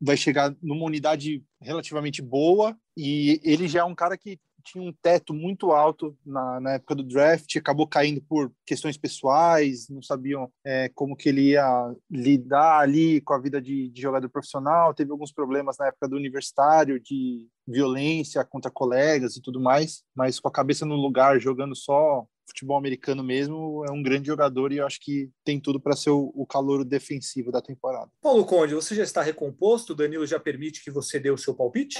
vai 0.00 0.16
chegar 0.16 0.54
numa 0.62 0.86
unidade 0.86 1.44
relativamente 1.60 2.22
boa 2.22 2.74
e 2.96 3.40
ele 3.44 3.68
já 3.68 3.80
é 3.80 3.84
um 3.84 3.94
cara 3.94 4.16
que 4.16 4.38
tinha 4.64 4.82
um 4.82 4.92
teto 5.02 5.34
muito 5.34 5.72
alto 5.72 6.16
na, 6.24 6.60
na 6.60 6.72
época 6.74 6.94
do 6.94 7.02
draft, 7.02 7.56
acabou 7.56 7.84
caindo 7.84 8.22
por 8.22 8.52
questões 8.64 8.96
pessoais, 8.96 9.88
não 9.88 10.00
sabiam 10.00 10.50
é, 10.64 10.88
como 10.94 11.16
que 11.16 11.28
ele 11.28 11.50
ia 11.50 11.92
lidar 12.08 12.78
ali 12.78 13.20
com 13.20 13.34
a 13.34 13.40
vida 13.40 13.60
de, 13.60 13.88
de, 13.88 14.00
jogador 14.00 14.28
profissional, 14.28 14.94
teve 14.94 15.10
alguns 15.10 15.32
problemas 15.32 15.76
na 15.78 15.88
época 15.88 16.08
do 16.08 16.16
universitário, 16.16 17.00
de 17.00 17.48
violência 17.66 18.44
contra 18.44 18.70
colegas 18.70 19.36
e 19.36 19.42
tudo 19.42 19.60
mais, 19.60 20.04
mas 20.14 20.38
com 20.38 20.48
a 20.48 20.52
cabeça 20.52 20.86
no 20.86 20.94
lugar, 20.94 21.40
jogando 21.40 21.74
só 21.74 22.24
futebol 22.46 22.76
americano 22.76 23.22
mesmo, 23.22 23.84
é 23.88 23.90
um 23.90 24.02
grande 24.02 24.26
jogador 24.26 24.72
e 24.72 24.78
eu 24.78 24.86
acho 24.86 25.00
que 25.00 25.30
tem 25.44 25.60
tudo 25.60 25.80
para 25.80 25.96
ser 25.96 26.10
o, 26.10 26.32
o 26.34 26.46
calor 26.46 26.84
defensivo 26.84 27.50
da 27.50 27.60
temporada. 27.60 28.10
Paulo 28.20 28.44
Conde, 28.44 28.74
você 28.74 28.94
já 28.94 29.02
está 29.02 29.22
recomposto? 29.22 29.92
O 29.92 29.96
Danilo 29.96 30.26
já 30.26 30.38
permite 30.38 30.82
que 30.82 30.90
você 30.90 31.18
dê 31.18 31.30
o 31.30 31.38
seu 31.38 31.54
palpite? 31.54 31.98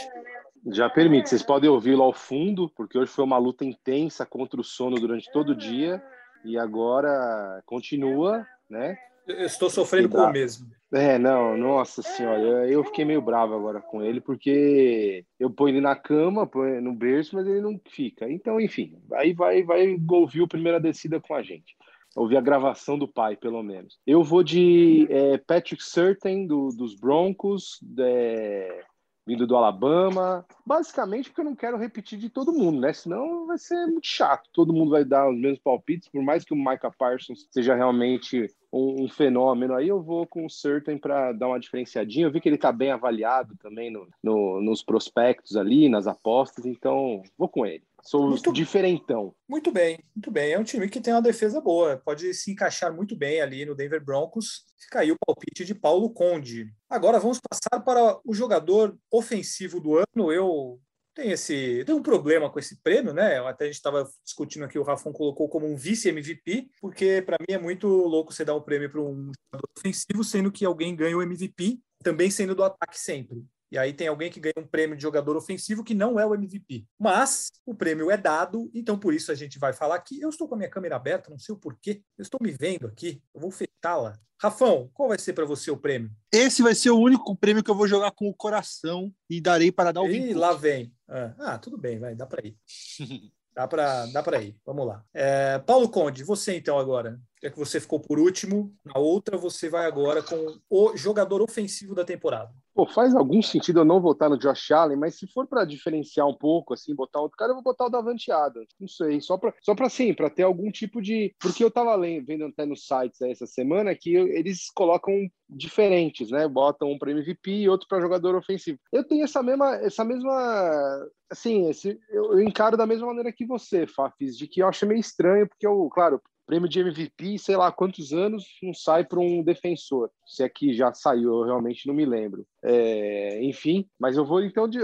Já 0.71 0.89
permite. 0.89 1.29
Vocês 1.29 1.43
podem 1.43 1.69
ouvi-lo 1.69 2.03
ao 2.03 2.13
fundo, 2.13 2.71
porque 2.77 2.97
hoje 2.97 3.11
foi 3.11 3.25
uma 3.25 3.39
luta 3.39 3.65
intensa 3.65 4.25
contra 4.25 4.61
o 4.61 4.65
sono 4.65 4.97
durante 4.97 5.31
todo 5.33 5.51
o 5.51 5.57
dia 5.57 6.03
e 6.45 6.59
agora 6.59 7.63
continua, 7.67 8.47
né? 8.69 8.97
Eu 9.39 9.47
estou 9.47 9.71
sofrendo 9.71 10.09
com 10.09 10.19
o 10.19 10.31
mesmo. 10.33 10.71
É, 10.93 11.19
não, 11.19 11.57
nossa 11.57 12.03
senhora, 12.03 12.69
eu 12.71 12.85
fiquei 12.85 13.03
meio 13.03 13.23
bravo 13.23 13.55
agora 13.55 13.81
com 13.81 14.03
ele, 14.03 14.21
porque 14.21 15.25
eu 15.41 15.51
ponho 15.51 15.77
ele 15.77 15.81
na 15.81 15.97
cama, 15.97 16.47
ponho 16.47 16.83
no 16.83 16.93
berço, 16.93 17.35
mas 17.35 17.47
ele 17.47 17.63
não 17.63 17.81
fica. 17.89 18.31
Então, 18.31 18.61
enfim, 18.61 19.01
aí 19.15 19.33
vai, 19.33 19.63
vai 19.63 19.97
ouvir 20.11 20.43
a 20.43 20.49
primeira 20.49 20.79
descida 20.79 21.19
com 21.19 21.35
a 21.35 21.43
gente. 21.43 21.75
Ouvir 22.15 22.37
a 22.37 22.43
gravação 22.43 22.99
do 22.99 23.09
pai, 23.09 23.37
pelo 23.37 23.63
menos. 23.63 23.99
Eu 24.07 24.23
vou 24.23 24.43
de 24.43 25.07
é, 25.09 25.39
Patrick 25.39 25.83
Surtain, 25.83 26.47
do, 26.47 26.69
dos 26.69 26.95
Broncos, 26.95 27.81
é, 27.99 28.85
vindo 29.27 29.47
do 29.47 29.57
Alabama, 29.57 30.45
basicamente 30.67 31.31
porque 31.31 31.41
eu 31.41 31.47
não 31.47 31.57
quero 31.57 31.79
repetir 31.79 32.19
de 32.19 32.29
todo 32.29 32.53
mundo, 32.53 32.81
né? 32.81 32.93
Senão 32.93 33.47
vai 33.47 33.57
ser 33.57 33.87
muito 33.87 34.07
chato. 34.07 34.51
Todo 34.53 34.75
mundo 34.75 34.91
vai 34.91 35.07
dar 35.07 35.31
os 35.31 35.39
mesmos 35.39 35.61
palpites, 35.61 36.11
por 36.11 36.23
mais 36.23 36.45
que 36.45 36.53
o 36.53 36.57
Micah 36.57 36.91
Parsons 36.91 37.49
seja 37.51 37.75
realmente 37.75 38.47
um, 38.73 39.05
um 39.05 39.09
fenômeno. 39.09 39.75
Aí 39.75 39.89
eu 39.89 40.03
vou 40.03 40.27
com 40.27 40.47
o 40.47 40.51
Certain 40.51 40.97
para 40.97 41.33
dar 41.33 41.49
uma 41.49 41.61
diferenciadinha. 41.61 42.27
Eu 42.27 42.33
vi 42.33 42.41
que 42.41 42.49
ele 42.49 42.57
está 42.57 42.73
bem 42.73 42.91
avaliado 42.91 43.55
também 43.57 43.91
no, 43.91 44.09
no, 44.23 44.61
nos 44.61 44.83
prospectos 44.83 45.57
ali, 45.57 45.89
nas 45.89 46.07
apostas, 46.07 46.65
então 46.65 47.23
vou 47.37 47.49
com 47.49 47.67
ele. 47.67 47.85
Sou 48.03 48.29
muito, 48.29 48.53
diferentão. 48.53 49.33
Muito 49.49 49.71
bem, 49.71 50.01
muito 50.15 50.31
bem. 50.31 50.53
É 50.53 50.59
um 50.59 50.65
time 50.65 50.89
que 50.89 51.01
tem 51.01 51.15
uma 51.15 51.23
defesa 51.23 51.61
boa, 51.61 51.97
pode 52.05 52.35
se 52.35 52.51
encaixar 52.51 52.93
muito 52.93 53.15
bem 53.15 53.41
ali 53.41 53.65
no 53.65 53.77
Denver 53.77 54.05
Broncos. 54.05 54.65
Fica 54.77 55.01
aí 55.01 55.13
o 55.13 55.17
palpite 55.25 55.65
de 55.65 55.73
Paulo 55.73 56.11
Conde. 56.11 56.67
Agora 56.91 57.21
vamos 57.21 57.39
passar 57.39 57.81
para 57.81 58.19
o 58.25 58.35
jogador 58.35 58.99
ofensivo 59.09 59.81
do 59.81 59.97
ano. 59.97 60.33
Eu 60.33 60.81
tenho 61.15 61.33
esse 61.33 61.85
tenho 61.85 61.99
um 61.99 62.03
problema 62.03 62.51
com 62.51 62.59
esse 62.59 62.81
prêmio, 62.83 63.13
né? 63.13 63.39
Até 63.47 63.65
a 63.65 63.67
gente 63.67 63.77
estava 63.77 64.09
discutindo 64.25 64.65
aqui, 64.65 64.79
o 64.79 64.83
Rafão 64.83 65.13
colocou 65.13 65.49
como 65.49 65.67
um 65.67 65.77
vice-MVP, 65.77 66.71
porque 66.81 67.23
para 67.23 67.37
mim 67.41 67.55
é 67.55 67.59
muito 67.59 67.87
louco 67.87 68.33
você 68.33 68.45
dar 68.45 68.55
um 68.55 68.63
prêmio 68.63 68.91
para 68.91 69.01
um 69.01 69.31
jogador 69.53 69.69
ofensivo, 69.79 70.25
sendo 70.25 70.51
que 70.51 70.65
alguém 70.65 70.97
ganha 70.97 71.17
o 71.17 71.23
MVP, 71.23 71.79
também 72.03 72.31
sendo 72.31 72.55
do 72.55 72.65
ataque 72.65 72.99
sempre. 72.99 73.45
E 73.73 73.79
aí 73.79 73.95
tem 73.95 74.07
alguém 74.07 74.31
que 74.31 74.39
ganha 74.39 74.53
um 74.59 74.67
prêmio 74.67 74.95
de 74.95 75.03
jogador 75.03 75.35
ofensivo 75.35 75.83
que 75.83 75.95
não 75.95 76.21
é 76.21 76.27
o 76.27 76.35
MVP. 76.35 76.85
Mas 76.99 77.51
o 77.65 77.75
prêmio 77.75 78.11
é 78.11 78.19
dado, 78.19 78.71
então 78.75 78.99
por 78.99 79.15
isso 79.15 79.33
a 79.33 79.35
gente 79.35 79.59
vai 79.59 79.73
falar 79.73 79.95
aqui. 79.95 80.21
Eu 80.21 80.29
estou 80.29 80.47
com 80.47 80.55
a 80.55 80.59
minha 80.59 80.69
câmera 80.69 80.97
aberta, 80.97 81.31
não 81.31 81.39
sei 81.39 81.55
o 81.55 81.59
porquê. 81.59 82.03
Eu 82.19 82.23
estou 82.23 82.39
me 82.43 82.53
vendo 82.53 82.87
aqui. 82.87 83.23
Eu 83.33 83.41
vou 83.41 83.51
fechá-la. 83.51 84.21
Rafão, 84.39 84.91
qual 84.93 85.09
vai 85.09 85.19
ser 85.19 85.33
para 85.33 85.47
você 85.47 85.71
o 85.71 85.77
prêmio? 85.79 86.11
Esse 86.31 86.63
vai 86.63 86.75
ser 86.75 86.91
o 86.91 86.99
único 86.99 87.35
prêmio 87.35 87.65
que 87.65 87.71
eu 87.71 87.75
vou 87.75 87.89
jogar 87.89 88.11
com 88.11 88.29
o 88.29 88.35
coração 88.35 89.11
e 89.31 89.41
darei 89.41 89.73
para 89.73 89.91
dar 89.91 90.03
o 90.03 90.07
E 90.07 90.35
lá 90.35 90.53
vem. 90.53 90.95
Ah, 91.09 91.35
ah, 91.39 91.59
tudo 91.59 91.79
bem, 91.79 91.99
vai, 91.99 92.15
dá 92.15 92.27
para 92.27 92.47
ir. 92.47 92.55
Dá 93.55 93.69
para 93.69 94.07
dá 94.07 94.43
ir. 94.43 94.57
Vamos 94.65 94.87
lá. 94.87 95.05
É, 95.13 95.59
Paulo 95.59 95.87
Conde, 95.91 96.25
você 96.25 96.57
então 96.57 96.79
agora. 96.79 97.21
Já 97.43 97.51
que 97.51 97.59
você 97.59 97.81
ficou 97.81 97.99
por 97.99 98.21
último, 98.21 98.73
na 98.85 99.01
outra 99.01 99.37
você 99.37 99.69
vai 99.69 99.85
agora 99.85 100.23
com 100.23 100.59
o 100.71 100.97
jogador 100.97 101.43
ofensivo 101.43 101.93
da 101.93 102.05
temporada. 102.05 102.53
Pô, 102.75 102.87
faz 102.87 103.15
algum 103.15 103.43
sentido 103.43 103.81
eu 103.81 103.85
não 103.85 104.01
votar 104.01 104.31
no 104.31 104.39
Josh 104.39 104.71
Allen, 104.71 104.97
mas 104.97 105.17
se 105.19 105.27
for 105.27 105.47
para 105.47 105.65
diferenciar 105.65 106.27
um 106.27 106.35
pouco, 106.35 106.73
assim, 106.73 106.95
botar 106.95 107.21
outro 107.21 107.37
cara, 107.37 107.51
eu 107.51 107.57
vou 107.57 107.63
botar 107.63 107.87
o 107.87 107.91
Davante 107.91 108.31
Adams. 108.31 108.69
Não 108.81 108.89
sei, 108.89 109.21
só 109.21 109.37
para 109.37 109.53
só 109.61 109.75
para 109.75 109.89
sim, 109.89 110.15
para 110.15 110.31
ter 110.31 110.45
algum 110.45 110.71
tipo 110.71 111.03
de, 111.03 111.35
porque 111.41 111.63
eu 111.65 111.71
tava 111.71 111.95
lendo, 111.97 112.25
vendo 112.25 112.45
até 112.45 112.65
nos 112.65 112.87
sites 112.87 113.21
essa 113.21 113.47
semana 113.47 113.95
que 113.95 114.15
eles 114.15 114.71
colocam 114.73 115.13
diferentes, 115.51 116.31
né? 116.31 116.47
Botam 116.49 116.93
um 116.93 116.99
para 116.99 117.11
MVP 117.11 117.51
e 117.51 117.69
outro 117.69 117.89
para 117.89 118.01
jogador 118.01 118.37
ofensivo. 118.37 118.79
Eu 118.93 119.05
tenho 119.05 119.25
essa 119.25 119.43
mesma 119.43 119.75
essa 119.77 120.05
mesma 120.05 121.09
assim, 121.31 121.69
esse, 121.69 121.99
eu, 122.11 122.33
eu 122.35 122.43
encaro 122.43 122.77
da 122.77 122.87
mesma 122.87 123.07
maneira 123.07 123.33
que 123.33 123.47
você, 123.47 123.87
Fafis, 123.87 124.37
de 124.37 124.47
que 124.47 124.63
eu 124.63 124.69
acho 124.69 124.87
meio 124.87 125.01
estranho, 125.01 125.49
porque 125.49 125.67
eu, 125.67 125.89
claro, 125.91 126.21
prêmio 126.47 126.69
de 126.69 126.81
MVP, 126.81 127.39
sei 127.39 127.57
lá 127.57 127.71
quantos 127.73 128.13
anos, 128.13 128.45
não 128.63 128.75
sai 128.75 129.05
para 129.05 129.21
um 129.21 129.43
defensor. 129.43 130.11
Se 130.27 130.43
aqui 130.43 130.71
é 130.71 130.75
já 130.75 130.93
saiu, 130.95 131.41
eu 131.41 131.45
realmente 131.45 131.87
não 131.87 131.95
me 131.95 132.05
lembro. 132.05 132.47
É, 132.63 133.43
enfim, 133.43 133.89
mas 133.99 134.17
eu 134.17 134.25
vou 134.25 134.43
então, 134.43 134.69
de, 134.69 134.79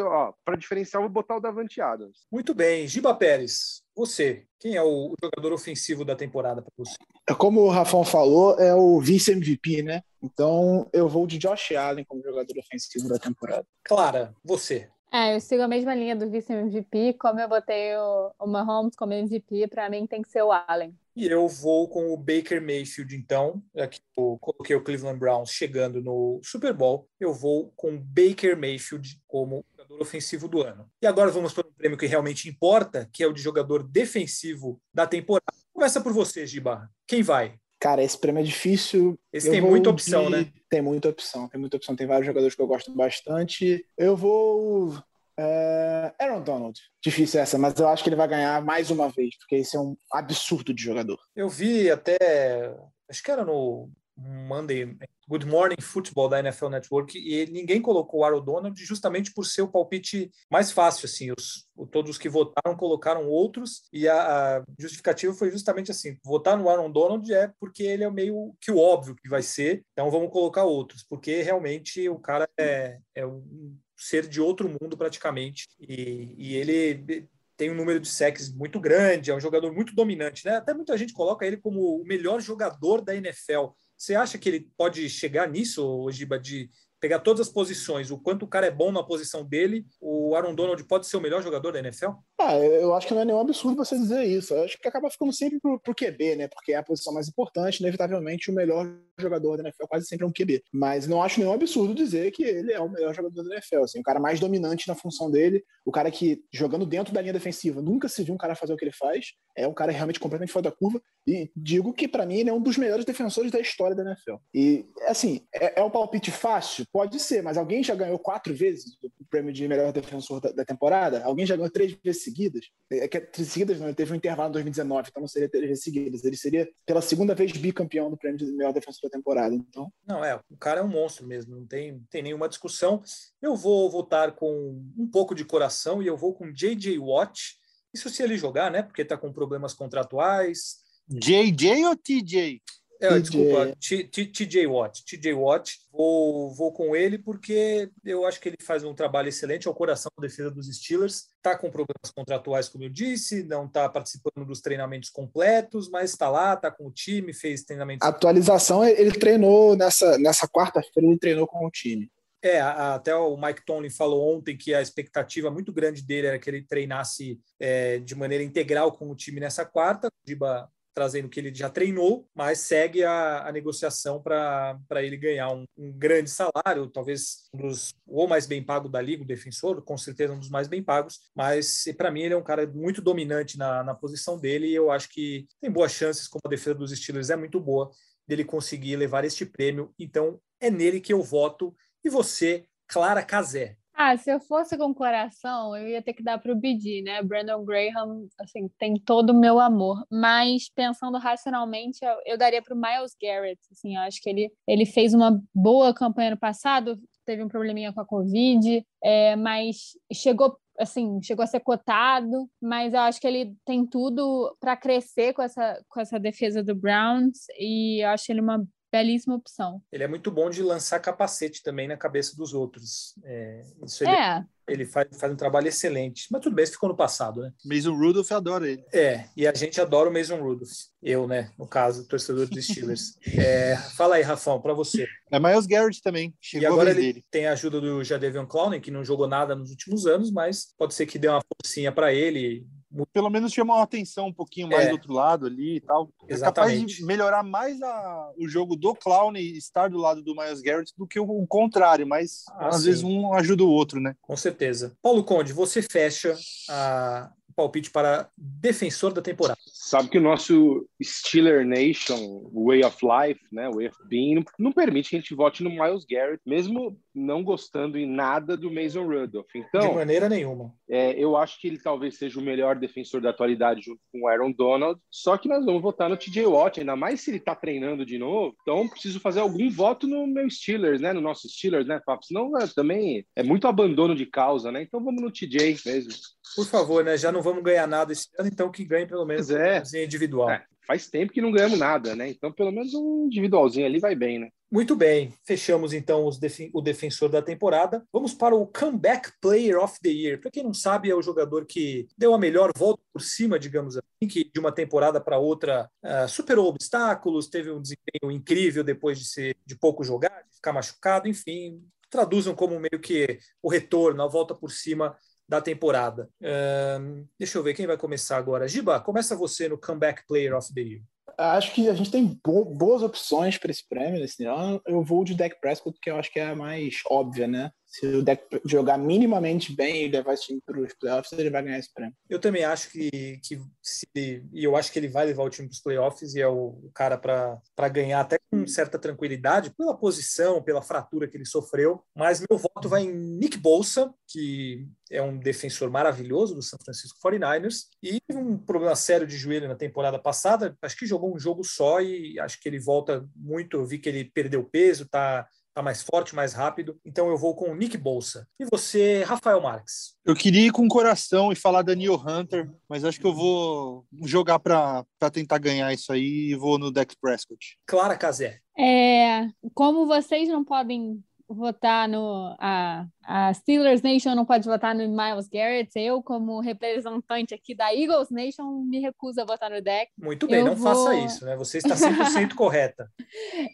para 0.45 0.57
diferenciar, 0.57 1.03
vou 1.03 1.11
botar 1.11 1.37
o 1.37 1.41
Davante 1.41 1.81
Adams. 1.81 2.27
Muito 2.31 2.55
bem. 2.55 2.87
Giba 2.87 3.15
Pérez, 3.15 3.83
você, 3.97 4.45
quem 4.61 4.77
é 4.77 4.83
o 4.83 5.15
jogador 5.23 5.53
ofensivo 5.53 6.05
da 6.05 6.15
temporada 6.15 6.63
para 6.63 6.73
você? 6.77 6.97
É 7.29 7.35
como 7.35 7.63
o 7.63 7.71
Rafão 7.71 8.05
falou, 8.05 8.59
é 8.59 8.75
o 8.75 9.01
vice-MVP, 9.01 9.83
né? 9.83 10.03
Então 10.23 10.89
eu 10.93 11.09
vou 11.09 11.27
de 11.27 11.39
Josh 11.39 11.73
Allen 11.73 12.05
como 12.05 12.23
jogador 12.23 12.59
ofensivo 12.59 13.09
da 13.09 13.19
temporada. 13.19 13.67
Clara, 13.85 14.35
você. 14.45 14.89
É, 15.13 15.35
eu 15.35 15.41
sigo 15.41 15.63
a 15.63 15.69
mesma 15.69 15.95
linha 15.95 16.15
do 16.15 16.31
vice-MVP. 16.31 17.15
Como 17.15 17.41
eu 17.41 17.49
botei 17.49 17.97
o, 17.97 18.31
o 18.39 18.47
Mahomes 18.47 18.95
como 18.95 19.13
MVP, 19.13 19.67
para 19.69 19.89
mim 19.89 20.07
tem 20.07 20.23
que 20.23 20.31
ser 20.31 20.43
o 20.43 20.53
Allen. 20.53 20.95
E 21.19 21.27
eu 21.27 21.49
vou 21.49 21.89
com 21.89 22.13
o 22.13 22.17
Baker 22.17 22.63
Mayfield, 22.63 23.17
então. 23.17 23.61
Aqui 23.77 23.99
eu 24.17 24.39
coloquei 24.41 24.77
o 24.77 24.85
Cleveland 24.85 25.19
Browns 25.19 25.51
chegando 25.51 26.01
no 26.01 26.41
Super 26.45 26.73
Bowl. 26.73 27.09
Eu 27.19 27.35
vou 27.35 27.73
com 27.75 27.97
o 27.97 27.99
Baker 27.99 28.57
Mayfield 28.57 29.21
como 29.27 29.67
jogador 29.77 30.01
ofensivo 30.01 30.47
do 30.47 30.63
ano. 30.63 30.89
E 31.03 31.09
agora 31.09 31.33
vamos 31.33 31.53
para 31.53 31.67
um 31.67 31.73
prêmio 31.73 31.99
que 31.99 32.07
realmente 32.07 32.49
importa, 32.49 33.11
que 33.13 33.25
é 33.25 33.27
o 33.27 33.33
de 33.33 33.43
jogador 33.43 33.83
defensivo 33.83 34.81
da 34.95 35.09
temporada. 35.09 35.59
Começa 35.73 36.01
por 36.01 36.13
você, 36.13 36.47
Giba. 36.47 36.89
Quem 37.05 37.21
vai? 37.21 37.59
Cara, 37.81 38.03
esse 38.03 38.17
prêmio 38.17 38.41
é 38.41 38.45
difícil. 38.45 39.19
Esse 39.33 39.49
eu 39.49 39.53
tem 39.53 39.61
muita 39.61 39.91
opção, 39.91 40.27
de... 40.27 40.31
né? 40.31 40.53
Tem 40.71 40.81
muita 40.81 41.09
opção, 41.09 41.49
tem 41.49 41.61
muita 41.61 41.77
opção. 41.77 41.97
Tem 41.97 42.07
vários 42.07 42.27
jogadores 42.27 42.55
que 42.55 42.63
eu 42.63 42.67
gosto 42.69 42.95
bastante. 42.95 43.85
Eu 43.97 44.17
vou. 44.17 44.95
É... 45.39 46.13
Aaron 46.19 46.43
Donald. 46.43 46.79
Difícil 47.03 47.41
essa, 47.41 47.57
mas 47.57 47.79
eu 47.79 47.89
acho 47.89 48.03
que 48.03 48.09
ele 48.09 48.17
vai 48.17 48.29
ganhar 48.29 48.63
mais 48.65 48.91
uma 48.91 49.09
vez, 49.09 49.37
porque 49.39 49.57
esse 49.57 49.77
é 49.77 49.81
um 49.81 49.97
absurdo 50.13 50.75
de 50.75 50.83
jogador. 50.83 51.19
Eu 51.35 51.49
vi 51.49 51.91
até. 51.91 52.77
Acho 53.09 53.23
que 53.23 53.31
era 53.31 53.45
no 53.45 53.91
Monday 54.19 54.97
Good 55.29 55.47
Morning 55.47 55.81
Football 55.81 56.29
da 56.29 56.41
NFL 56.41 56.69
Network 56.69 57.17
e 57.17 57.47
ninguém 57.47 57.81
colocou 57.81 58.21
o 58.21 58.25
Aaron 58.25 58.43
Donald 58.43 58.85
justamente 58.85 59.33
por 59.33 59.45
ser 59.45 59.63
o 59.63 59.69
palpite 59.69 60.31
mais 60.51 60.73
fácil 60.73 61.07
assim 61.07 61.31
os, 61.31 61.69
todos 61.91 62.13
os 62.13 62.19
que 62.19 62.29
votaram 62.29 62.77
colocaram 62.77 63.29
outros 63.29 63.83
e 63.93 64.09
a, 64.09 64.57
a, 64.59 64.65
justificativa 64.79 65.33
foi 65.35 65.51
justamente 65.51 65.91
assim 65.91 66.17
votar 66.25 66.59
no 66.59 66.69
Aaron 66.69 66.91
Donald 66.91 67.33
é 67.33 67.53
porque 67.61 67.85
ele 67.85 68.03
é 68.03 68.11
meio 68.11 68.55
que 68.61 68.73
o 68.73 68.79
óbvio 68.79 69.15
que 69.15 69.29
vai 69.29 69.43
ser 69.43 69.85
então 69.93 70.11
vamos 70.11 70.33
colocar 70.33 70.65
outros 70.65 71.05
porque 71.09 71.43
realmente 71.43 72.09
o 72.09 72.19
cara 72.19 72.49
é, 72.59 72.99
é 73.15 73.25
um 73.25 73.77
ser 73.99 74.27
de 74.27 74.41
outro 74.41 74.69
mundo 74.81 74.97
praticamente 74.97 75.67
e, 75.81 76.35
e 76.39 76.55
ele 76.55 77.29
tem 77.57 77.73
um 77.73 77.75
número 77.75 77.99
de 77.99 78.09
sacks 78.09 78.55
muito 78.55 78.79
grande, 78.79 79.33
é 79.33 79.35
um 79.35 79.41
jogador 79.41 79.73
muito 79.73 79.93
dominante, 79.93 80.47
né? 80.47 80.57
Até 80.57 80.73
muita 80.73 80.97
gente 80.97 81.13
coloca 81.13 81.45
ele 81.45 81.57
como 81.57 82.01
o 82.01 82.05
melhor 82.05 82.41
jogador 82.41 83.03
da 83.03 83.17
NFL. 83.17 83.71
Você 83.97 84.15
acha 84.15 84.39
que 84.39 84.49
ele 84.49 84.71
pode 84.77 85.11
chegar 85.11 85.49
nisso, 85.49 85.85
Ojiba, 85.85 86.39
de 86.39 86.71
pegar 87.01 87.19
todas 87.19 87.49
as 87.49 87.53
posições, 87.53 88.13
o 88.13 88.19
quanto 88.19 88.45
o 88.45 88.49
cara 88.49 88.67
é 88.67 88.71
bom 88.71 88.93
na 88.93 89.03
posição 89.03 89.45
dele, 89.45 89.85
o 90.01 90.37
Aaron 90.37 90.55
Donald 90.55 90.83
pode 90.85 91.09
ser 91.09 91.17
o 91.17 91.21
melhor 91.21 91.43
jogador 91.43 91.73
da 91.73 91.81
NFL? 91.81 92.11
Ah, 92.41 92.57
eu 92.57 92.95
acho 92.95 93.07
que 93.07 93.15
não 93.15 93.23
é 93.23 93.25
nenhum 93.25 93.41
absurdo 93.41 93.77
você 93.77 93.97
dizer 93.97 94.25
isso. 94.25 94.55
Eu 94.55 94.65
acho 94.65 94.79
que 94.79 94.87
acaba 94.87 95.11
ficando 95.11 95.33
sempre 95.33 95.59
pro, 95.61 95.81
pro 95.81 95.95
QB, 95.95 96.37
né? 96.37 96.49
Porque 96.49 96.73
é 96.73 96.77
a 96.77 96.83
posição 96.83 97.13
mais 97.13 97.29
importante, 97.29 97.81
inevitavelmente 97.81 98.51
o 98.51 98.55
melhor 98.55 98.87
jogador 99.19 99.57
da 99.57 99.65
NFL 99.65 99.87
quase 99.89 100.07
sempre 100.07 100.25
é 100.25 100.29
um 100.29 100.33
QB. 100.33 100.63
Mas 100.73 101.07
não 101.07 101.23
acho 101.23 101.41
nenhum 101.41 101.53
absurdo 101.53 101.95
dizer 101.95 102.31
que 102.31 102.45
ele 102.45 102.73
é 102.73 102.81
o 102.81 102.89
melhor 102.89 103.15
jogador 103.15 103.43
da 103.43 103.55
NFL, 103.55 103.83
assim, 103.83 104.01
o 104.01 104.05
cara 104.05 104.21
mais 104.21 104.39
dominante 104.39 104.87
na 104.87 104.95
função 104.95 105.31
dele, 105.31 105.65
o 105.85 105.91
cara 105.91 106.11
que 106.11 106.41
jogando 106.53 106.87
dentro 106.87 107.13
da 107.13 107.21
linha 107.21 107.33
defensiva, 107.33 107.83
nunca 107.83 108.09
se 108.09 108.23
viu 108.23 108.35
um 108.35 108.39
cara 108.39 108.55
fazer 108.55 108.73
o 108.73 108.77
que 108.77 108.85
ele 108.85 108.93
faz, 108.93 109.33
é 109.57 109.67
um 109.67 109.75
cara 109.75 109.91
realmente 109.91 110.21
completamente 110.21 110.53
fora 110.53 110.65
da 110.65 110.73
curva 110.73 111.03
e 111.27 111.51
digo 111.57 111.93
que 111.93 112.07
para 112.07 112.25
mim 112.25 112.39
ele 112.39 112.51
é 112.51 112.53
um 112.53 112.63
dos 112.63 112.77
melhores 112.77 113.05
defensores 113.05 113.51
da 113.51 113.59
história 113.59 113.97
da 113.97 114.05
NFL. 114.05 114.37
E 114.55 114.87
assim, 115.07 115.47
é, 115.53 115.81
é 115.81 115.83
um 115.83 115.91
palpite 115.91 116.31
fácil 116.31 116.85
Pode 116.93 117.21
ser, 117.21 117.43
mas 117.43 117.57
alguém 117.57 117.83
já 117.83 117.95
ganhou 117.95 118.19
quatro 118.19 118.55
vezes 118.55 118.97
o 119.03 119.18
prêmio 119.29 119.53
de 119.53 119.67
melhor 119.69 119.93
defensor 119.93 120.41
da, 120.41 120.51
da 120.51 120.65
temporada? 120.65 121.25
Alguém 121.25 121.47
já 121.47 121.57
ganhou 121.57 121.71
três 121.71 121.97
vezes 122.03 122.23
seguidas? 122.23 122.67
É, 122.91 123.05
é 123.05 123.09
que 123.09 123.21
três 123.21 123.49
seguidas 123.49 123.79
não, 123.79 123.87
ele 123.87 123.95
teve 123.95 124.13
um 124.13 124.17
intervalo 124.17 124.51
em 124.51 124.53
2019, 124.53 125.09
então 125.09 125.21
não 125.21 125.29
seria 125.29 125.49
três 125.49 125.67
vezes 125.67 125.85
seguidas. 125.85 126.25
Ele 126.25 126.37
seria 126.37 126.69
pela 126.87 127.01
segunda 127.01 127.35
vez 127.35 127.53
bicampeão 127.53 128.11
do 128.11 128.17
prêmio 128.17 128.39
de 128.39 128.47
melhor 128.53 128.73
defensor 128.73 129.11
da 129.11 129.17
temporada. 129.17 129.55
Então, 129.55 129.93
não 130.07 130.25
é, 130.25 130.41
o 130.51 130.57
cara 130.57 130.81
é 130.81 130.83
um 130.83 130.89
monstro 130.89 131.27
mesmo, 131.27 131.57
não 131.57 131.67
tem, 131.67 132.03
tem 132.11 132.23
nenhuma 132.23 132.49
discussão. 132.49 133.03
Eu 133.41 133.57
vou 133.57 133.91
votar 133.91 134.33
com 134.33 134.83
um 134.97 135.09
pouco 135.09 135.35
de 135.35 135.45
coração 135.45 136.03
e 136.03 136.07
eu 136.07 136.17
vou 136.17 136.35
com 136.35 136.53
JJ 136.53 136.99
Watt. 136.99 137.59
Isso 137.95 138.09
se 138.11 138.23
ele 138.23 138.37
jogar, 138.37 138.71
né? 138.71 138.83
Porque 138.83 139.03
está 139.03 139.17
com 139.17 139.33
problemas 139.33 139.73
contratuais. 139.73 140.77
JJ 141.09 141.87
ou 141.87 141.97
TJ? 141.97 142.61
É, 143.01 143.19
desculpa, 143.19 143.77
TJ 143.81 144.67
Watt. 144.67 145.05
TJ 145.05 145.33
Watt, 145.35 145.79
vou, 145.93 146.53
vou 146.55 146.73
com 146.73 146.97
ele 146.97 147.17
porque 147.17 147.91
eu 148.05 148.27
acho 148.27 148.41
que 148.41 148.49
ele 148.49 148.57
faz 148.61 148.83
um 148.83 148.95
trabalho 148.95 149.29
excelente, 149.29 149.69
é 149.69 149.71
o 149.71 149.75
coração 149.75 150.11
da 150.19 150.27
defesa 150.27 150.51
dos 150.51 150.67
Steelers. 150.67 151.29
Está 151.37 151.57
com 151.57 151.71
problemas 151.71 152.11
contratuais, 152.15 152.69
como 152.69 152.85
eu 152.85 152.89
disse, 152.89 153.45
não 153.45 153.67
está 153.67 153.89
participando 153.89 154.45
dos 154.45 154.61
treinamentos 154.61 155.11
completos, 155.11 155.89
mas 155.89 156.11
está 156.11 156.29
lá, 156.29 156.55
está 156.55 156.71
com 156.71 156.87
o 156.87 156.93
time, 156.93 157.33
fez 157.33 157.63
treinamentos. 157.63 158.07
atualização, 158.07 158.85
ele 158.85 159.13
treinou 159.13 159.77
nessa, 159.77 160.19
nessa 160.19 160.49
quarta-feira, 160.49 161.09
ele 161.09 161.19
treinou 161.19 161.47
com 161.47 161.65
o 161.65 161.71
time. 161.71 162.11
É, 162.41 162.61
até 162.61 163.15
o 163.15 163.37
Mike 163.37 163.65
Tomlin 163.67 163.91
falou 163.91 164.37
ontem 164.37 164.57
que 164.57 164.73
a 164.73 164.81
expectativa 164.81 165.51
muito 165.51 165.73
grande 165.73 166.03
dele 166.03 166.29
era 166.29 166.39
que 166.39 166.49
ele 166.49 166.63
treinasse 166.63 167.41
é, 167.59 167.99
de 167.99 168.15
maneira 168.15 168.45
integral 168.45 168.93
com 168.93 169.11
o 169.11 169.17
time 169.17 169.41
nessa 169.41 169.65
quarta. 169.65 170.07
O 170.07 170.11
Diba 170.25 170.71
trazendo 170.99 171.29
que 171.29 171.39
ele 171.39 171.55
já 171.55 171.71
treinou, 171.71 172.29
mas 172.35 172.59
segue 172.59 173.05
a, 173.05 173.47
a 173.47 173.53
negociação 173.53 174.21
para 174.21 174.81
ele 174.97 175.17
ganhar 175.17 175.49
um, 175.53 175.65
um, 175.77 175.93
grande 175.93 176.29
salário, 176.29 176.91
talvez 176.93 177.49
um 177.55 177.69
dos 177.69 177.95
ou 178.05 178.27
mais 178.27 178.47
bem 178.47 178.61
pago 178.61 178.89
da 178.89 179.01
liga, 179.01 179.23
o 179.23 179.27
defensor, 179.27 179.81
com 179.83 179.97
certeza 179.97 180.33
um 180.33 180.41
dos 180.41 180.51
mais 180.51 180.67
bem 180.67 180.83
pagos, 180.83 181.21
mas 181.37 181.85
para 181.97 182.11
mim 182.11 182.23
ele 182.23 182.35
é 182.35 182.37
um 182.37 182.43
cara 182.43 182.67
muito 182.67 183.01
dominante 183.01 183.57
na, 183.57 183.85
na 183.85 183.95
posição 183.95 184.37
dele 184.41 184.67
e 184.67 184.75
eu 184.75 184.91
acho 184.91 185.09
que 185.09 185.47
tem 185.61 185.71
boas 185.71 185.93
chances, 185.93 186.27
como 186.27 186.43
a 186.45 186.49
defesa 186.49 186.75
dos 186.75 186.91
Steelers 186.91 187.31
é 187.31 187.37
muito 187.37 187.61
boa, 187.61 187.93
dele 188.27 188.45
conseguir 188.45 188.97
levar 188.97 189.25
este 189.25 189.47
prêmio, 189.47 189.95
então 189.97 190.41
é 190.61 190.69
nele 190.69 191.01
que 191.01 191.13
eu 191.13 191.23
voto. 191.23 191.77
E 192.05 192.11
você, 192.11 192.65
Clara 192.89 193.23
Casé, 193.23 193.77
ah, 194.01 194.17
se 194.17 194.31
eu 194.31 194.39
fosse 194.39 194.79
com 194.79 194.95
coração, 194.95 195.77
eu 195.77 195.89
ia 195.89 196.01
ter 196.01 196.13
que 196.13 196.23
dar 196.23 196.39
para 196.39 196.53
o 196.53 196.57
BD, 196.57 197.03
né? 197.03 197.21
Brandon 197.21 197.65
Graham, 197.65 198.29
assim, 198.39 198.69
tem 198.79 198.95
todo 198.95 199.31
o 199.31 199.41
meu 199.41 199.59
amor. 199.59 200.07
Mas 200.09 200.71
pensando 200.73 201.19
racionalmente, 201.19 201.99
eu, 202.05 202.15
eu 202.25 202.39
daria 202.39 202.63
para 202.63 202.77
o 202.77 202.81
Miles 202.81 203.17
Garrett. 203.21 203.61
Assim, 203.73 203.97
eu 203.97 204.03
acho 204.03 204.23
que 204.23 204.31
ele, 204.31 204.53
ele 204.69 204.87
fez 204.87 205.15
uma 205.15 205.43
boa 205.53 205.93
campanha 205.93 206.31
no 206.31 206.39
passado, 206.39 206.97
teve 207.27 207.43
um 207.43 207.49
probleminha 207.49 207.93
com 207.93 208.01
a 208.01 208.07
Covid, 208.07 208.87
é, 209.03 209.35
mas 209.35 209.97
chegou 210.13 210.57
assim, 210.79 211.21
chegou 211.21 211.43
a 211.43 211.47
ser 211.49 211.59
cotado, 211.59 212.49
mas 212.63 212.95
eu 212.95 213.01
acho 213.01 213.21
que 213.21 213.27
ele 213.27 213.57
tem 213.65 213.85
tudo 213.85 214.57
para 214.61 214.77
crescer 214.77 215.33
com 215.33 215.43
essa, 215.43 215.83
com 215.89 216.01
essa 216.01 216.21
defesa 216.21 216.63
do 216.63 216.73
Browns 216.73 217.47
e 217.59 218.05
eu 218.05 218.11
acho 218.11 218.31
ele 218.31 218.41
uma 218.41 218.65
belíssima 218.91 219.35
opção. 219.35 219.83
Ele 219.93 220.05
é 220.05 220.09
muito 220.09 220.31
bom 220.31 220.49
de 220.51 220.63
lançar 220.63 220.99
capacete 221.01 221.63
também 221.63 221.89
na 221.89 221.97
cabeça 221.97 222.37
dos 222.37 222.55
outros. 222.55 223.15
É, 223.25 223.63
isso 223.85 224.05
ele, 224.05 224.13
é. 224.13 224.45
ele 224.67 224.85
faz, 224.85 225.09
faz, 225.19 225.33
um 225.33 225.37
trabalho 225.37 225.69
excelente. 225.69 226.27
Mas 226.31 226.41
tudo 226.41 226.55
bem, 226.55 226.63
isso 226.63 226.73
ficou 226.73 226.89
no 226.89 226.97
passado, 226.97 227.43
né? 227.43 227.53
Mason 227.65 227.95
Rudolph 227.95 228.31
adora 228.33 228.69
ele. 228.69 228.85
É, 228.93 229.27
e 229.37 229.47
a 229.47 229.55
gente 229.55 229.81
adora 229.81 230.09
o 230.09 230.13
Mason 230.13 230.41
Rudolph. 230.41 230.71
Eu, 231.03 231.27
né? 231.27 231.53
No 231.59 231.67
caso, 231.67 232.07
torcedor 232.09 232.47
dos 232.47 232.65
Steelers. 232.65 233.17
é, 233.39 233.77
fala 233.97 234.17
aí, 234.17 234.23
Rafão, 234.23 234.61
para 234.61 234.75
você. 234.75 235.07
É 235.31 235.39
Miles 235.39 235.67
Garrett 235.67 236.03
também. 236.03 236.35
Chegou 236.41 236.63
e 236.63 236.67
agora 236.67 236.91
ele 236.91 237.01
dele. 237.01 237.25
tem 237.31 237.47
a 237.47 237.53
ajuda 237.53 237.81
do 237.81 238.03
Jadevion 238.03 238.47
Clowney, 238.47 238.81
que 238.81 238.91
não 238.91 239.05
jogou 239.05 239.29
nada 239.29 239.55
nos 239.55 239.71
últimos 239.71 240.07
anos, 240.07 240.31
mas 240.31 240.75
pode 240.77 240.95
ser 240.95 241.07
que 241.07 241.19
dê 241.19 241.29
uma 241.29 241.43
forcinha 241.43 241.93
para 241.93 242.13
ele 242.13 242.67
pelo 243.13 243.31
menos 243.31 243.53
chamar 243.53 243.81
a 243.81 243.83
atenção 243.83 244.29
um 244.29 244.33
pouquinho 244.33 244.69
mais 244.69 244.87
é. 244.87 244.89
do 244.89 244.93
outro 244.93 245.13
lado 245.13 245.47
ali 245.47 245.77
e 245.77 245.81
tal. 245.81 246.11
Exatamente. 246.29 246.33
É 246.33 246.45
capaz 246.45 246.97
de 246.97 247.05
melhorar 247.05 247.43
mais 247.43 247.81
a, 247.83 248.33
o 248.37 248.49
jogo 248.49 248.77
do 248.77 248.95
Clown 248.95 249.37
e 249.37 249.57
estar 249.57 249.89
do 249.89 249.99
lado 249.99 250.23
do 250.23 250.35
Miles 250.35 250.61
Garrett 250.61 250.93
do 250.97 251.07
que 251.07 251.21
o, 251.21 251.25
o 251.25 251.47
contrário, 251.47 252.07
mas 252.07 252.45
ah, 252.51 252.69
às 252.69 252.79
sim. 252.79 252.85
vezes 252.87 253.03
um 253.03 253.33
ajuda 253.35 253.65
o 253.65 253.71
outro, 253.71 254.01
né? 254.01 254.15
Com 254.23 254.37
certeza. 254.37 254.97
Paulo 255.03 255.23
Conde, 255.25 255.53
você 255.53 255.83
fecha 255.83 256.37
a, 256.69 257.31
palpite 257.59 257.91
para 257.91 258.31
defensor 258.37 259.13
da 259.13 259.21
temporada. 259.21 259.59
Sabe 259.89 260.11
que 260.11 260.19
o 260.19 260.21
nosso 260.21 260.87
Steeler 261.03 261.65
Nation, 261.65 262.51
Way 262.53 262.85
of 262.85 262.99
Life, 263.03 263.41
né, 263.51 263.71
Way 263.71 263.89
of 263.89 263.97
Being, 264.07 264.45
não 264.59 264.71
permite 264.71 265.09
que 265.09 265.17
a 265.17 265.19
gente 265.19 265.35
vote 265.35 265.63
no 265.63 265.71
Miles 265.71 266.05
Garrett, 266.05 266.43
mesmo 266.47 267.01
não 267.15 267.43
gostando 267.43 267.97
em 267.97 268.05
nada 268.05 268.55
do 268.55 268.71
Mason 268.71 269.07
Rudolph. 269.07 269.49
Então, 269.55 269.89
de 269.89 269.95
maneira 269.95 270.29
nenhuma. 270.29 270.75
É, 270.91 271.13
eu 271.19 271.39
acho 271.39 271.59
que 271.59 271.69
ele 271.69 271.79
talvez 271.79 272.19
seja 272.19 272.39
o 272.39 272.43
melhor 272.43 272.77
defensor 272.77 273.23
da 273.23 273.31
atualidade 273.31 273.81
junto 273.81 274.01
com 274.13 274.25
o 274.25 274.29
Aaron 274.29 274.53
Donald. 274.53 275.01
Só 275.11 275.39
que 275.39 275.49
nós 275.49 275.65
vamos 275.65 275.81
votar 275.81 276.11
no 276.11 276.19
TJ 276.19 276.45
Watt, 276.45 276.81
ainda 276.81 276.95
mais 276.95 277.23
se 277.23 277.31
ele 277.31 277.39
está 277.39 277.55
treinando 277.55 278.05
de 278.05 278.19
novo. 278.19 278.55
Então, 278.61 278.87
preciso 278.87 279.19
fazer 279.19 279.41
algum 279.41 279.71
voto 279.71 280.07
no 280.07 280.27
meu 280.27 280.51
Steelers, 280.51 281.01
né, 281.01 281.15
no 281.15 281.23
nosso 281.23 281.49
Steelers, 281.49 281.87
né, 281.87 281.99
Papo? 282.05 282.27
Senão 282.27 282.59
é, 282.59 282.67
também 282.67 283.25
é 283.35 283.43
muito 283.43 283.67
abandono 283.67 284.15
de 284.15 284.27
causa, 284.27 284.71
né? 284.71 284.83
Então, 284.83 285.03
vamos 285.03 285.23
no 285.23 285.33
TJ 285.33 285.79
mesmo. 285.87 286.13
Por 286.55 286.67
favor, 286.67 287.05
né? 287.05 287.17
Já 287.17 287.31
não 287.31 287.43
vamos 287.43 287.63
ganhar 287.63 287.87
nada 287.87 288.13
esse 288.13 288.29
ano, 288.39 288.49
então 288.49 288.71
que 288.71 288.85
ganhe 288.85 289.07
pelo 289.07 289.25
menos 289.25 289.51
é. 289.51 289.83
individual. 290.03 290.51
É. 290.51 290.65
faz 290.87 291.09
tempo 291.09 291.33
que 291.33 291.43
não 291.43 291.53
ganhamos 291.53 291.79
nada, 291.79 292.17
né? 292.17 292.31
Então, 292.31 292.53
pelo 292.53 292.73
menos 292.73 292.95
um 292.95 293.27
individualzinho 293.27 293.87
ali 293.87 293.99
vai 293.99 294.15
bem, 294.15 294.39
né? 294.39 294.49
Muito 294.71 294.95
bem, 294.95 295.33
fechamos 295.47 295.95
então 295.95 296.29
def 296.39 296.71
o 296.75 296.83
defensor 296.83 297.31
da 297.31 297.41
temporada. 297.41 298.05
Vamos 298.13 298.35
para 298.35 298.55
o 298.55 298.67
Comeback 298.67 299.33
Player 299.41 299.79
of 299.79 299.99
the 300.03 300.11
Year. 300.11 300.39
Para 300.39 300.51
quem 300.51 300.63
não 300.63 300.75
sabe, 300.75 301.11
é 301.11 301.15
o 301.15 301.23
jogador 301.23 301.65
que 301.65 302.07
deu 302.19 302.35
a 302.35 302.39
melhor 302.39 302.71
volta 302.77 303.03
por 303.11 303.23
cima, 303.23 303.59
digamos 303.59 303.97
assim, 303.97 304.29
que 304.29 304.51
de 304.53 304.61
uma 304.61 304.71
temporada 304.71 305.23
para 305.23 305.39
outra 305.39 305.91
uh, 306.05 306.29
superou 306.29 306.67
obstáculos, 306.67 307.49
teve 307.49 307.71
um 307.71 307.81
desempenho 307.81 308.31
incrível 308.31 308.85
depois 308.85 309.19
de 309.19 309.27
ser 309.27 309.57
de 309.65 309.75
pouco 309.75 310.05
jogar, 310.05 310.45
de 310.49 310.57
ficar 310.57 310.75
machucado, 310.75 311.29
enfim, 311.29 311.83
traduzam 312.11 312.55
como 312.55 312.79
meio 312.79 313.01
que 313.01 313.39
o 313.63 313.71
retorno, 313.71 314.23
a 314.23 314.27
volta 314.27 314.55
por 314.55 314.71
cima 314.71 315.17
da 315.49 315.61
temporada. 315.61 316.29
Uh, 316.41 317.27
deixa 317.39 317.59
eu 317.59 317.63
ver 317.63 317.75
quem 317.75 317.87
vai 317.87 317.97
começar 317.97 318.37
agora. 318.37 318.69
Giba, 318.69 319.01
começa 319.01 319.35
você 319.35 319.69
no 319.69 319.79
Comeback 319.79 320.27
Player 320.27 320.55
of 320.55 320.73
the 320.75 320.81
Year 320.81 321.03
acho 321.39 321.73
que 321.73 321.89
a 321.89 321.95
gente 321.95 322.11
tem 322.11 322.39
bo 322.45 322.65
boas 322.65 323.03
opções 323.03 323.57
para 323.57 323.71
esse 323.71 323.87
prêmio 323.89 324.21
ano. 324.47 324.83
Eu 324.85 325.03
vou 325.03 325.25
de 325.25 325.35
Deck 325.35 325.61
Prescott, 325.61 325.99
que 326.01 326.11
eu 326.11 326.17
acho 326.17 326.33
que 326.33 326.41
é 326.41 326.49
a 326.49 326.57
mais 326.57 326.97
óbvia, 327.09 327.47
né? 327.47 327.71
Se 327.99 328.07
o 328.07 328.23
deck 328.23 328.43
jogar 328.65 328.97
minimamente 328.97 329.75
bem 329.75 330.05
e 330.05 330.09
levar 330.09 330.35
esse 330.35 330.47
time 330.47 330.61
para 330.65 330.81
os 330.81 330.95
playoffs, 330.95 331.37
ele 331.37 331.51
vai 331.51 331.63
ganhar 331.63 331.79
esse 331.79 331.93
prêmio. 331.93 332.15
Eu 332.29 332.39
também 332.39 332.65
acho 332.65 332.91
que, 332.91 333.41
que 333.43 333.61
se, 333.83 334.07
e 334.15 334.63
eu 334.63 334.77
acho 334.77 334.93
que 334.93 334.99
ele 334.99 335.09
vai 335.09 335.27
levar 335.27 335.43
o 335.43 335.51
time 335.51 335.67
para 335.67 335.75
os 335.75 335.81
playoffs 335.81 336.35
e 336.35 336.41
é 336.41 336.47
o, 336.47 336.91
cara 336.95 337.19
para 337.19 337.89
ganhar 337.89 338.21
até 338.21 338.39
com 338.51 338.67
certa 338.67 338.99
tranquilidade 338.99 339.75
pela 339.77 339.97
posição, 339.97 340.63
pela 340.63 340.81
fratura 340.81 341.27
que 341.27 341.37
ele 341.37 341.45
sofreu. 341.45 342.03
Mas 342.15 342.41
meu 342.49 342.59
voto 342.59 342.89
vai 342.89 343.03
em 343.03 343.13
Nick 343.13 343.59
Bolsa, 343.59 344.13
que 344.29 344.87
é 345.11 345.21
um 345.21 345.39
defensor 345.39 345.91
maravilhoso 345.91 346.55
do 346.55 346.63
San 346.63 346.77
Francisco 346.83 347.19
49ers 347.21 347.87
e 348.03 348.21
teve 348.21 348.41
um 348.41 348.57
problema 348.59 348.95
sério 348.95 349.27
de 349.27 349.37
joelho 349.37 349.69
na 349.69 349.75
temporada 349.75 350.19
passada. 350.19 350.77
Acho 350.83 350.97
que 350.97 351.07
jogou 351.07 351.35
um 351.35 351.39
jogo 351.39 351.65
só 351.65 352.01
e 352.01 352.39
acho 352.39 352.61
que 352.61 352.69
ele 352.69 352.79
volta 352.79 353.27
muito. 353.35 353.77
Eu 353.77 353.87
vi 353.87 353.99
que 353.99 354.09
ele 354.09 354.25
perdeu 354.25 354.63
peso, 354.63 355.05
está 355.05 355.47
tá 355.79 355.83
mais 355.83 356.03
forte, 356.03 356.35
mais 356.35 356.53
rápido. 356.53 356.99
Então 357.05 357.29
eu 357.29 357.37
vou 357.37 357.55
com 357.55 357.71
o 357.71 357.75
Nick 357.75 357.97
Bolsa. 357.97 358.49
E 358.59 358.65
você, 358.65 359.23
Rafael 359.23 359.61
Marques? 359.61 360.17
Eu 360.25 360.35
queria 360.35 360.67
ir 360.67 360.73
com 360.73 360.85
o 360.85 360.89
coração 360.89 361.53
e 361.53 361.57
falar 361.57 361.83
Daniel 361.83 362.17
Hunter, 362.17 362.69
mas 362.89 363.05
acho 363.05 363.21
que 363.21 363.27
eu 363.27 363.33
vou 363.33 364.05
jogar 364.25 364.59
para 364.59 365.05
tentar 365.33 365.59
ganhar 365.59 365.93
isso 365.93 366.13
aí 366.13 366.51
e 366.51 366.57
vou 366.57 366.79
no 366.79 366.91
Dex 366.91 367.15
Prescott. 367.21 367.79
Clara 367.87 368.17
Casé. 368.17 368.59
É, 368.77 369.49
como 369.75 370.07
vocês 370.07 370.49
não 370.49 370.65
podem 370.65 371.23
votar 371.49 372.09
no. 372.09 372.55
A, 372.59 373.07
a 373.25 373.55
Steelers 373.55 374.03
Nation 374.03 374.35
não 374.35 374.45
pode 374.45 374.69
votar 374.69 374.95
no 374.95 375.09
Miles 375.09 375.49
Garrett. 375.49 375.99
Eu, 375.99 376.23
como 376.23 376.61
representante 376.61 377.55
aqui 377.55 377.75
da 377.75 377.95
Eagles 377.95 378.31
Nation, 378.31 378.83
me 378.85 379.01
recuso 379.01 379.41
a 379.41 379.45
votar 379.45 379.71
no 379.71 379.81
deck. 379.81 380.11
Muito 380.19 380.47
bem, 380.47 380.61
eu 380.61 380.67
não 380.67 380.77
vou... 380.77 380.95
faça 380.95 381.15
isso, 381.25 381.45
né? 381.45 381.57
Você 381.57 381.79
está 381.79 381.95
100% 381.95 382.55
correta. 382.57 383.11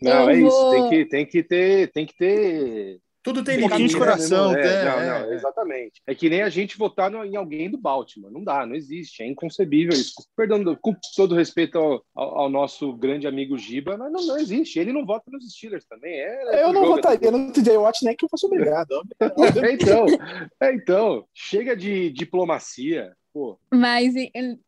Não, 0.01 0.31
eu 0.31 0.31
é 0.31 0.41
vou... 0.41 0.49
isso. 0.49 0.71
Tem 0.71 0.91
que, 0.91 1.05
tem 1.07 1.27
que 1.27 1.43
ter. 1.43 1.93
Tem 1.93 2.07
que 2.07 2.17
ter 2.17 3.01
tudo 3.25 3.43
tem 3.43 3.57
um 3.57 3.69
limite. 3.69 3.89
de 3.89 3.97
coração, 3.97 4.53
né? 4.53 4.61
é, 4.61 4.85
não, 4.85 4.97
não, 4.97 5.33
é. 5.33 5.35
exatamente. 5.35 6.03
É 6.07 6.15
que 6.15 6.29
nem 6.29 6.43
a 6.43 6.51
gente 6.51 6.77
votar 6.77 7.11
no, 7.11 7.25
em 7.25 7.37
alguém 7.37 7.71
do 7.71 7.79
Baltimore. 7.79 8.31
Não 8.31 8.45
dá, 8.45 8.67
não 8.67 8.75
existe. 8.75 9.23
É 9.23 9.27
inconcebível 9.27 9.95
isso. 9.95 10.13
Perdão, 10.37 10.77
com 10.77 10.95
todo 11.17 11.35
respeito 11.35 11.79
ao, 11.79 12.05
ao, 12.15 12.41
ao 12.41 12.51
nosso 12.51 12.93
grande 12.93 13.27
amigo 13.27 13.57
Giba, 13.57 13.97
mas 13.97 14.13
não, 14.13 14.27
não, 14.27 14.37
existe. 14.37 14.79
Ele 14.79 14.93
não 14.93 15.07
vota 15.07 15.31
nos 15.31 15.51
Steelers 15.51 15.87
também. 15.87 16.13
É, 16.13 16.57
é 16.57 16.65
eu 16.65 16.73
não 16.75 16.85
votaria 16.85 17.31
no 17.31 17.51
TJ 17.51 17.79
Watt 17.79 18.05
nem 18.05 18.15
que 18.15 18.27
eu 18.27 18.29
fosse 18.29 18.45
obrigado. 18.45 19.03
é, 19.65 19.73
então, 19.73 20.07
é, 20.61 20.75
então, 20.75 21.25
chega 21.33 21.75
de 21.75 22.11
diplomacia. 22.11 23.11
Pô. 23.33 23.59
Mas 23.75 24.15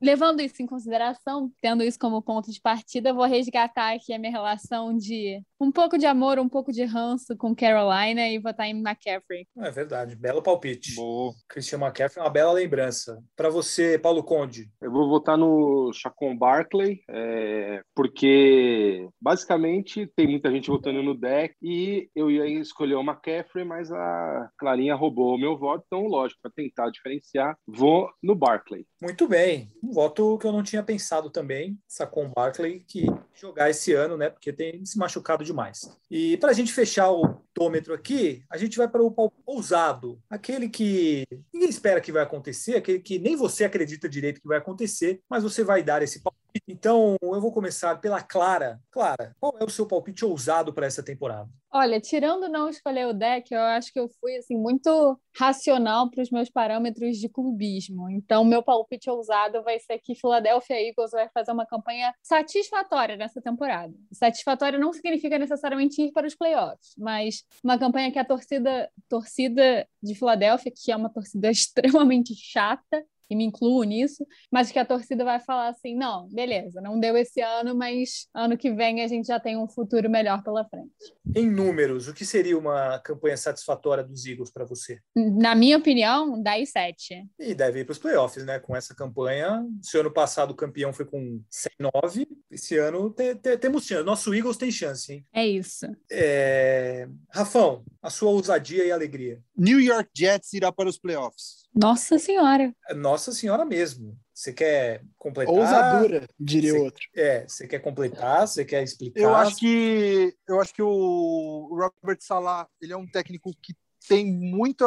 levando 0.03 0.41
isso 0.41 0.63
em 0.63 0.67
consideração, 0.67 1.51
tendo 1.61 1.83
isso 1.83 1.99
como 1.99 2.21
ponto 2.21 2.51
de 2.51 2.61
partida, 2.61 3.11
eu 3.11 3.15
vou 3.15 3.25
resgatar 3.25 3.95
aqui 3.95 4.13
a 4.13 4.19
minha 4.19 4.33
relação 4.33 4.97
de 4.97 5.41
um 5.61 5.71
pouco 5.71 5.97
de 5.97 6.07
amor, 6.07 6.39
um 6.39 6.49
pouco 6.49 6.73
de 6.73 6.85
ranço 6.85 7.37
com 7.37 7.55
Carolina 7.55 8.29
e 8.29 8.39
votar 8.39 8.67
em 8.67 8.79
McCaffrey. 8.79 9.47
É 9.59 9.71
verdade, 9.71 10.17
belo 10.17 10.43
palpite. 10.43 10.95
Boa. 10.95 11.33
Christian 11.49 11.79
McCaffrey, 11.79 12.23
uma 12.23 12.31
bela 12.31 12.53
lembrança. 12.53 13.23
Para 13.37 13.49
você, 13.49 13.99
Paulo 13.99 14.23
Conde. 14.23 14.71
Eu 14.81 14.91
vou 14.91 15.09
votar 15.09 15.39
no 15.39 15.91
Chacon 15.95 16.37
Barkley, 16.37 17.01
é, 17.09 17.83
porque 17.95 19.09
basicamente 19.21 20.11
tem 20.15 20.27
muita 20.27 20.51
gente 20.51 20.69
votando 20.69 21.03
no 21.03 21.15
deck 21.15 21.55
e 21.63 22.09
eu 22.15 22.31
ia 22.31 22.47
escolher 22.61 22.95
o 22.95 23.03
McCaffrey, 23.03 23.65
mas 23.65 23.91
a 23.91 24.51
Clarinha 24.59 24.95
roubou 24.95 25.35
o 25.35 25.39
meu 25.39 25.57
voto, 25.57 25.85
então 25.87 26.07
lógico, 26.07 26.41
para 26.43 26.51
tentar 26.51 26.91
diferenciar, 26.91 27.57
vou 27.67 28.11
no 28.23 28.35
Barkley. 28.35 28.87
Muito 29.01 29.29
bem. 29.29 29.71
Um 29.83 29.93
voto 29.93 30.39
que 30.39 30.47
eu 30.47 30.53
não 30.53 30.63
tinha 30.63 30.83
pensado 30.83 31.29
também, 31.31 31.79
Sacon 31.87 32.31
Barkley, 32.35 32.81
que 32.81 33.07
jogar 33.37 33.71
esse 33.71 33.93
ano, 33.93 34.17
né? 34.17 34.31
Porque 34.31 34.53
tem 34.53 34.85
se 34.85 34.99
machucado 34.99 35.45
demais. 35.45 35.91
E 36.11 36.37
para 36.39 36.51
a 36.51 36.55
gente 36.55 36.73
fechar 36.73 37.11
o 37.11 37.41
tômetro 37.53 37.95
aqui, 37.95 38.43
a 38.51 38.57
gente 38.57 38.77
vai 38.77 38.89
para 38.89 39.03
o 39.03 39.33
ousado, 39.47 40.21
aquele 40.29 40.69
que 40.69 41.25
ninguém 41.53 41.69
espera 41.69 42.01
que 42.01 42.13
vai 42.13 42.23
acontecer, 42.23 42.77
aquele 42.77 42.99
que 42.99 43.19
nem 43.19 43.37
você 43.37 43.65
acredita 43.65 44.09
direito 44.09 44.41
que 44.41 44.49
vai 44.49 44.59
acontecer, 44.59 45.21
mas 45.29 45.43
você 45.43 45.65
vai 45.65 45.83
dar 45.83 46.03
esse 46.03 46.23
palpite. 46.23 46.65
Então, 46.69 47.17
eu 47.23 47.41
vou 47.41 47.53
começar 47.53 47.97
pela 47.97 48.23
Clara. 48.23 48.81
Clara, 48.91 49.35
qual 49.39 49.57
é 49.59 49.65
o 49.65 49.71
seu 49.71 49.87
palpite 49.87 50.25
ousado 50.25 50.73
para 50.73 50.87
essa 50.87 51.03
temporada? 51.03 51.49
Olha, 51.71 52.01
tirando 52.01 52.49
não 52.49 52.71
escolher 52.71 53.07
o 53.07 53.13
deck, 53.13 53.53
eu 53.53 53.61
acho 53.61 53.93
que 53.93 54.01
eu 54.01 54.09
fui 54.21 54.37
assim 54.37 54.57
muito 54.57 55.21
racional 55.37 56.11
para 56.11 56.23
os 56.23 56.31
meus 56.31 56.49
parâmetros 56.49 57.19
de 57.19 57.29
clubismo. 57.29 58.09
Então, 58.09 58.45
meu 58.45 58.63
palpite 58.63 59.11
ousado 59.11 59.63
vai 59.63 59.79
ser 59.79 59.99
que 59.99 60.15
Philadelphia 60.15 60.81
Eagles 60.81 61.11
vai 61.11 61.29
fazer 61.29 61.53
uma 61.53 61.67
campanha 61.67 62.15
satisfatória 62.23 63.19
nessa 63.27 63.43
temporada. 63.43 63.93
Satisfatória 64.13 64.79
não 64.79 64.93
significa 64.93 65.39
necessariamente 65.39 66.01
ir 66.01 66.13
para 66.13 66.27
os 66.27 66.35
playoffs, 66.35 66.95
mas 66.97 67.45
uma 67.63 67.79
campanha 67.79 68.11
que 68.11 68.19
a 68.19 68.25
torcida, 68.25 68.89
torcida 69.09 69.87
de 70.03 70.15
Filadélfia, 70.15 70.73
que 70.75 70.93
é 70.93 70.97
uma 70.97 71.11
torcida 71.11 71.51
extremamente 71.51 72.35
chata, 72.35 73.05
e 73.29 73.37
me 73.37 73.45
incluo 73.45 73.83
nisso, 73.83 74.27
mas 74.51 74.71
que 74.71 74.79
a 74.79 74.85
torcida 74.85 75.25
vai 75.25 75.41
falar 75.41 75.69
assim: 75.69 75.97
não, 75.97 76.29
beleza, 76.29 76.81
não 76.81 76.99
deu 76.99 77.17
esse 77.17 77.41
ano, 77.41 77.75
mas 77.75 78.29
ano 78.35 78.57
que 78.57 78.73
vem 78.73 79.03
a 79.03 79.09
gente 79.09 79.27
já 79.27 79.41
tem 79.41 79.57
um 79.57 79.69
futuro 79.69 80.09
melhor 80.09 80.43
pela 80.43 80.65
frente. 80.65 80.91
Em 81.35 81.51
números, 81.51 82.09
o 82.09 82.15
que 82.15 82.25
seria 82.25 82.57
uma 82.57 82.99
campanha 83.01 83.37
satisfatória 83.37 84.05
dos 84.05 84.25
Eagles 84.25 84.51
para 84.51 84.65
você? 84.65 85.01
Na 85.15 85.55
minha 85.55 85.77
opinião, 85.77 86.41
10 86.41 86.71
7. 86.71 87.27
E 87.39 87.55
deve 87.55 87.81
ir 87.81 87.85
para 87.85 87.93
os 87.93 87.99
playoffs, 87.99 88.45
né? 88.45 88.59
Com 88.59 88.77
essa 88.77 88.95
campanha. 88.95 89.65
Se 89.83 89.99
ano 89.99 90.11
passado 90.11 90.51
o 90.51 90.55
campeão 90.55 90.93
foi 90.93 91.07
com 91.07 91.41
9, 91.79 92.29
esse 92.51 92.77
ano 92.77 93.11
te, 93.11 93.35
te, 93.35 93.57
temos 93.57 93.87
chance. 93.87 94.05
Nosso 94.05 94.35
Eagles 94.35 94.57
tem 94.57 94.71
chance, 94.71 95.13
hein? 95.13 95.27
É 95.33 95.47
isso. 95.47 95.87
É... 96.11 97.09
Rafão, 97.33 97.85
a 98.03 98.11
sua 98.11 98.31
ousadia 98.31 98.85
e 98.85 98.93
alegria. 98.93 99.41
New 99.57 99.81
York 99.81 100.11
Jets 100.15 100.53
irá 100.53 100.71
para 100.71 100.89
os 100.89 100.99
playoffs. 100.99 101.67
Nossa 101.75 102.19
Senhora. 102.19 102.75
Nossa 102.95 103.16
Senhora 103.19 103.65
mesmo. 103.65 104.19
Você 104.33 104.53
quer 104.53 105.03
completar? 105.19 105.55
Ousadura, 105.55 106.27
diria 106.39 106.73
você, 106.73 106.79
outro. 106.79 107.03
É, 107.15 107.49
você 107.49 107.67
quer 107.67 107.79
completar, 107.79 108.47
você 108.47 108.65
quer 108.65 108.83
explicar? 108.83 109.21
Eu 109.21 109.35
acho 109.35 109.57
que 109.57 110.35
eu 110.47 110.61
acho 110.61 110.75
que 110.75 110.83
o 110.83 111.69
Robert 111.71 112.19
Salah, 112.21 112.69
ele 112.81 112.93
é 112.93 112.97
um 112.97 113.07
técnico 113.07 113.51
que 113.63 113.75
tem 114.09 114.25
muita 114.25 114.87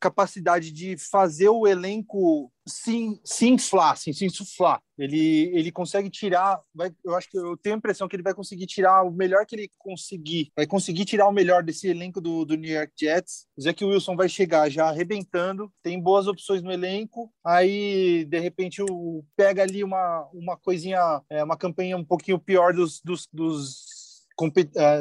capacidade 0.00 0.70
de 0.70 0.96
fazer 0.96 1.48
o 1.48 1.66
elenco 1.66 2.50
se, 2.66 3.20
se 3.24 3.48
inflar, 3.48 3.92
assim, 3.92 4.12
se 4.12 4.24
insuflar. 4.24 4.80
Ele, 4.96 5.50
ele 5.54 5.72
consegue 5.72 6.08
tirar, 6.08 6.60
vai, 6.74 6.92
eu 7.04 7.14
acho 7.16 7.28
que 7.28 7.36
eu 7.36 7.56
tenho 7.56 7.74
a 7.74 7.78
impressão 7.78 8.06
que 8.06 8.14
ele 8.14 8.22
vai 8.22 8.34
conseguir 8.34 8.66
tirar 8.66 9.02
o 9.02 9.10
melhor 9.10 9.44
que 9.46 9.56
ele 9.56 9.70
conseguir, 9.78 10.52
vai 10.54 10.66
conseguir 10.66 11.04
tirar 11.04 11.26
o 11.26 11.32
melhor 11.32 11.62
desse 11.62 11.88
elenco 11.88 12.20
do, 12.20 12.44
do 12.44 12.56
New 12.56 12.70
York 12.70 12.92
Jets. 12.96 13.46
O 13.56 13.62
Zach 13.62 13.84
Wilson 13.84 14.14
vai 14.14 14.28
chegar 14.28 14.70
já 14.70 14.88
arrebentando, 14.88 15.72
tem 15.82 16.00
boas 16.00 16.28
opções 16.28 16.62
no 16.62 16.70
elenco, 16.70 17.32
aí 17.44 18.24
de 18.26 18.38
repente 18.38 18.82
o, 18.82 19.24
pega 19.36 19.62
ali 19.62 19.82
uma, 19.82 20.28
uma 20.32 20.56
coisinha, 20.56 21.20
é, 21.28 21.42
uma 21.42 21.56
campanha 21.56 21.96
um 21.96 22.04
pouquinho 22.04 22.38
pior 22.38 22.72
dos, 22.72 23.00
dos, 23.00 23.28
dos 23.32 23.81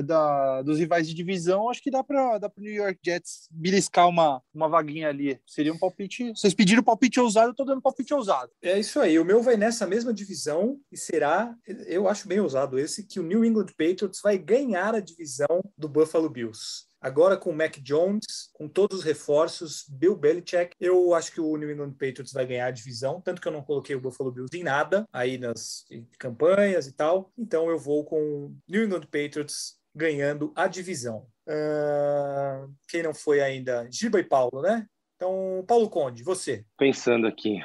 da, 0.04 0.62
dos 0.62 0.80
rivais 0.80 1.08
de 1.08 1.14
divisão, 1.14 1.70
acho 1.70 1.82
que 1.82 1.92
dá 1.92 2.04
para 2.04 2.38
dá 2.38 2.48
o 2.48 2.62
New 2.62 2.74
York 2.74 3.00
Jets 3.04 3.48
beliscar 3.52 4.08
uma, 4.08 4.42
uma 4.54 4.68
vaguinha 4.68 5.10
ali. 5.10 5.40
Seria 5.46 5.74
um 5.74 5.80
palpite. 5.80 6.32
Vocês 6.32 6.54
pediram 6.54 6.84
palpite 6.84 7.20
ousado, 7.20 7.52
eu 7.52 7.56
tô 7.56 7.64
dando 7.64 7.82
palpite 7.82 8.14
ousado. 8.14 8.52
É 8.62 8.80
isso 8.80 9.00
aí. 9.00 9.18
O 9.20 9.26
meu 9.26 9.42
vai 9.42 9.58
nessa 9.58 9.88
mesma 9.88 10.14
divisão 10.14 10.80
e 10.92 10.98
será, 10.98 11.56
eu 11.88 12.08
acho 12.08 12.28
bem 12.28 12.40
ousado 12.40 12.78
esse, 12.78 13.06
que 13.06 13.20
o 13.20 13.24
New 13.24 13.44
England 13.44 13.68
Patriots 13.78 14.22
vai 14.22 14.38
ganhar 14.38 14.96
a 14.96 15.00
divisão 15.00 15.62
do 15.78 15.90
Buffalo 15.90 16.30
Bills. 16.30 16.91
Agora 17.02 17.36
com 17.36 17.50
o 17.50 17.56
Mac 17.56 17.78
Jones, 17.80 18.52
com 18.54 18.68
todos 18.68 19.00
os 19.00 19.04
reforços, 19.04 19.86
Bill 19.90 20.16
Belichick, 20.16 20.76
eu 20.80 21.16
acho 21.16 21.32
que 21.32 21.42
o 21.42 21.58
New 21.58 21.72
England 21.72 21.94
Patriots 21.94 22.32
vai 22.32 22.46
ganhar 22.46 22.68
a 22.68 22.72
divisão, 22.72 23.20
tanto 23.20 23.42
que 23.42 23.48
eu 23.48 23.52
não 23.52 23.64
coloquei 23.64 23.96
o 23.96 24.00
Buffalo 24.00 24.32
Bills 24.32 24.56
em 24.56 24.64
nada 24.64 25.08
aí 25.12 25.40
nas 25.40 25.84
campanhas 26.20 26.86
e 26.86 26.94
tal. 26.94 27.32
Então 27.36 27.70
eu 27.72 27.80
vou 27.80 28.06
com 28.06 28.22
o 28.22 28.56
New 28.70 28.86
England 28.86 29.08
Patriots 29.12 29.80
ganhando 29.96 30.54
a 30.56 30.68
divisão. 30.68 31.26
Uh, 31.48 32.72
quem 32.88 33.02
não 33.02 33.16
foi 33.16 33.42
ainda? 33.42 33.88
Giba 33.92 34.20
e 34.20 34.24
Paulo, 34.24 34.62
né? 34.62 34.86
Então, 35.16 35.64
Paulo 35.68 35.90
Conde, 35.90 36.24
você. 36.24 36.66
Pensando 36.78 37.28
aqui. 37.28 37.60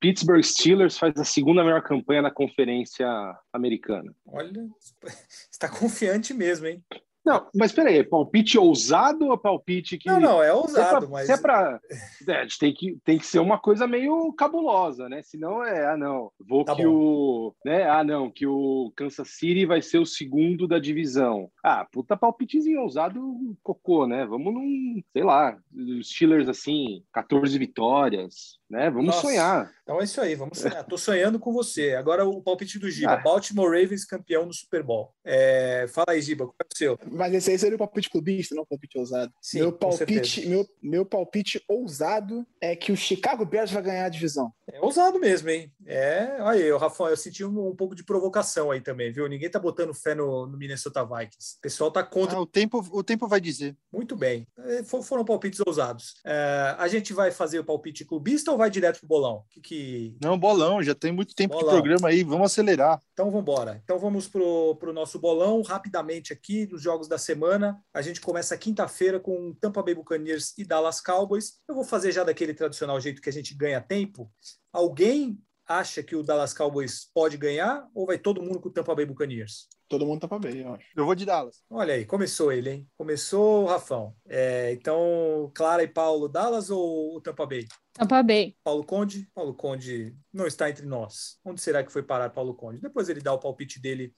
Pittsburgh 0.00 0.42
Steelers 0.42 0.96
faz 0.96 1.16
a 1.16 1.24
segunda 1.24 1.64
melhor 1.64 1.82
campanha 1.82 2.22
da 2.22 2.30
conferência 2.30 3.06
americana. 3.52 4.14
Olha, 4.26 4.66
está 5.50 5.68
confiante 5.68 6.32
mesmo, 6.32 6.66
hein? 6.66 6.84
Não, 7.28 7.46
mas 7.54 7.72
peraí, 7.72 7.98
é 7.98 8.02
palpite 8.04 8.58
ousado 8.58 9.26
ou 9.26 9.34
é 9.34 9.36
palpite 9.36 9.98
que. 9.98 10.08
Não, 10.08 10.18
não, 10.18 10.42
é 10.42 10.46
Se 10.46 10.50
é 10.50 10.54
ousado, 10.54 10.98
pra- 11.06 11.08
mas. 11.10 11.28
É 11.28 11.36
pra. 11.36 11.80
É, 12.26 12.46
tem 12.58 12.72
que, 12.72 12.98
tem 13.04 13.18
que 13.18 13.26
ser 13.26 13.38
uma 13.38 13.58
coisa 13.58 13.86
meio 13.86 14.32
cabulosa, 14.32 15.08
né? 15.08 15.20
Senão 15.22 15.62
é, 15.64 15.86
ah, 15.92 15.96
não, 15.96 16.30
vou 16.46 16.64
Tá 16.64 16.74
que 16.74 16.84
bom. 16.84 16.90
o. 16.92 17.54
Né? 17.64 17.88
Ah, 17.88 18.02
não, 18.02 18.30
que 18.30 18.46
o 18.46 18.92
Kansas 18.96 19.28
City 19.36 19.66
vai 19.66 19.82
ser 19.82 19.98
o 19.98 20.06
segundo 20.06 20.66
da 20.66 20.78
divisão. 20.78 21.50
Ah, 21.62 21.86
puta 21.90 22.16
palpitezinho 22.16 22.80
ousado, 22.80 23.20
cocô, 23.62 24.06
né? 24.06 24.24
Vamos 24.26 24.52
num, 24.54 25.02
sei 25.12 25.22
lá, 25.22 25.56
Steelers 26.02 26.48
assim, 26.48 27.02
14 27.12 27.58
vitórias, 27.58 28.58
né? 28.70 28.90
Vamos 28.90 29.06
Nossa. 29.08 29.20
sonhar. 29.20 29.70
Então 29.82 30.00
é 30.00 30.04
isso 30.04 30.20
aí, 30.20 30.34
vamos 30.34 30.58
sonhar. 30.58 30.84
Tô 30.84 30.98
sonhando 30.98 31.38
com 31.38 31.52
você. 31.52 31.94
Agora 31.94 32.24
o 32.26 32.42
palpite 32.42 32.78
do 32.78 32.90
Giba. 32.90 33.12
Ah. 33.12 33.16
Baltimore 33.16 33.70
Ravens 33.70 34.04
campeão 34.04 34.46
no 34.46 34.52
Super 34.52 34.82
Bowl. 34.82 35.12
É, 35.24 35.86
Fala 35.88 36.08
aí, 36.10 36.20
Giba, 36.20 36.44
qual 36.44 36.54
é 36.60 36.64
o 36.64 36.76
seu? 36.76 36.98
Mas 37.18 37.34
esse 37.34 37.50
aí 37.50 37.58
seria 37.58 37.76
o 37.76 37.78
palpite 37.78 38.08
clubista, 38.08 38.54
não 38.54 38.62
o 38.62 38.66
palpite 38.66 38.98
ousado. 38.98 39.32
Sim, 39.42 39.58
meu, 39.58 39.72
palpite, 39.72 40.46
meu, 40.46 40.66
meu 40.82 41.04
palpite 41.04 41.62
ousado 41.68 42.46
é 42.60 42.76
que 42.76 42.92
o 42.92 42.96
Chicago 42.96 43.44
Bears 43.44 43.70
vai 43.70 43.82
ganhar 43.82 44.06
a 44.06 44.08
divisão. 44.08 44.52
É 44.70 44.80
ousado 44.80 45.18
mesmo, 45.18 45.48
hein? 45.48 45.72
É, 45.86 46.36
olha 46.40 46.64
aí, 46.64 46.76
Rafael, 46.76 47.10
eu 47.10 47.16
senti 47.16 47.44
um, 47.44 47.68
um 47.70 47.74
pouco 47.74 47.94
de 47.94 48.04
provocação 48.04 48.70
aí 48.70 48.80
também, 48.80 49.10
viu? 49.10 49.26
Ninguém 49.28 49.50
tá 49.50 49.58
botando 49.58 49.94
fé 49.94 50.14
no, 50.14 50.46
no 50.46 50.56
Minnesota 50.58 51.04
Vikings. 51.04 51.56
O 51.56 51.60
pessoal 51.60 51.90
tá 51.90 52.02
contra. 52.02 52.36
Ah, 52.36 52.40
o, 52.40 52.46
tempo, 52.46 52.84
o 52.92 53.02
tempo 53.02 53.26
vai 53.26 53.40
dizer. 53.40 53.76
Muito 53.92 54.14
bem. 54.14 54.46
É, 54.58 54.82
for- 54.84 55.02
Foram 55.02 55.24
palpites 55.24 55.60
ousados. 55.66 56.14
É, 56.24 56.74
a 56.78 56.86
gente 56.88 57.12
vai 57.12 57.30
fazer 57.30 57.58
o 57.58 57.64
palpite 57.64 58.04
clubista 58.04 58.50
ou 58.52 58.58
vai 58.58 58.70
direto 58.70 58.98
pro 59.00 59.08
bolão? 59.08 59.44
Que 59.50 59.60
que... 59.60 60.16
Não, 60.22 60.38
bolão, 60.38 60.82
já 60.82 60.94
tem 60.94 61.12
muito 61.12 61.34
tempo 61.34 61.54
Bolão. 61.54 61.68
de 61.76 61.80
programa 61.80 62.08
aí, 62.08 62.22
vamos 62.22 62.52
acelerar. 62.52 63.00
Então 63.12 63.26
vamos 63.26 63.40
embora. 63.40 63.80
Então 63.82 63.98
vamos 63.98 64.28
pro, 64.28 64.76
pro 64.76 64.92
nosso 64.92 65.18
bolão 65.18 65.62
rapidamente 65.62 66.32
aqui 66.32 66.66
dos 66.66 66.82
jogos 66.82 66.97
da 67.06 67.18
semana. 67.18 67.80
A 67.92 68.02
gente 68.02 68.20
começa 68.20 68.56
quinta-feira 68.56 69.20
com 69.20 69.54
Tampa 69.60 69.82
Bay 69.82 69.94
Buccaneers 69.94 70.56
e 70.56 70.64
Dallas 70.64 71.00
Cowboys. 71.00 71.60
Eu 71.68 71.74
vou 71.74 71.84
fazer 71.84 72.10
já 72.10 72.24
daquele 72.24 72.54
tradicional 72.54 72.98
jeito 72.98 73.20
que 73.20 73.28
a 73.28 73.32
gente 73.32 73.54
ganha 73.54 73.80
tempo. 73.80 74.32
Alguém 74.72 75.38
acha 75.66 76.02
que 76.02 76.16
o 76.16 76.22
Dallas 76.22 76.54
Cowboys 76.54 77.10
pode 77.14 77.36
ganhar 77.36 77.86
ou 77.94 78.06
vai 78.06 78.18
todo 78.18 78.42
mundo 78.42 78.58
com 78.58 78.70
o 78.70 78.72
Tampa 78.72 78.94
Bay 78.94 79.04
Buccaneers? 79.04 79.68
Todo 79.88 80.04
mundo 80.04 80.20
tá 80.20 80.28
pra 80.28 80.38
bem, 80.38 80.58
eu 80.58 80.74
acho. 80.74 80.86
Eu 80.94 81.06
vou 81.06 81.14
de 81.14 81.24
Dallas. 81.24 81.62
Olha 81.70 81.94
aí, 81.94 82.04
começou 82.04 82.52
ele, 82.52 82.70
hein? 82.70 82.88
Começou 82.96 83.64
o 83.64 83.66
Rafão. 83.66 84.14
É, 84.28 84.72
então, 84.72 85.50
Clara 85.54 85.82
e 85.82 85.88
Paulo, 85.88 86.28
Dallas 86.28 86.68
ou 86.68 87.16
o 87.16 87.20
Tampa 87.22 87.46
Bay? 87.46 87.66
Tampa 87.94 88.22
Bay. 88.22 88.54
Paulo 88.62 88.84
Conde? 88.84 89.28
Paulo 89.34 89.54
Conde 89.54 90.14
não 90.32 90.46
está 90.46 90.68
entre 90.70 90.86
nós. 90.86 91.38
Onde 91.44 91.60
será 91.60 91.82
que 91.82 91.90
foi 91.90 92.02
parar 92.02 92.30
Paulo 92.30 92.54
Conde? 92.54 92.80
Depois 92.80 93.08
ele 93.08 93.20
dá 93.20 93.32
o 93.32 93.40
palpite 93.40 93.80
dele. 93.80 94.12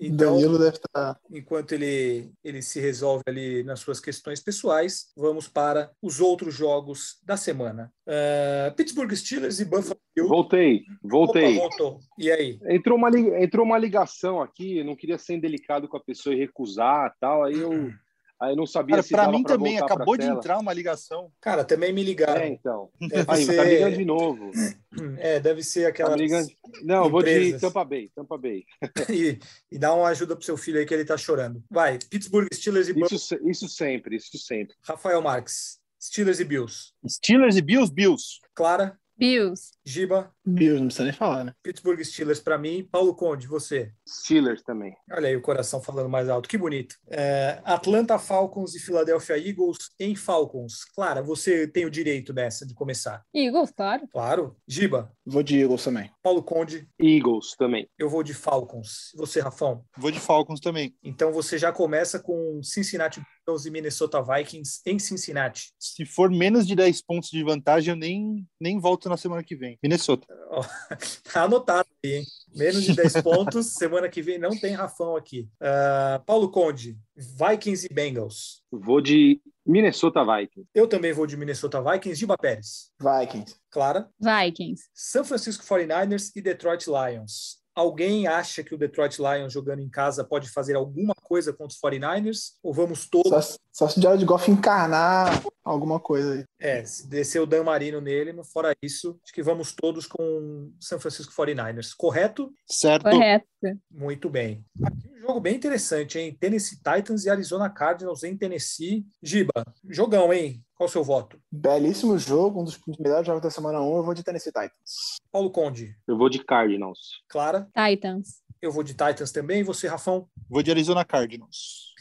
Então, 0.00 0.36
Danilo 0.36 0.58
deve 0.58 0.76
estar. 0.76 1.20
enquanto 1.30 1.72
ele, 1.72 2.32
ele 2.42 2.62
se 2.62 2.80
resolve 2.80 3.22
ali 3.26 3.62
nas 3.62 3.80
suas 3.80 4.00
questões 4.00 4.40
pessoais, 4.40 5.12
vamos 5.16 5.48
para 5.48 5.90
os 6.00 6.20
outros 6.20 6.54
jogos 6.54 7.18
da 7.24 7.36
semana. 7.36 7.92
Ah, 8.06 8.72
Pittsburgh 8.76 9.12
Steelers 9.14 9.60
e 9.60 9.64
Buffalo. 9.64 10.00
Voltei, 10.26 10.82
voltei. 11.02 11.56
Opa, 11.56 11.68
voltou. 11.68 12.00
E 12.20 12.30
aí? 12.30 12.58
Entrou 12.68 12.98
uma, 12.98 13.08
entrou 13.42 13.64
uma 13.64 13.78
ligação 13.78 14.40
aqui, 14.42 14.78
eu 14.78 14.84
não 14.84 14.94
queria 14.94 15.16
ser 15.16 15.34
indelicado 15.34 15.88
com 15.88 15.96
a 15.96 16.00
pessoa 16.04 16.34
e 16.34 16.38
recusar 16.38 17.14
tal, 17.18 17.44
aí 17.44 17.54
eu, 17.58 17.70
aí 18.40 18.52
eu 18.52 18.56
não 18.56 18.66
sabia 18.66 18.96
Cara, 18.96 19.02
se 19.02 19.08
pra 19.10 19.24
dava 19.24 19.36
mim 19.36 19.42
pra 19.42 19.56
também, 19.56 19.78
acabou 19.78 20.16
de 20.16 20.26
tela. 20.26 20.36
entrar 20.38 20.58
uma 20.58 20.72
ligação. 20.74 21.32
Cara, 21.40 21.64
também 21.64 21.92
me 21.94 22.02
ligaram. 22.02 22.42
É, 22.42 22.48
então. 22.48 22.90
Deve 23.00 23.24
Aí, 23.26 23.44
ser- 23.44 23.56
tá 23.56 23.64
ligando 23.64 23.96
de 23.96 24.04
novo. 24.04 24.50
É, 25.18 25.38
deve 25.38 25.62
ser 25.62 25.82
Tá 25.84 25.88
aquela. 25.88 26.16
me 26.16 26.22
ligando. 26.22 26.48
Não, 26.82 27.04
eu 27.04 27.10
vou 27.10 27.22
de 27.22 27.30
empresas. 27.30 27.60
Tampa 27.60 27.84
Bay, 27.84 28.10
Tampa 28.14 28.36
Bay. 28.36 28.64
e, 29.08 29.38
e 29.70 29.78
dá 29.78 29.94
uma 29.94 30.08
ajuda 30.08 30.34
pro 30.34 30.44
seu 30.44 30.56
filho 30.56 30.78
aí 30.78 30.84
que 30.84 30.92
ele 30.92 31.04
tá 31.04 31.16
chorando. 31.16 31.62
Vai, 31.70 31.98
Pittsburgh 32.10 32.48
Steelers 32.52 32.88
e 32.88 32.92
Buffalo. 32.92 33.14
Isso, 33.16 33.38
isso 33.48 33.68
sempre, 33.68 34.16
isso 34.16 34.36
sempre. 34.36 34.74
Rafael 34.82 35.22
Marques, 35.22 35.78
Steelers 36.02 36.40
e 36.40 36.44
Bills. 36.44 36.92
Steelers 37.08 37.56
e 37.56 37.62
Bills, 37.62 37.92
Bills. 37.94 38.40
Clara, 38.54 38.98
Bills. 39.16 39.70
Giba, 39.84 40.34
Bills, 40.54 40.80
não 40.80 40.86
precisa 40.86 41.04
nem 41.04 41.12
falar, 41.12 41.44
né? 41.44 41.52
Pittsburgh 41.62 42.02
Steelers 42.02 42.40
para 42.40 42.58
mim. 42.58 42.86
Paulo 42.90 43.14
Conde, 43.14 43.46
você. 43.46 43.92
Steelers 44.08 44.62
também. 44.62 44.94
Olha 45.10 45.28
aí 45.28 45.36
o 45.36 45.42
coração 45.42 45.80
falando 45.82 46.08
mais 46.08 46.28
alto, 46.28 46.48
que 46.48 46.58
bonito. 46.58 46.96
É, 47.08 47.60
Atlanta 47.64 48.18
Falcons 48.18 48.74
e 48.74 48.80
Philadelphia 48.80 49.38
Eagles 49.38 49.78
em 49.98 50.14
Falcons. 50.14 50.84
Clara, 50.94 51.22
você 51.22 51.66
tem 51.66 51.84
o 51.84 51.90
direito 51.90 52.32
nessa 52.32 52.66
de 52.66 52.74
começar. 52.74 53.22
Eagles, 53.34 53.70
claro. 53.70 54.08
Claro. 54.12 54.56
Giba, 54.66 55.12
Vou 55.26 55.44
de 55.44 55.60
Eagles 55.60 55.84
também. 55.84 56.10
Paulo 56.22 56.42
Conde, 56.42 56.88
Eagles 57.00 57.54
também. 57.56 57.88
eu 57.96 58.08
vou 58.08 58.22
de 58.22 58.34
Falcons. 58.34 59.12
Você, 59.16 59.40
Rafão? 59.40 59.84
Vou 59.96 60.10
de 60.10 60.18
Falcons 60.18 60.58
também. 60.58 60.94
Então 61.04 61.32
você 61.32 61.56
já 61.56 61.70
começa 61.72 62.18
com 62.18 62.60
Cincinnati 62.62 63.20
Bengals 63.46 63.64
e 63.64 63.70
Minnesota 63.70 64.20
Vikings 64.22 64.80
em 64.84 64.98
Cincinnati. 64.98 65.72
Se 65.78 66.04
for 66.04 66.30
menos 66.30 66.66
de 66.66 66.74
10 66.74 67.02
pontos 67.02 67.30
de 67.30 67.42
vantagem, 67.44 67.92
eu 67.92 67.96
nem, 67.96 68.46
nem 68.60 68.78
volto 68.80 69.08
na 69.08 69.16
semana 69.16 69.44
que 69.44 69.54
vem. 69.56 69.78
Minnesota. 69.82 70.26
Ó, 70.48 70.62
tá 71.32 71.44
anotado 71.44 71.88
aí, 72.04 72.16
hein? 72.16 72.24
Menos 72.54 72.82
de 72.82 72.94
10 72.94 73.22
pontos. 73.22 73.74
Semana 73.74 74.08
que 74.08 74.22
vem 74.22 74.38
não 74.38 74.50
tem 74.50 74.74
Rafão 74.74 75.16
aqui. 75.16 75.48
Ah, 75.60 76.20
Paulo 76.26 76.50
Conde, 76.50 76.98
Vikings 77.16 77.86
e 77.90 77.94
Bengals. 77.94 78.62
Vou 78.70 79.00
de 79.00 79.40
Minnesota 79.64 80.24
Vikings. 80.24 80.68
Eu 80.74 80.88
também 80.88 81.12
vou 81.12 81.26
de 81.26 81.36
Minnesota 81.36 81.80
Vikings. 81.80 82.18
Giba 82.18 82.36
Pérez. 82.36 82.90
Vikings. 82.98 83.56
Clara. 83.70 84.08
Vikings. 84.18 84.88
São 84.92 85.24
Francisco 85.24 85.64
49ers 85.64 86.32
e 86.34 86.42
Detroit 86.42 86.86
Lions. 86.86 87.59
Alguém 87.80 88.26
acha 88.26 88.62
que 88.62 88.74
o 88.74 88.78
Detroit 88.78 89.16
Lions 89.16 89.54
jogando 89.54 89.80
em 89.80 89.88
casa 89.88 90.22
pode 90.22 90.50
fazer 90.50 90.76
alguma 90.76 91.14
coisa 91.14 91.50
contra 91.50 91.74
os 91.74 91.80
49ers? 91.80 92.56
Ou 92.62 92.74
vamos 92.74 93.08
todos? 93.08 93.30
Só, 93.30 93.56
só 93.72 93.88
se 93.88 93.98
o 93.98 94.02
Jared 94.02 94.22
Goff 94.26 94.50
encarnar 94.50 95.42
alguma 95.64 95.98
coisa 95.98 96.34
aí. 96.34 96.44
É, 96.60 96.84
se 96.84 97.08
descer 97.08 97.40
o 97.40 97.46
Dan 97.46 97.64
Marino 97.64 97.98
nele, 97.98 98.34
mas 98.34 98.52
fora 98.52 98.74
isso, 98.82 99.18
acho 99.24 99.32
que 99.32 99.42
vamos 99.42 99.72
todos 99.72 100.06
com 100.06 100.70
São 100.78 101.00
Francisco 101.00 101.32
49ers. 101.32 101.94
Correto? 101.96 102.52
Certo? 102.68 103.04
Correto. 103.04 103.46
Muito 103.90 104.28
bem. 104.28 104.62
Aqui 104.84 105.08
um 105.16 105.18
jogo 105.18 105.40
bem 105.40 105.56
interessante, 105.56 106.18
hein? 106.18 106.36
Tennessee 106.38 106.76
Titans 106.76 107.24
e 107.24 107.30
Arizona 107.30 107.70
Cardinals 107.70 108.24
em 108.24 108.36
Tennessee. 108.36 109.06
Giba, 109.22 109.64
jogão, 109.88 110.30
hein? 110.34 110.62
Qual 110.80 110.88
o 110.88 110.90
seu 110.90 111.04
voto? 111.04 111.38
Belíssimo 111.52 112.18
jogo, 112.18 112.62
um 112.62 112.64
dos 112.64 112.80
melhores 112.98 113.26
jogos 113.26 113.42
da 113.42 113.50
semana 113.50 113.82
1. 113.82 113.96
Eu 113.98 114.02
vou 114.02 114.14
de 114.14 114.22
Tennessee 114.22 114.50
Titans. 114.50 115.18
Paulo 115.30 115.50
Conde. 115.50 115.94
Eu 116.08 116.16
vou 116.16 116.30
de 116.30 116.42
Cardinals. 116.42 117.22
Clara, 117.28 117.68
Titans. 117.76 118.42
eu 118.62 118.72
vou 118.72 118.82
de 118.82 118.94
Titans 118.94 119.30
também. 119.30 119.60
E 119.60 119.62
você, 119.62 119.86
Rafão? 119.86 120.26
Vou 120.48 120.62
de 120.62 120.70
Arizona 120.70 121.04
Cardinals. 121.04 121.92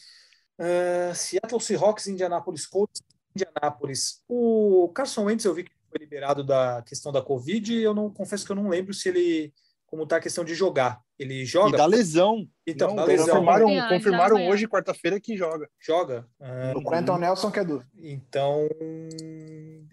Uh, 0.58 1.14
Seattle 1.14 1.60
Seahawks, 1.60 2.08
Indianapolis 2.08 2.66
Colts, 2.66 3.02
Indianapolis. 3.36 4.24
O 4.30 4.90
Carson 4.96 5.26
Wentz 5.26 5.44
eu 5.44 5.54
vi 5.54 5.66
que 5.66 5.72
foi 5.90 6.00
liberado 6.00 6.42
da 6.42 6.82
questão 6.84 7.12
da 7.12 7.22
Covid. 7.22 7.74
Eu 7.74 7.94
não 7.94 8.10
confesso 8.10 8.46
que 8.46 8.52
eu 8.54 8.56
não 8.56 8.70
lembro 8.70 8.94
se 8.94 9.10
ele 9.10 9.54
como 9.88 10.04
está 10.04 10.16
a 10.16 10.22
questão 10.22 10.46
de 10.46 10.56
jogar. 10.56 11.02
Ele 11.20 11.42
E 11.42 11.46
joga? 11.46 11.78
da 11.78 11.86
lesão. 11.86 12.48
Então, 12.66 12.90
Não, 12.90 12.96
da 12.96 13.04
lesão. 13.06 13.26
confirmaram 13.28 13.66
Amanhã, 13.68 13.90
confirmaram 13.90 14.48
hoje, 14.48 14.68
quarta-feira, 14.68 15.20
que 15.20 15.36
joga. 15.36 15.70
Joga? 15.80 16.26
Ah, 16.40 16.74
O 16.76 16.82
Quentin 16.84 17.20
Nelson 17.20 17.52
que 17.52 17.60
é 17.60 17.64
dúvida. 17.66 17.90
então 17.98 18.68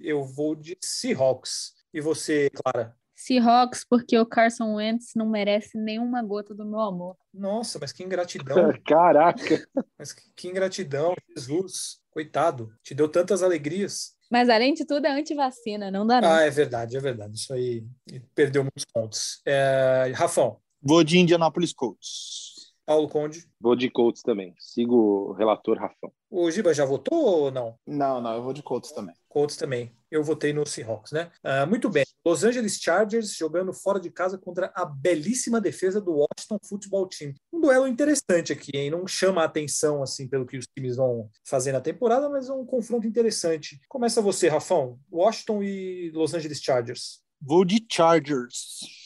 eu 0.01 0.23
vou 0.25 0.55
de 0.55 0.77
Seahawks. 0.81 1.73
E 1.93 2.01
você, 2.01 2.49
Clara? 2.51 2.95
Seahawks, 3.15 3.85
porque 3.89 4.19
o 4.19 4.27
Carson 4.27 4.75
Wentz 4.75 5.13
não 5.17 5.27
merece 5.29 5.79
nenhuma 5.79 6.23
gota 6.23 6.55
do 6.55 6.67
meu 6.67 6.81
amor. 6.81 7.17
Nossa, 7.33 7.79
mas 7.81 7.91
que 7.91 8.05
ingratidão. 8.05 8.55
Caraca. 8.87 9.67
Mas 9.99 10.13
que, 10.13 10.23
que 10.37 10.49
ingratidão, 10.49 11.15
Jesus. 11.35 11.99
Coitado. 12.11 12.71
Te 12.83 12.95
deu 12.95 13.09
tantas 13.09 13.43
alegrias. 13.43 14.15
Mas 14.31 14.49
além 14.49 14.75
de 14.75 14.85
tudo, 14.85 15.07
é 15.07 15.11
antivacina, 15.11 15.91
não 15.91 16.07
dá 16.07 16.21
não. 16.21 16.31
Ah, 16.31 16.43
é 16.43 16.51
verdade, 16.51 16.97
é 16.97 17.01
verdade. 17.01 17.37
Isso 17.39 17.53
aí 17.55 17.85
perdeu 18.35 18.63
muitos 18.63 18.85
pontos. 18.85 19.41
É, 19.47 20.13
Rafão, 20.15 20.59
Vou 20.89 21.03
de 21.03 21.19
Indianapolis 21.19 21.73
Colts. 21.73 22.73
Paulo 22.87 23.09
Conde. 23.09 23.45
Vou 23.61 23.75
de 23.75 23.91
Colts 23.91 24.23
também. 24.23 24.55
Sigo 24.57 24.95
o 24.95 25.33
relator 25.33 25.77
Rafão. 25.77 26.13
O 26.31 26.49
Giba 26.49 26.73
já 26.73 26.85
votou 26.85 27.19
ou 27.19 27.51
não? 27.51 27.75
Não, 27.85 28.21
não, 28.21 28.37
eu 28.37 28.43
vou 28.45 28.53
de 28.53 28.63
Colts 28.63 28.93
também. 28.93 29.13
Colts 29.29 29.57
também. 29.57 29.91
Eu 30.09 30.23
votei 30.23 30.53
no 30.53 30.65
Seahawks, 30.65 31.11
né? 31.11 31.33
Ah, 31.43 31.67
muito 31.67 31.91
bem. 31.91 32.05
Los 32.25 32.45
Angeles 32.45 32.79
Chargers 32.79 33.35
jogando 33.35 33.73
fora 33.73 33.99
de 33.99 34.11
casa 34.11 34.39
contra 34.39 34.71
a 34.77 34.85
belíssima 34.85 35.61
defesa 35.61 36.01
do 36.01 36.13
Washington 36.13 36.59
Football 36.63 37.09
Team. 37.09 37.35
Um 37.53 37.61
duelo 37.61 37.89
interessante 37.89 38.53
aqui, 38.53 38.71
hein? 38.73 38.89
Não 38.89 39.09
chama 39.09 39.43
a 39.43 39.47
atenção, 39.47 40.05
assim, 40.05 40.29
pelo 40.29 40.47
que 40.47 40.57
os 40.57 40.69
times 40.69 40.95
vão 40.95 41.29
fazer 41.45 41.73
na 41.73 41.81
temporada, 41.81 42.31
mas 42.31 42.49
é 42.49 42.53
um 42.53 42.65
confronto 42.65 43.09
interessante. 43.09 43.81
Começa 43.89 44.23
você, 44.23 44.47
Rafão. 44.47 45.01
Washington 45.11 45.65
e 45.65 46.13
Los 46.15 46.33
Angeles 46.33 46.63
Chargers. 46.63 47.21
Vou 47.43 47.65
de 47.65 47.85
Chargers. 47.91 49.06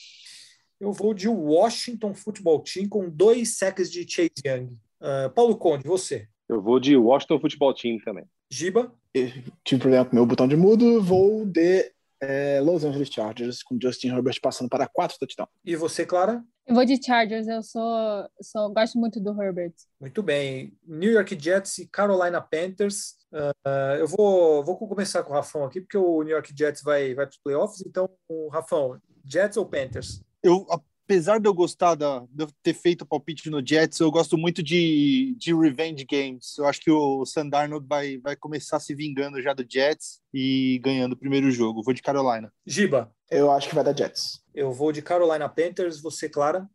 Eu 0.80 0.92
vou 0.92 1.12
de 1.12 1.28
Washington 1.28 2.14
Football 2.14 2.62
Team 2.62 2.88
com 2.88 3.10
dois 3.10 3.58
sacks 3.58 3.90
de 3.90 4.08
Chase 4.08 4.32
Young. 4.44 4.78
Ah, 4.98 5.30
Paulo 5.34 5.56
Conde, 5.56 5.86
você. 5.86 6.26
Eu 6.48 6.62
vou 6.62 6.80
de 6.80 6.96
Washington 6.96 7.38
Football 7.38 7.74
Team 7.74 7.98
também. 8.04 8.24
Giba, 8.50 8.92
Eu 9.14 9.28
tive 9.62 9.80
problema 9.80 10.04
com 10.04 10.12
o 10.12 10.14
meu 10.14 10.26
botão 10.26 10.48
de 10.48 10.56
mudo, 10.56 11.02
vou 11.02 11.44
de 11.44 11.92
é 12.22 12.60
Los 12.60 12.84
Angeles 12.84 13.08
Chargers, 13.08 13.62
com 13.62 13.78
Justin 13.80 14.08
Herbert 14.08 14.38
passando 14.42 14.68
para 14.68 14.86
quatro 14.86 15.18
touchdowns. 15.18 15.48
E 15.64 15.74
você, 15.74 16.04
Clara? 16.04 16.44
Eu 16.66 16.74
vou 16.74 16.84
de 16.84 17.02
Chargers, 17.02 17.48
eu 17.48 17.62
sou, 17.62 18.28
sou 18.42 18.72
gosto 18.74 18.98
muito 18.98 19.18
do 19.18 19.30
Herbert. 19.42 19.72
Muito 19.98 20.22
bem. 20.22 20.76
New 20.86 21.10
York 21.10 21.36
Jets 21.42 21.78
e 21.78 21.88
Carolina 21.88 22.40
Panthers. 22.40 23.16
Uh, 23.32 23.96
eu 23.98 24.06
vou, 24.06 24.62
vou 24.62 24.76
começar 24.76 25.22
com 25.22 25.32
o 25.32 25.34
Rafão 25.34 25.64
aqui, 25.64 25.80
porque 25.80 25.96
o 25.96 26.22
New 26.22 26.32
York 26.34 26.52
Jets 26.56 26.82
vai, 26.82 27.14
vai 27.14 27.26
para 27.26 27.32
os 27.32 27.40
playoffs. 27.42 27.82
Então, 27.86 28.08
o 28.28 28.48
Rafão, 28.48 29.00
Jets 29.24 29.56
ou 29.56 29.64
Panthers? 29.64 30.20
Eu, 30.42 30.66
apesar 31.10 31.40
de 31.40 31.48
eu 31.48 31.52
gostar 31.52 31.96
da, 31.96 32.20
de 32.30 32.44
eu 32.44 32.48
ter 32.62 32.72
feito 32.72 33.02
o 33.02 33.06
palpite 33.06 33.50
no 33.50 33.64
Jets, 33.66 33.98
eu 33.98 34.10
gosto 34.10 34.38
muito 34.38 34.62
de, 34.62 35.34
de 35.36 35.52
revenge 35.54 36.04
games. 36.04 36.56
Eu 36.56 36.66
acho 36.66 36.80
que 36.80 36.90
o 36.90 37.26
Sandarnold 37.26 37.84
vai, 37.86 38.18
vai 38.18 38.36
começar 38.36 38.78
se 38.78 38.94
vingando 38.94 39.42
já 39.42 39.52
do 39.52 39.66
Jets 39.68 40.20
e 40.32 40.80
ganhando 40.82 41.14
o 41.14 41.16
primeiro 41.16 41.50
jogo. 41.50 41.82
Vou 41.82 41.92
de 41.92 42.00
Carolina. 42.00 42.52
Giba? 42.64 43.12
Eu 43.28 43.50
acho 43.50 43.68
que 43.68 43.74
vai 43.74 43.82
dar 43.82 43.96
Jets. 43.96 44.42
Eu 44.54 44.72
vou 44.72 44.92
de 44.92 45.02
Carolina 45.02 45.48
Panthers. 45.48 46.00
Você, 46.00 46.28
Clara? 46.28 46.68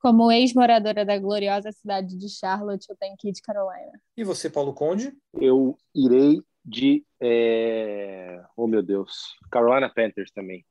Como 0.00 0.30
ex-moradora 0.30 1.04
da 1.04 1.18
gloriosa 1.18 1.72
cidade 1.72 2.16
de 2.16 2.28
Charlotte, 2.28 2.86
eu 2.90 2.96
tenho 2.96 3.16
que 3.16 3.28
ir 3.28 3.32
de 3.32 3.40
Carolina. 3.40 3.92
E 4.16 4.24
você, 4.24 4.50
Paulo 4.50 4.74
Conde? 4.74 5.12
Eu 5.40 5.76
irei 5.94 6.40
de. 6.64 7.04
É... 7.20 8.42
Oh, 8.56 8.66
meu 8.66 8.82
Deus. 8.82 9.34
Carolina 9.50 9.88
Panthers 9.88 10.30
também. 10.32 10.64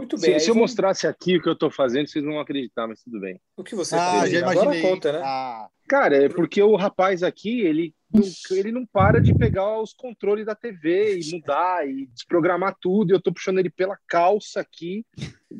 Muito 0.00 0.18
bem. 0.18 0.38
Se, 0.38 0.46
se 0.46 0.50
eu 0.50 0.54
vamos... 0.54 0.70
mostrasse 0.70 1.06
aqui 1.06 1.36
o 1.36 1.42
que 1.42 1.48
eu 1.48 1.52
estou 1.52 1.70
fazendo, 1.70 2.08
vocês 2.08 2.24
não 2.24 2.32
vão 2.32 2.40
acreditar, 2.40 2.86
mas 2.86 3.02
tudo 3.02 3.20
bem. 3.20 3.40
O 3.56 3.64
que 3.64 3.74
você 3.74 3.94
ah, 3.96 4.20
fez? 4.20 4.32
já 4.32 4.38
imaginei. 4.40 4.62
Agora 4.62 4.82
conta, 4.82 5.12
né? 5.12 5.20
Ah. 5.22 5.68
Cara, 5.88 6.24
é 6.24 6.28
porque 6.28 6.62
o 6.62 6.76
rapaz 6.76 7.22
aqui, 7.22 7.62
ele 7.62 7.92
não, 8.12 8.22
ele 8.56 8.72
não 8.72 8.86
para 8.86 9.20
de 9.20 9.34
pegar 9.34 9.80
os 9.80 9.92
controles 9.92 10.46
da 10.46 10.54
TV 10.54 11.18
e 11.18 11.32
mudar 11.32 11.88
e 11.88 12.06
desprogramar 12.06 12.76
tudo. 12.80 13.10
E 13.10 13.14
eu 13.14 13.18
estou 13.18 13.32
puxando 13.32 13.58
ele 13.58 13.70
pela 13.70 13.98
calça 14.06 14.60
aqui, 14.60 15.04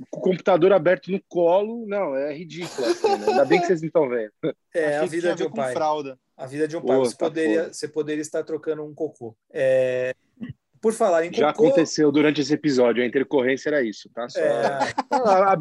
com 0.09 0.20
o 0.20 0.22
computador 0.22 0.72
aberto 0.72 1.11
no 1.11 1.20
colo. 1.28 1.84
Não, 1.86 2.14
é 2.14 2.32
ridículo. 2.32 2.88
Assim, 2.88 3.09
né? 3.09 3.26
Ainda 3.26 3.45
bem 3.45 3.61
que 3.61 3.66
vocês 3.66 3.80
não 3.80 3.88
estão 3.88 4.09
vendo. 4.09 4.32
É 4.72 4.99
a 4.99 5.05
vida 5.05 5.34
de 5.34 5.43
um 5.43 5.51
pai. 5.51 5.72
Fralda. 5.72 6.16
A 6.36 6.47
vida 6.47 6.68
de 6.68 6.76
um 6.76 6.80
pai. 6.80 6.97
Pô, 6.97 7.05
você, 7.05 7.16
tá 7.16 7.26
poderia, 7.26 7.72
você 7.72 7.88
poderia 7.88 8.22
estar 8.22 8.45
trocando 8.45 8.84
um 8.84 8.95
cocô. 8.95 9.36
É... 9.53 10.14
Por 10.80 10.94
falar 10.94 11.26
em 11.26 11.32
Já 11.32 11.52
cocô... 11.52 11.66
aconteceu 11.66 12.10
durante 12.10 12.40
esse 12.40 12.54
episódio, 12.54 13.02
a 13.02 13.06
intercorrência 13.06 13.68
era 13.68 13.82
isso, 13.82 14.08
tá? 14.14 14.28
Só... 14.28 14.40
É... 14.40 14.94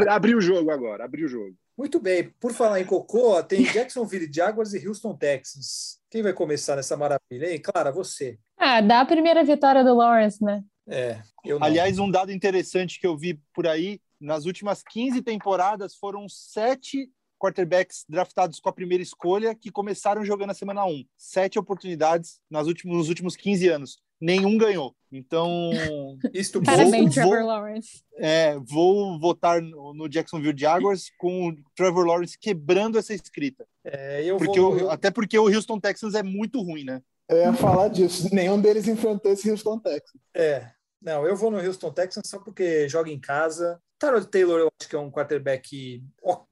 abri 0.09 0.33
o 0.33 0.39
jogo 0.39 0.71
agora, 0.71 1.03
abri 1.03 1.25
o 1.25 1.27
jogo. 1.27 1.55
Muito 1.77 1.99
bem. 1.99 2.33
Por 2.39 2.53
falar 2.53 2.79
em 2.79 2.85
cocô, 2.85 3.41
tem 3.43 3.63
Jacksonville 3.63 4.31
Jaguars 4.33 4.73
e 4.73 4.87
Houston 4.87 5.15
Texans. 5.15 5.99
Quem 6.09 6.21
vai 6.21 6.33
começar 6.33 6.75
nessa 6.75 6.95
maravilha, 6.95 7.51
hein? 7.51 7.61
Clara, 7.61 7.91
você. 7.91 8.37
Ah, 8.57 8.81
dá 8.81 9.01
a 9.01 9.05
primeira 9.05 9.43
vitória 9.43 9.83
do 9.83 9.95
Lawrence, 9.95 10.43
né? 10.43 10.63
É. 10.87 11.21
Aliás, 11.61 11.99
um 11.99 12.09
dado 12.09 12.31
interessante 12.31 12.99
que 12.99 13.07
eu 13.07 13.17
vi 13.17 13.39
por 13.53 13.67
aí, 13.67 14.01
nas 14.19 14.45
últimas 14.45 14.83
15 14.83 15.21
temporadas 15.21 15.95
foram 15.95 16.27
sete 16.27 17.09
quarterbacks 17.39 18.03
draftados 18.09 18.59
com 18.59 18.67
a 18.67 18.73
primeira 18.73 19.01
escolha 19.01 19.55
que 19.55 19.71
começaram 19.71 20.25
jogando 20.25 20.49
a 20.49 20.53
semana 20.53 20.85
1. 20.85 21.05
Sete 21.17 21.57
oportunidades 21.57 22.41
nas 22.49 22.67
últimos, 22.67 22.97
nos 22.97 23.09
últimos 23.09 23.37
15 23.37 23.67
anos 23.69 23.99
nenhum 24.19 24.57
ganhou. 24.57 24.95
Então, 25.11 25.71
isto 26.33 26.61
Parabéns, 26.61 27.15
vou, 27.15 27.23
Trevor 27.23 27.45
Lawrence. 27.45 28.03
É, 28.15 28.57
vou 28.59 29.19
votar 29.19 29.61
no, 29.61 29.93
no, 29.93 30.09
Jacksonville 30.09 30.57
Jaguars 30.57 31.11
com 31.17 31.49
o 31.49 31.57
Trevor 31.75 32.05
Lawrence 32.05 32.37
quebrando 32.39 32.97
essa 32.97 33.13
escrita. 33.13 33.65
É, 33.83 34.23
eu 34.23 34.37
porque 34.37 34.59
vou... 34.59 34.83
o, 34.83 34.89
até 34.89 35.09
porque 35.09 35.37
o 35.37 35.47
Houston 35.47 35.79
Texans 35.79 36.13
é 36.13 36.21
muito 36.21 36.61
ruim, 36.61 36.83
né? 36.83 37.01
Eu 37.27 37.37
ia 37.37 37.53
falar 37.53 37.89
disso. 37.89 38.27
Nenhum 38.33 38.59
deles 38.59 38.87
enfrentou 38.87 39.31
esse 39.31 39.49
Houston 39.49 39.79
Texans. 39.79 40.21
É. 40.33 40.71
Não, 41.01 41.25
eu 41.25 41.35
vou 41.35 41.49
no 41.49 41.59
Houston 41.59 41.91
Texans 41.91 42.27
só 42.27 42.39
porque 42.39 42.89
joga 42.89 43.09
em 43.09 43.19
casa. 43.19 43.79
Tarot 43.97 44.27
Taylor, 44.27 44.59
eu 44.59 44.69
acho 44.79 44.89
que 44.89 44.95
é 44.95 44.99
um 44.99 45.11
quarterback 45.11 46.03
ok, 46.21 46.45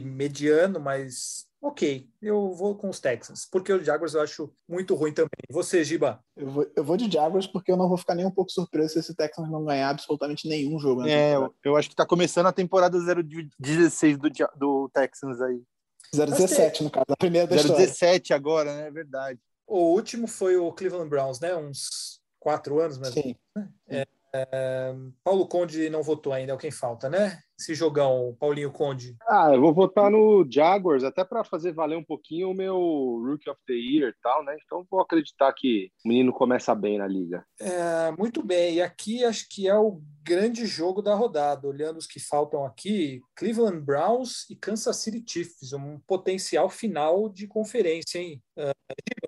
mediano, 0.00 0.80
mas 0.80 1.47
ok, 1.60 2.08
eu 2.22 2.52
vou 2.52 2.76
com 2.76 2.88
os 2.88 3.00
Texans, 3.00 3.46
porque 3.50 3.72
o 3.72 3.82
Jaguars 3.82 4.14
eu 4.14 4.20
acho 4.20 4.52
muito 4.68 4.94
ruim 4.94 5.12
também. 5.12 5.28
Você, 5.50 5.82
Giba? 5.82 6.22
Eu 6.36 6.50
vou, 6.50 6.70
eu 6.76 6.84
vou 6.84 6.96
de 6.96 7.10
Jaguars 7.10 7.46
porque 7.46 7.72
eu 7.72 7.76
não 7.76 7.88
vou 7.88 7.98
ficar 7.98 8.14
nem 8.14 8.26
um 8.26 8.30
pouco 8.30 8.50
surpreso 8.50 8.94
se 8.94 8.98
esse 9.00 9.14
Texans 9.14 9.50
não 9.50 9.64
ganhar 9.64 9.90
absolutamente 9.90 10.48
nenhum 10.48 10.78
jogo. 10.78 11.06
É, 11.06 11.34
eu, 11.34 11.54
eu, 11.64 11.76
acho 11.76 11.88
que 11.88 11.96
tá 11.96 12.06
começando 12.06 12.46
a 12.46 12.52
temporada 12.52 12.98
016 13.58 14.18
do, 14.18 14.30
do 14.56 14.90
Texans 14.92 15.40
aí. 15.40 15.62
017, 16.12 16.84
no 16.84 16.90
caso, 16.90 17.06
a 17.10 17.16
primeira 17.16 17.46
da 17.46 17.56
017 17.56 18.32
agora, 18.32 18.74
né? 18.74 18.88
É 18.88 18.90
verdade. 18.90 19.38
O 19.66 19.92
último 19.92 20.26
foi 20.26 20.56
o 20.56 20.72
Cleveland 20.72 21.10
Browns, 21.10 21.40
né? 21.40 21.54
Uns 21.54 22.20
quatro 22.40 22.80
anos, 22.80 22.96
mas. 22.96 23.12
Sim. 23.12 23.36
É, 23.86 24.06
é, 24.34 24.94
Paulo 25.24 25.46
Conde 25.46 25.88
não 25.90 26.02
votou 26.02 26.32
ainda, 26.32 26.52
é 26.52 26.54
o 26.54 26.58
quem 26.58 26.70
falta, 26.70 27.08
né? 27.08 27.38
Esse 27.58 27.74
jogão, 27.74 28.36
Paulinho 28.38 28.70
Conde. 28.70 29.16
Ah, 29.28 29.50
eu 29.52 29.60
vou 29.60 29.74
votar 29.74 30.10
no 30.10 30.46
Jaguars, 30.48 31.02
até 31.02 31.24
para 31.24 31.42
fazer 31.42 31.72
valer 31.72 31.96
um 31.96 32.04
pouquinho 32.04 32.50
o 32.50 32.54
meu 32.54 32.76
Rookie 33.26 33.50
of 33.50 33.60
the 33.66 33.74
Year 33.74 34.10
e 34.10 34.22
tal, 34.22 34.44
né? 34.44 34.56
Então 34.64 34.86
vou 34.88 35.00
acreditar 35.00 35.52
que 35.52 35.90
o 36.04 36.08
menino 36.08 36.32
começa 36.32 36.74
bem 36.74 36.98
na 36.98 37.06
liga. 37.06 37.44
É, 37.60 38.12
muito 38.16 38.44
bem, 38.44 38.76
e 38.76 38.82
aqui 38.82 39.24
acho 39.24 39.48
que 39.48 39.66
é 39.66 39.76
o 39.76 40.00
grande 40.22 40.66
jogo 40.66 41.02
da 41.02 41.14
rodada. 41.14 41.66
Olhando 41.66 41.96
os 41.96 42.06
que 42.06 42.20
faltam 42.20 42.64
aqui, 42.64 43.20
Cleveland 43.34 43.80
Browns 43.80 44.48
e 44.50 44.54
Kansas 44.54 44.96
City 44.98 45.24
Chiefs, 45.26 45.72
um 45.72 45.98
potencial 46.06 46.68
final 46.68 47.28
de 47.28 47.46
conferência, 47.48 48.18
hein? 48.18 48.40
Uh, 48.56 48.70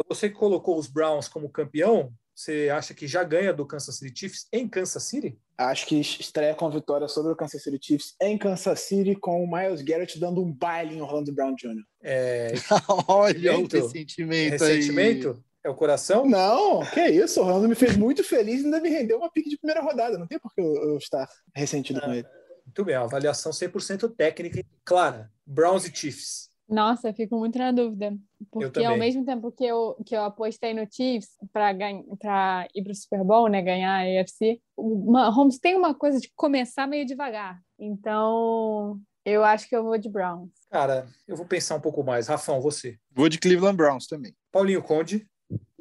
você 0.09 0.29
que 0.29 0.37
colocou 0.37 0.79
os 0.79 0.87
Browns 0.87 1.29
como 1.29 1.51
campeão, 1.51 2.13
você 2.41 2.71
acha 2.71 2.95
que 2.95 3.07
já 3.07 3.23
ganha 3.23 3.53
do 3.53 3.67
Kansas 3.67 3.97
City 3.97 4.19
Chiefs 4.19 4.47
em 4.51 4.67
Kansas 4.67 5.03
City? 5.03 5.39
Acho 5.59 5.87
que 5.87 6.01
estreia 6.01 6.55
com 6.55 6.71
vitória 6.71 7.07
sobre 7.07 7.33
o 7.33 7.37
Kansas 7.37 7.63
City 7.63 7.79
Chiefs 7.81 8.15
em 8.21 8.39
Kansas 8.39 8.81
City, 8.81 9.15
com 9.15 9.45
o 9.45 9.51
Miles 9.51 9.83
Garrett 9.83 10.19
dando 10.19 10.43
um 10.43 10.51
baile 10.51 10.97
em 10.97 11.03
Orlando 11.03 11.33
Brown 11.33 11.55
Jr. 11.55 11.83
É... 12.03 12.55
Olha 13.07 13.59
o 13.59 13.67
ressentimento, 13.67 14.53
ressentimento? 14.53 15.29
Aí. 15.31 15.51
É 15.63 15.69
o 15.69 15.75
coração? 15.75 16.25
Não, 16.25 16.81
que 16.87 17.07
isso. 17.07 17.41
O 17.41 17.45
Orlando 17.45 17.69
me 17.69 17.75
fez 17.75 17.95
muito 17.95 18.25
feliz 18.25 18.63
e 18.63 18.65
ainda 18.65 18.81
me 18.81 18.89
rendeu 18.89 19.19
uma 19.19 19.31
pique 19.31 19.51
de 19.51 19.59
primeira 19.59 19.83
rodada. 19.83 20.17
Não 20.17 20.27
tem 20.27 20.39
por 20.39 20.55
que 20.55 20.63
eu, 20.63 20.75
eu 20.75 20.97
estar 20.97 21.29
ressentido 21.55 22.01
com 22.01 22.11
ele. 22.11 22.27
Muito 22.65 22.85
bem, 22.85 22.95
avaliação 22.95 23.53
100% 23.53 24.15
técnica 24.17 24.61
e 24.61 24.67
clara. 24.83 25.31
Browns 25.45 25.87
e 25.87 25.95
Chiefs. 25.95 26.50
Nossa, 26.71 27.09
eu 27.09 27.15
fico 27.15 27.37
muito 27.37 27.59
na 27.59 27.73
dúvida. 27.73 28.17
Porque 28.51 28.85
ao 28.85 28.97
mesmo 28.97 29.25
tempo 29.25 29.51
que 29.51 29.65
eu, 29.65 29.97
que 30.07 30.15
eu 30.15 30.23
apostei 30.23 30.73
no 30.73 30.87
Chiefs 30.91 31.31
para 31.53 31.73
ir 31.73 32.83
para 32.83 32.93
o 32.93 32.95
Super 32.95 33.25
Bowl, 33.25 33.49
né, 33.49 33.61
ganhar 33.61 33.93
a 33.93 34.21
AFC, 34.21 34.61
o 34.77 35.11
Mahomes 35.11 35.59
tem 35.59 35.77
uma 35.77 35.93
coisa 35.95 36.21
de 36.21 36.31
começar 36.37 36.87
meio 36.87 37.05
devagar. 37.05 37.61
Então, 37.77 39.01
eu 39.25 39.45
acho 39.45 39.69
que 39.69 39.75
eu 39.75 39.83
vou 39.83 39.99
de 39.99 40.09
Browns. 40.09 40.53
Cara, 40.71 41.09
eu 41.27 41.37
vou 41.37 41.45
pensar 41.45 41.75
um 41.75 41.81
pouco 41.81 42.05
mais. 42.05 42.29
Rafão, 42.29 42.61
você? 42.61 42.97
Vou 43.11 43.29
de 43.29 43.39
Cleveland 43.39 43.77
Browns 43.77 44.07
também. 44.07 44.33
Paulinho 44.53 44.83
Conde? 44.83 45.27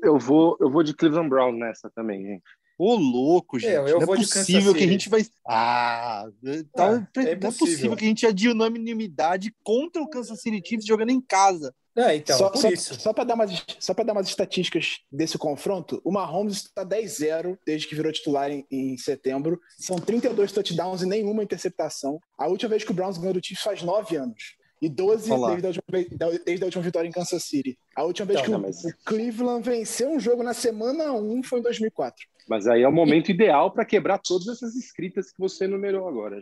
Eu 0.01 0.17
vou, 0.17 0.57
eu 0.59 0.71
vou 0.71 0.81
de 0.81 0.95
Cleveland 0.95 1.29
Browns 1.29 1.59
nessa 1.59 1.89
também, 1.91 2.23
gente. 2.23 2.43
Ô, 2.79 2.95
louco, 2.95 3.59
gente. 3.59 3.71
É, 3.71 3.77
eu 3.77 3.99
não 3.99 4.13
é 4.13 4.17
possível 4.17 4.73
que 4.73 4.85
a 4.85 4.87
gente 4.87 5.09
vai. 5.09 5.25
Ah, 5.45 6.29
tá... 6.73 7.09
é, 7.17 7.19
é 7.19 7.35
não 7.35 7.49
é 7.49 7.51
possível 7.51 7.97
que 7.97 8.05
a 8.05 8.07
gente 8.07 8.25
adie 8.25 8.47
unanimidade 8.47 9.53
contra 9.61 10.01
o 10.01 10.09
Kansas 10.09 10.41
City 10.41 10.65
Chiefs 10.65 10.85
jogando 10.85 11.09
em 11.09 11.19
casa. 11.19 11.75
É, 11.93 12.15
então, 12.15 12.37
só, 12.37 12.49
por 12.49 12.77
só. 12.77 12.93
Só 12.93 13.11
para 13.11 13.25
dar, 13.25 13.33
umas, 13.33 13.65
só 13.79 13.93
dar 13.93 14.13
umas 14.13 14.29
estatísticas 14.29 14.99
desse 15.11 15.37
confronto, 15.37 15.99
o 16.05 16.11
Mahomes 16.13 16.57
está 16.57 16.85
10-0 16.85 17.57
desde 17.65 17.85
que 17.85 17.95
virou 17.95 18.13
titular 18.13 18.49
em, 18.49 18.65
em, 18.71 18.97
setembro. 18.97 19.59
São 19.77 19.97
32 19.97 20.53
touchdowns 20.53 21.01
e 21.01 21.05
nenhuma 21.05 21.43
interceptação. 21.43 22.17
A 22.37 22.47
última 22.47 22.69
vez 22.69 22.85
que 22.85 22.91
o 22.91 22.93
Browns 22.93 23.17
ganhou 23.17 23.33
do 23.33 23.45
Chiefs 23.45 23.63
faz 23.63 23.83
nove 23.83 24.15
anos. 24.15 24.55
E 24.81 24.87
12 24.87 25.29
desde 25.29 25.31
a, 25.31 25.35
última, 25.35 25.83
desde 26.45 26.63
a, 26.63 26.65
última, 26.65 26.83
vitória 26.83 27.07
em 27.07 27.11
Kansas 27.11 27.43
City. 27.43 27.77
A 27.95 28.03
última 28.03 28.27
vez 28.27 28.39
então, 28.39 28.53
que 28.53 28.59
o, 28.59 28.61
mas... 28.61 28.83
o 28.85 28.97
Cleveland 29.03 29.69
venceu 29.69 30.09
um 30.09 30.19
jogo 30.19 30.41
na 30.41 30.53
semana 30.53 31.11
1 31.11 31.43
foi 31.43 31.59
em 31.59 31.63
2004. 31.63 32.25
Mas 32.47 32.65
aí 32.65 32.81
é 32.81 32.87
o 32.87 32.91
momento 32.91 33.29
ideal 33.29 33.71
para 33.71 33.85
quebrar 33.85 34.19
todas 34.19 34.47
essas 34.47 34.75
escritas 34.75 35.31
que 35.31 35.39
você 35.39 35.65
enumerou 35.65 36.07
agora, 36.07 36.39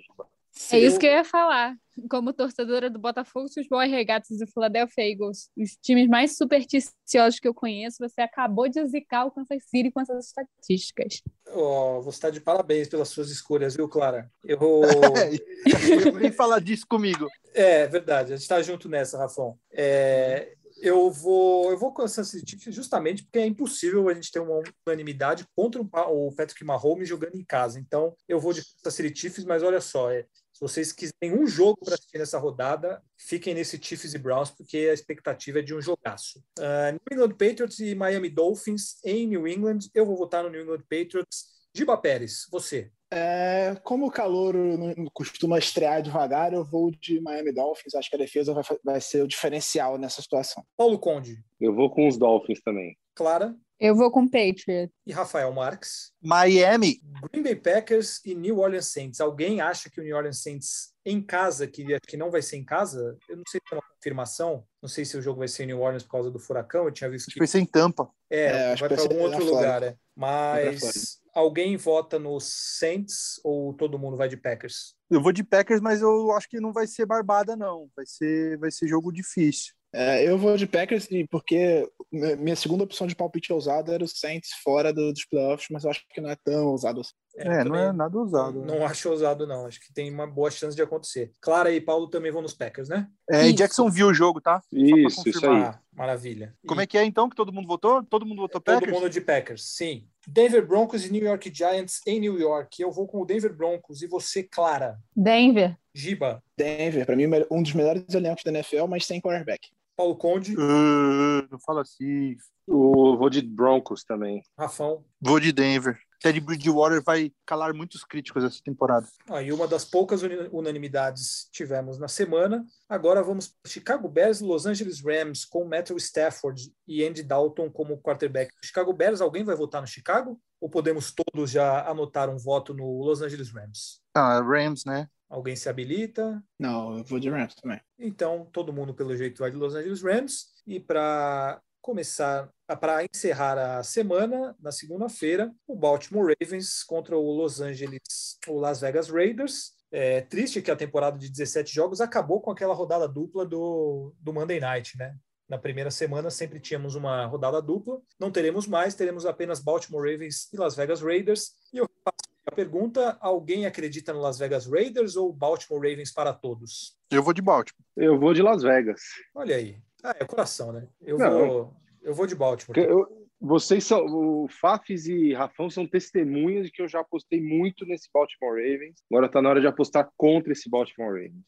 É 0.72 0.80
isso 0.80 1.00
que 1.00 1.06
eu 1.06 1.12
ia 1.12 1.24
falar. 1.24 1.76
Como 2.10 2.32
torcedora 2.32 2.90
do 2.90 3.00
Botafogo, 3.00 3.50
Futebol 3.52 3.82
e 3.82 3.88
Regatas 3.88 4.38
do 4.38 4.46
Philadelphia 4.46 5.12
Eagles, 5.12 5.50
os 5.58 5.76
times 5.82 6.08
mais 6.08 6.38
supersticiosos 6.38 7.40
que 7.40 7.48
eu 7.48 7.54
conheço, 7.54 7.98
você 8.00 8.22
acabou 8.22 8.70
de 8.70 8.86
zicar 8.86 9.26
o 9.26 9.32
Kansas 9.32 9.64
City 9.68 9.92
com 9.92 10.02
essas 10.02 10.28
estatísticas. 10.28 11.24
Oh, 11.52 12.02
você 12.02 12.18
está 12.18 12.30
de 12.30 12.40
parabéns 12.40 12.88
pelas 12.88 13.10
suas 13.10 13.32
escolhas, 13.32 13.76
viu, 13.76 13.90
Clara? 13.90 14.30
Eu... 14.44 14.60
eu 16.06 16.20
nem 16.20 16.32
falar 16.32 16.60
disso 16.60 16.86
comigo. 16.88 17.28
É, 17.54 17.88
verdade. 17.88 18.34
A 18.34 18.36
gente 18.36 18.44
está 18.44 18.62
junto 18.62 18.88
nessa, 18.88 19.18
Rafão. 19.18 19.58
É, 19.72 20.54
eu 20.82 21.10
vou, 21.10 21.72
eu 21.72 21.78
vou 21.78 21.92
com 21.92 22.02
o 22.02 22.06
Kansas 22.06 22.28
City 22.30 22.72
justamente 22.72 23.24
porque 23.24 23.40
é 23.40 23.46
impossível 23.46 24.08
a 24.10 24.14
gente 24.14 24.32
ter 24.32 24.40
uma 24.40 24.62
unanimidade 24.86 25.46
contra 25.56 25.82
o 25.82 26.32
Patrick 26.36 26.64
Mahomes 26.64 27.10
jogando 27.10 27.36
em 27.36 27.44
casa. 27.44 27.80
Então, 27.80 28.16
eu 28.28 28.40
vou 28.40 28.54
de 28.54 28.62
Kansas 28.84 28.94
City 28.94 29.20
Chiefs, 29.20 29.46
mas 29.46 29.64
olha 29.64 29.82
só, 29.82 30.12
é, 30.12 30.26
se 30.58 30.62
vocês 30.62 30.92
quiserem 30.92 31.40
um 31.40 31.46
jogo 31.46 31.78
para 31.86 31.94
assistir 31.94 32.18
nessa 32.18 32.40
rodada, 32.40 33.00
fiquem 33.16 33.54
nesse 33.54 33.80
Chiefs 33.80 34.16
e 34.16 34.18
Browns, 34.18 34.50
porque 34.50 34.88
a 34.90 34.94
expectativa 34.94 35.60
é 35.60 35.62
de 35.62 35.76
um 35.76 35.80
jogaço. 35.80 36.40
Uh, 36.58 36.94
New 36.94 37.02
England 37.12 37.36
Patriots 37.38 37.80
e 37.80 37.94
Miami 37.94 38.28
Dolphins 38.28 38.96
em 39.06 39.28
New 39.28 39.48
England. 39.48 39.80
Eu 39.94 40.04
vou 40.04 40.18
votar 40.18 40.44
no 40.44 40.50
New 40.50 40.64
England 40.64 40.82
Patriots. 40.90 41.46
Giba 41.76 41.96
Pérez, 41.96 42.48
você. 42.52 42.92
É, 43.14 43.76
como 43.84 44.08
o 44.08 44.12
calor 44.12 44.56
não 44.56 45.06
costuma 45.14 45.60
estrear 45.60 46.02
devagar, 46.02 46.52
eu 46.52 46.66
vou 46.66 46.90
de 46.90 47.22
Miami 47.22 47.54
Dolphins. 47.54 47.94
Acho 47.94 48.10
que 48.10 48.16
a 48.16 48.20
defesa 48.20 48.52
vai, 48.52 48.64
vai 48.84 49.00
ser 49.00 49.22
o 49.22 49.28
diferencial 49.28 50.00
nessa 50.00 50.24
situação. 50.24 50.64
Paulo 50.76 50.98
Conde. 50.98 51.38
Eu 51.60 51.76
vou 51.76 51.92
com 51.92 52.08
os 52.08 52.18
Dolphins 52.18 52.62
também. 52.64 52.98
Clara. 53.14 53.56
Eu 53.80 53.96
vou 53.96 54.10
com 54.10 54.28
Patriot. 54.28 54.92
E 55.06 55.14
Rafael 55.14 55.52
Marques. 55.54 56.12
Miami. 56.22 57.00
Green 57.32 57.44
Bay 57.44 57.56
Packers 57.56 58.20
e 58.26 58.34
New 58.34 58.58
Orleans 58.58 58.88
Saints. 58.88 59.22
Alguém 59.22 59.62
acha 59.62 59.90
que 59.90 60.02
o 60.02 60.04
New 60.04 60.16
Orleans 60.16 60.42
Saints 60.42 60.94
em 61.06 61.22
casa, 61.22 61.68
que, 61.68 61.86
que 62.02 62.18
não 62.18 62.32
vai 62.32 62.42
ser 62.42 62.58
em 62.58 62.66
casa? 62.66 63.16
Eu 63.30 63.38
não 63.38 63.44
sei 63.48 63.62
se 63.62 63.74
é 63.74 63.76
uma 63.76 63.84
confirmação. 63.94 64.66
Não 64.82 64.90
sei 64.90 65.06
se 65.06 65.16
o 65.16 65.22
jogo 65.22 65.40
vai 65.40 65.48
ser 65.48 65.64
em 65.64 65.68
New 65.68 65.82
Orleans 65.82 66.04
por 66.04 66.12
causa 66.12 66.32
do 66.32 66.40
furacão. 66.40 66.86
Eu 66.86 66.92
tinha 66.92 67.10
visto 67.10 67.32
que. 67.32 67.38
Vai 67.38 67.48
ser 67.48 67.60
em 67.60 67.66
Tampa. 67.66 68.10
É, 68.30 68.72
é 68.72 68.76
vai 68.76 68.90
para 68.90 69.02
algum 69.02 69.22
outro 69.22 69.46
lugar. 69.46 69.84
É. 69.84 69.96
Mas 70.16 71.20
alguém 71.34 71.78
vota 71.78 72.18
no 72.18 72.40
Saints 72.40 73.40
ou 73.44 73.74
todo 73.74 74.00
mundo 74.00 74.18
vai 74.18 74.28
de 74.28 74.36
Packers? 74.36 74.96
Eu 75.10 75.22
vou 75.22 75.32
de 75.32 75.44
Packers, 75.44 75.80
mas 75.80 76.02
eu 76.02 76.32
acho 76.32 76.50
que 76.50 76.60
não 76.60 76.74
vai 76.74 76.88
ser 76.88 77.06
barbada, 77.06 77.56
não. 77.56 77.88
Vai 77.96 78.06
ser, 78.08 78.58
vai 78.58 78.72
ser 78.72 78.88
jogo 78.88 79.12
difícil. 79.12 79.77
É, 79.98 80.30
eu 80.30 80.38
vou 80.38 80.56
de 80.56 80.68
Packers 80.68 81.08
porque 81.32 81.90
minha 82.12 82.56
segunda 82.56 82.84
opção 82.84 83.08
de 83.08 83.16
palpite 83.16 83.52
ousado 83.52 83.92
era 83.92 84.04
o 84.04 84.08
Saints 84.08 84.52
fora 84.64 84.94
do, 84.94 85.12
dos 85.12 85.26
playoffs, 85.26 85.68
mas 85.72 85.84
eu 85.84 85.90
acho 85.90 86.04
que 86.08 86.22
não 86.22 86.30
é 86.30 86.36
tão 86.36 86.68
ousado 86.68 87.02
assim. 87.02 87.14
É, 87.36 87.64
não 87.64 87.76
é 87.76 87.92
nada 87.92 88.16
ousado. 88.16 88.64
Não, 88.64 88.80
né? 88.80 88.86
acho 88.86 89.10
ousado, 89.10 89.48
não. 89.48 89.66
Acho 89.66 89.80
que 89.80 89.92
tem 89.92 90.12
uma 90.12 90.28
boa 90.28 90.52
chance 90.52 90.76
de 90.76 90.84
acontecer. 90.84 91.32
Clara 91.42 91.72
e 91.72 91.82
Paulo 91.82 92.08
também 92.08 92.32
vão 92.32 92.44
nos 92.44 92.54
Packers, 92.54 92.90
né? 92.90 93.08
É, 93.28 93.52
Jackson 93.52 93.90
viu 93.90 94.08
o 94.08 94.14
jogo, 94.14 94.40
tá? 94.40 94.62
Isso, 94.72 95.28
isso 95.28 95.50
aí. 95.50 95.64
Ah, 95.64 95.80
maravilha. 95.94 96.56
Como 96.68 96.80
e... 96.80 96.84
é 96.84 96.88
que 96.88 96.98
é 96.98 97.04
então 97.04 97.28
que 97.28 97.36
todo 97.36 97.52
mundo 97.52 97.68
votou? 97.68 98.04
Todo 98.04 98.26
mundo 98.26 98.42
votou 98.42 98.62
Packers? 98.62 98.92
Todo 98.92 99.02
mundo 99.02 99.10
de 99.10 99.22
Packers, 99.22 99.64
sim. 99.64 100.08
Denver 100.28 100.66
Broncos 100.66 101.06
e 101.06 101.12
New 101.12 101.24
York 101.24 101.52
Giants 101.54 102.02
em 102.06 102.20
New 102.20 102.40
York. 102.40 102.82
Eu 102.82 102.92
vou 102.92 103.08
com 103.08 103.22
o 103.22 103.26
Denver 103.26 103.56
Broncos 103.56 104.04
e 104.04 104.08
você, 104.08 104.44
Clara. 104.44 105.00
Denver. 105.16 105.76
Giba. 105.94 106.44
Denver, 106.56 107.06
para 107.06 107.16
mim, 107.16 107.26
um 107.50 107.64
dos 107.64 107.74
melhores 107.74 108.04
elencos 108.14 108.44
da 108.44 108.52
NFL, 108.52 108.86
mas 108.86 109.06
sem 109.06 109.20
quarterback. 109.20 109.70
Paulo 109.98 110.16
Conde. 110.16 110.56
Uh, 110.56 111.48
não 111.50 111.60
fala 111.66 111.82
assim. 111.82 112.36
Eu 112.68 113.18
vou 113.18 113.30
de 113.30 113.42
Broncos 113.42 114.04
também. 114.04 114.44
Rafão. 114.58 115.04
Vou 115.20 115.40
de 115.40 115.52
Denver. 115.52 116.00
Ted 116.20 116.40
Bridgewater 116.40 117.02
vai 117.04 117.32
calar 117.46 117.74
muitos 117.74 118.04
críticos 118.04 118.44
essa 118.44 118.60
temporada. 118.64 119.08
Ah, 119.30 119.42
e 119.42 119.52
uma 119.52 119.68
das 119.68 119.86
poucas 119.86 120.22
unanimidades 120.52 121.48
tivemos 121.52 121.98
na 121.98 122.08
semana. 122.08 122.66
Agora 122.90 123.24
vamos 123.24 123.56
Chicago 123.66 124.08
Bears 124.08 124.42
e 124.42 124.44
Los 124.44 124.66
Angeles 124.66 125.02
Rams 125.04 125.46
com 125.46 125.66
Matthew 125.66 125.98
Stafford 125.98 126.72
e 126.88 127.06
Andy 127.06 127.24
Dalton 127.24 127.70
como 127.70 128.02
quarterback. 128.02 128.52
Chicago 128.64 128.94
Bears, 128.94 129.22
alguém 129.22 129.44
vai 129.44 129.56
votar 129.56 129.82
no 129.82 129.88
Chicago? 129.88 130.40
Ou 130.60 130.70
podemos 130.70 131.14
todos 131.14 131.52
já 131.52 131.88
anotar 131.88 132.30
um 132.30 132.38
voto 132.38 132.74
no 132.74 133.04
Los 133.04 133.22
Angeles 133.22 133.52
Rams? 133.52 134.02
Ah, 134.16 134.42
Rams, 134.42 134.84
né? 134.86 135.08
Alguém 135.30 135.56
se 135.56 135.68
habilita? 135.68 136.42
Não, 136.60 136.98
eu 136.98 137.04
vou 137.04 137.20
de 137.20 137.30
Rams 137.30 137.56
também. 137.56 137.82
Então, 138.00 138.48
todo 138.52 138.74
mundo, 138.74 138.94
pelo 138.94 139.16
jeito, 139.16 139.40
vai 139.40 139.52
de 139.52 139.58
Los 139.58 139.76
Angeles 139.76 140.02
Rams. 140.02 140.46
E 140.66 140.80
para 140.80 141.62
começar, 141.82 142.50
para 142.82 143.06
encerrar 143.06 143.78
a 143.78 143.84
semana, 143.84 144.56
na 144.60 144.72
segunda-feira, 144.72 145.54
o 145.66 145.76
Baltimore 145.76 146.36
Ravens 146.40 146.84
contra 146.84 147.18
o 147.18 147.32
Los 147.32 147.62
Angeles, 147.62 148.38
o 148.48 148.60
Las 148.60 148.82
Vegas 148.82 149.10
Raiders. 149.10 149.72
É 149.90 150.20
triste 150.22 150.62
que 150.62 150.70
a 150.70 150.76
temporada 150.76 151.18
de 151.18 151.30
17 151.30 151.74
jogos 151.74 152.02
acabou 152.02 152.42
com 152.42 152.52
aquela 152.52 152.74
rodada 152.74 153.08
dupla 153.08 153.46
do, 153.46 154.14
do 154.20 154.34
Monday 154.34 154.60
Night, 154.60 154.98
né? 154.98 155.16
Na 155.48 155.58
primeira 155.58 155.90
semana 155.90 156.30
sempre 156.30 156.60
tínhamos 156.60 156.94
uma 156.96 157.26
rodada 157.26 157.62
dupla, 157.62 158.02
não 158.20 158.30
teremos 158.30 158.68
mais, 158.68 158.96
teremos 158.96 159.26
apenas 159.26 159.62
Baltimore 159.62 160.12
Ravens 160.12 160.52
e 160.52 160.58
Las 160.58 160.76
Vegas 160.76 161.02
Raiders. 161.02 161.54
E 161.72 161.78
eu 161.78 161.88
passo 162.04 162.27
a 162.48 162.52
pergunta: 162.52 163.18
alguém 163.20 163.66
acredita 163.66 164.14
no 164.14 164.22
Las 164.22 164.40
Vegas 164.40 164.66
Raiders 164.66 165.16
ou 165.16 165.32
Baltimore 165.34 165.82
Ravens 165.82 166.12
para 166.12 166.34
todos? 166.34 166.98
Eu 167.12 167.22
vou 167.22 167.34
de 167.34 167.42
Baltimore. 167.42 167.86
Eu 167.96 168.18
vou 168.18 168.34
de 168.34 168.42
Las 168.42 168.64
Vegas. 168.64 169.02
Olha 169.36 169.58
aí. 169.58 169.78
Ah, 170.04 170.16
é 170.20 170.26
coração, 170.26 170.72
né? 170.72 170.88
Eu, 171.02 171.18
vou, 171.18 171.74
eu 172.02 172.14
vou 172.14 172.26
de 172.26 172.36
Baltimore. 172.36 172.78
Eu, 172.80 173.28
vocês 173.40 173.84
são, 173.84 174.06
o 174.06 174.48
Fafis 174.48 175.08
e 175.08 175.34
Rafão 175.34 175.70
são 175.70 175.86
testemunhas 175.86 176.68
de 176.68 176.72
que 176.72 176.82
eu 176.82 176.88
já 176.88 177.02
apostei 177.02 177.42
muito 177.42 177.86
nesse 177.86 178.10
Baltimore 178.14 178.56
Ravens. 178.56 179.04
Agora 179.12 179.30
tá 179.30 179.42
na 179.42 179.50
hora 179.50 179.62
de 179.62 179.68
apostar 179.68 180.10
contra 180.16 180.54
esse 180.54 180.70
Baltimore 180.70 181.12
Ravens. 181.12 181.46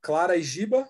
Clara 0.00 0.36
e 0.36 0.42
Giba? 0.42 0.88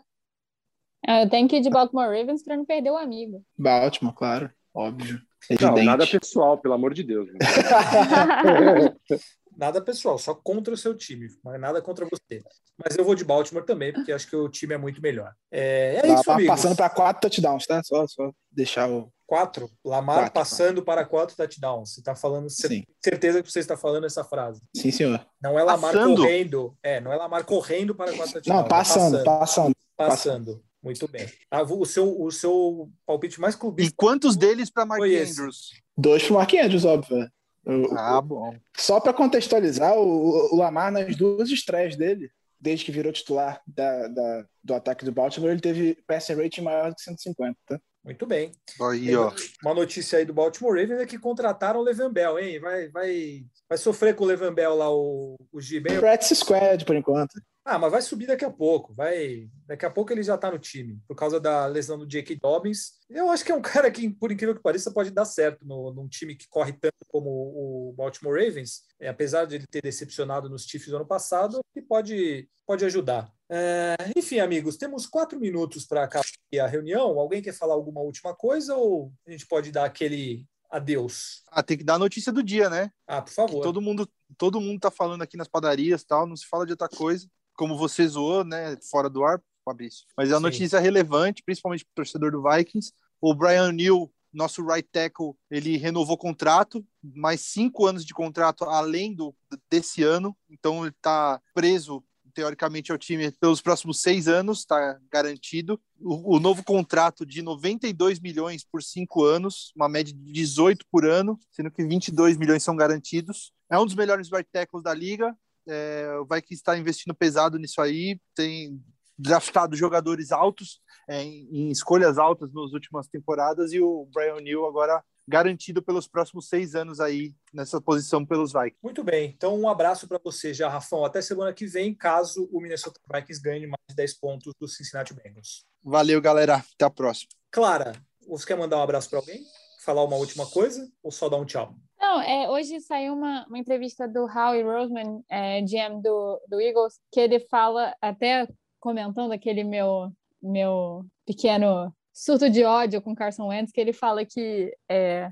É, 1.06 1.24
eu 1.24 1.28
tenho 1.28 1.48
que 1.48 1.56
ir 1.56 1.60
de 1.60 1.70
Baltimore 1.70 2.06
Ravens 2.06 2.44
para 2.44 2.56
não 2.56 2.64
perder 2.64 2.90
o 2.90 2.96
amigo. 2.96 3.44
Baltimore, 3.58 4.14
claro, 4.14 4.50
óbvio. 4.72 5.20
Evidente. 5.50 5.76
Não, 5.76 5.84
nada 5.84 6.06
pessoal, 6.06 6.58
pelo 6.58 6.74
amor 6.74 6.94
de 6.94 7.02
Deus. 7.02 7.28
nada 9.56 9.80
pessoal, 9.80 10.18
só 10.18 10.34
contra 10.34 10.72
o 10.72 10.76
seu 10.76 10.96
time, 10.96 11.28
mas 11.44 11.60
nada 11.60 11.82
contra 11.82 12.06
você. 12.06 12.42
Mas 12.82 12.96
eu 12.96 13.04
vou 13.04 13.14
de 13.14 13.24
Baltimore 13.24 13.64
também, 13.64 13.92
porque 13.92 14.12
acho 14.12 14.28
que 14.28 14.36
o 14.36 14.48
time 14.48 14.74
é 14.74 14.78
muito 14.78 15.00
melhor. 15.00 15.32
É, 15.50 16.00
é 16.02 16.14
isso, 16.14 16.30
amigos. 16.30 16.50
Passando 16.50 16.76
para 16.76 16.90
quatro 16.90 17.22
touchdowns, 17.22 17.66
tá? 17.66 17.82
Só, 17.82 18.06
só 18.06 18.30
deixar 18.50 18.90
o. 18.90 19.12
Quatro? 19.26 19.70
Lamar 19.82 20.16
quatro, 20.16 20.32
passando 20.32 20.82
quatro. 20.82 20.84
para 20.84 21.04
quatro 21.06 21.36
touchdowns. 21.36 21.94
Você 21.94 22.00
está 22.00 22.14
falando, 22.14 22.50
Sim. 22.50 22.84
certeza 23.02 23.42
que 23.42 23.50
você 23.50 23.60
está 23.60 23.76
falando 23.76 24.04
essa 24.04 24.22
frase. 24.22 24.60
Sim, 24.76 24.90
senhor. 24.90 25.26
Não 25.42 25.58
é 25.58 25.62
Lamar 25.62 25.92
passando. 25.92 26.16
correndo. 26.16 26.76
É, 26.82 27.00
não 27.00 27.12
é 27.12 27.16
Lamar 27.16 27.44
correndo 27.44 27.94
para 27.94 28.12
quatro 28.12 28.34
touchdowns. 28.34 28.62
Não, 28.62 28.68
passando, 28.68 29.18
é 29.18 29.24
passando. 29.24 29.74
Passando. 29.96 30.56
passando. 30.56 30.71
Muito 30.82 31.06
bem. 31.06 31.28
Ah, 31.50 31.62
o, 31.62 31.86
seu, 31.86 32.20
o 32.20 32.30
seu 32.32 32.90
palpite 33.06 33.40
mais 33.40 33.54
clubista. 33.54 33.90
E 33.90 33.94
quantos 33.94 34.36
deles 34.36 34.68
para 34.68 34.84
Mark 34.84 35.02
Andrews? 35.02 35.70
Dois 35.96 36.24
para 36.24 36.34
Mark 36.34 36.54
Andrews, 36.54 36.84
óbvio. 36.84 37.30
O, 37.64 37.94
ah, 37.96 38.20
bom. 38.20 38.56
Só 38.76 38.98
para 38.98 39.12
contextualizar, 39.12 39.96
o, 39.96 40.52
o, 40.52 40.56
Lamar, 40.56 40.90
nas 40.90 41.14
duas 41.14 41.50
estreias 41.50 41.96
dele, 41.96 42.28
desde 42.60 42.84
que 42.84 42.90
virou 42.90 43.12
titular 43.12 43.60
da, 43.66 44.08
da, 44.08 44.44
do 44.62 44.74
ataque 44.74 45.04
do 45.04 45.12
Baltimore, 45.12 45.50
ele 45.50 45.60
teve 45.60 45.96
passing 46.06 46.34
rating 46.34 46.62
maior 46.62 46.90
do 46.90 46.96
que 46.96 47.02
150. 47.02 47.56
Tá? 47.64 47.80
Muito 48.04 48.26
bem. 48.26 48.50
Aí, 48.80 49.14
ó. 49.14 49.32
Uma 49.62 49.74
notícia 49.74 50.18
aí 50.18 50.24
do 50.24 50.34
Baltimore 50.34 50.74
Ravens 50.76 51.00
é 51.00 51.06
que 51.06 51.18
contrataram 51.18 51.78
o 51.78 51.84
Levan 51.84 52.12
Bell, 52.12 52.40
hein? 52.40 52.58
Vai, 52.58 52.88
vai, 52.88 53.44
vai 53.68 53.78
sofrer 53.78 54.16
com 54.16 54.24
o 54.24 54.26
Levan 54.26 54.52
Bell 54.52 54.74
lá, 54.74 54.92
o, 54.92 55.36
o 55.52 55.60
G. 55.60 55.80
Practice 55.80 56.34
squad, 56.34 56.84
por 56.84 56.96
enquanto. 56.96 57.40
Ah, 57.64 57.78
mas 57.78 57.92
vai 57.92 58.02
subir 58.02 58.26
daqui 58.26 58.44
a 58.44 58.50
pouco. 58.50 58.92
Vai, 58.92 59.48
daqui 59.66 59.86
a 59.86 59.90
pouco 59.90 60.12
ele 60.12 60.22
já 60.22 60.34
está 60.34 60.50
no 60.50 60.58
time 60.58 61.00
por 61.06 61.14
causa 61.14 61.38
da 61.38 61.64
lesão 61.66 61.96
do 61.96 62.06
J.K. 62.06 62.36
Dobbins. 62.36 62.94
Eu 63.08 63.30
acho 63.30 63.44
que 63.44 63.52
é 63.52 63.54
um 63.54 63.62
cara 63.62 63.90
que, 63.90 64.08
por 64.10 64.32
incrível 64.32 64.54
que 64.54 64.62
pareça, 64.62 64.92
pode 64.92 65.10
dar 65.10 65.24
certo 65.24 65.64
no, 65.64 65.92
num 65.92 66.08
time 66.08 66.34
que 66.34 66.48
corre 66.48 66.72
tanto 66.72 67.04
como 67.06 67.30
o 67.30 67.94
Baltimore 67.96 68.34
Ravens. 68.34 68.82
É, 68.98 69.08
apesar 69.08 69.44
de 69.44 69.56
ele 69.56 69.66
ter 69.66 69.80
decepcionado 69.80 70.48
nos 70.48 70.64
Chiefs 70.64 70.88
no 70.88 70.96
ano 70.96 71.06
passado, 71.06 71.60
ele 71.74 71.86
pode, 71.86 72.48
pode 72.66 72.84
ajudar. 72.84 73.32
É, 73.48 73.96
enfim, 74.16 74.40
amigos, 74.40 74.76
temos 74.76 75.06
quatro 75.06 75.38
minutos 75.38 75.86
para 75.86 76.02
acabar 76.02 76.24
a 76.60 76.66
reunião. 76.66 77.18
Alguém 77.18 77.42
quer 77.42 77.54
falar 77.54 77.74
alguma 77.74 78.00
última 78.00 78.34
coisa 78.34 78.74
ou 78.74 79.12
a 79.26 79.30
gente 79.30 79.46
pode 79.46 79.70
dar 79.70 79.84
aquele 79.84 80.44
adeus? 80.68 81.44
Ah, 81.48 81.62
tem 81.62 81.78
que 81.78 81.84
dar 81.84 81.94
a 81.94 81.98
notícia 81.98 82.32
do 82.32 82.42
dia, 82.42 82.68
né? 82.68 82.90
Ah, 83.06 83.22
por 83.22 83.32
favor. 83.32 83.56
Que 83.58 83.62
todo 83.62 83.80
mundo, 83.80 84.08
todo 84.36 84.60
mundo 84.60 84.80
tá 84.80 84.90
falando 84.90 85.22
aqui 85.22 85.36
nas 85.36 85.46
padarias, 85.46 86.02
tal. 86.02 86.26
Não 86.26 86.34
se 86.34 86.46
fala 86.46 86.66
de 86.66 86.72
outra 86.72 86.88
coisa 86.88 87.28
como 87.56 87.76
você 87.76 88.06
zoou, 88.06 88.44
né, 88.44 88.76
fora 88.90 89.08
do 89.08 89.24
ar, 89.24 89.40
Fabrício. 89.64 90.04
Mas 90.16 90.30
é 90.30 90.34
uma 90.34 90.38
Sim. 90.38 90.44
notícia 90.44 90.80
relevante, 90.80 91.42
principalmente 91.44 91.84
para 91.84 91.92
o 91.92 91.94
torcedor 91.96 92.32
do 92.32 92.42
Vikings. 92.42 92.92
O 93.20 93.34
Brian 93.34 93.72
Neal, 93.72 94.10
nosso 94.32 94.64
right 94.64 94.88
tackle, 94.90 95.34
ele 95.50 95.76
renovou 95.76 96.16
contrato, 96.16 96.84
mais 97.02 97.40
cinco 97.42 97.86
anos 97.86 98.04
de 98.04 98.12
contrato 98.12 98.64
além 98.64 99.14
do 99.14 99.34
desse 99.70 100.02
ano. 100.02 100.36
Então 100.50 100.84
ele 100.84 100.94
está 100.96 101.40
preso 101.54 102.02
teoricamente 102.34 102.90
ao 102.90 102.98
time 102.98 103.30
pelos 103.32 103.60
próximos 103.60 104.00
seis 104.00 104.26
anos, 104.26 104.60
está 104.60 104.98
garantido. 105.10 105.80
O, 106.00 106.36
o, 106.36 106.40
novo 106.40 106.64
contrato 106.64 107.24
de 107.24 107.42
92 107.42 108.18
milhões 108.20 108.64
por 108.64 108.82
cinco 108.82 109.24
anos, 109.24 109.72
uma 109.76 109.88
média 109.88 110.12
de 110.12 110.32
18 110.32 110.84
por 110.90 111.06
ano, 111.06 111.38
sendo 111.50 111.70
que 111.70 111.84
22 111.84 112.36
milhões 112.36 112.62
são 112.62 112.74
garantidos. 112.74 113.52
É 113.70 113.78
um 113.78 113.84
dos 113.84 113.94
melhores 113.94 114.30
right 114.30 114.48
tackles 114.50 114.82
da 114.82 114.92
liga, 114.92 115.36
é, 115.68 116.16
o 116.18 116.24
Vikings 116.24 116.54
está 116.54 116.76
investindo 116.76 117.14
pesado 117.14 117.58
nisso 117.58 117.80
aí, 117.80 118.20
tem 118.34 118.80
draftado 119.18 119.76
jogadores 119.76 120.32
altos, 120.32 120.80
é, 121.08 121.22
em, 121.22 121.70
escolhas 121.70 122.18
altas 122.18 122.52
nas 122.52 122.72
últimas 122.72 123.06
temporadas, 123.06 123.72
e 123.72 123.80
o 123.80 124.08
Brian 124.12 124.40
Neal 124.40 124.66
agora 124.66 125.02
garantido 125.28 125.80
pelos 125.82 126.08
próximos 126.08 126.48
seis 126.48 126.74
anos 126.74 126.98
aí 126.98 127.34
nessa 127.54 127.80
posição 127.80 128.26
pelos 128.26 128.52
Vikings. 128.52 128.78
Muito 128.82 129.04
bem, 129.04 129.30
então 129.30 129.58
um 129.58 129.68
abraço 129.68 130.08
para 130.08 130.20
você 130.22 130.52
já, 130.52 130.68
Rafão. 130.68 131.04
Até 131.04 131.22
semana 131.22 131.52
que 131.52 131.66
vem, 131.66 131.94
caso 131.94 132.48
o 132.52 132.60
Minnesota 132.60 133.00
Vikings 133.12 133.40
ganhe 133.40 133.66
mais 133.66 133.82
de 133.88 133.94
10 133.94 134.14
pontos 134.14 134.52
do 134.58 134.66
Cincinnati 134.66 135.14
Bengals. 135.14 135.64
Valeu, 135.82 136.20
galera. 136.20 136.56
Até 136.74 136.84
a 136.84 136.90
próxima. 136.90 137.30
Clara, 137.50 137.92
você 138.26 138.46
quer 138.46 138.56
mandar 138.56 138.78
um 138.78 138.82
abraço 138.82 139.10
para 139.10 139.18
alguém? 139.18 139.44
Falar 139.84 140.04
uma 140.04 140.16
última 140.16 140.46
coisa 140.46 140.90
ou 141.02 141.10
só 141.10 141.28
dar 141.28 141.36
um 141.36 141.44
tchau? 141.44 141.74
Não, 142.12 142.20
é, 142.20 142.50
hoje 142.50 142.78
saiu 142.78 143.14
uma, 143.14 143.46
uma 143.46 143.58
entrevista 143.58 144.06
do 144.06 144.26
Howie 144.26 144.62
Roseman, 144.62 145.24
é, 145.30 145.62
GM 145.62 146.02
do, 146.02 146.38
do 146.46 146.60
Eagles, 146.60 147.00
que 147.10 147.18
ele 147.18 147.40
fala, 147.40 147.96
até 148.02 148.46
comentando 148.78 149.32
aquele 149.32 149.64
meu, 149.64 150.12
meu 150.42 151.06
pequeno 151.24 151.90
surto 152.12 152.50
de 152.50 152.64
ódio 152.64 153.00
com 153.00 153.14
Carson 153.14 153.48
Wentz, 153.48 153.72
que 153.72 153.80
ele 153.80 153.92
fala 153.92 154.24
que 154.24 154.74
é, 154.90 155.30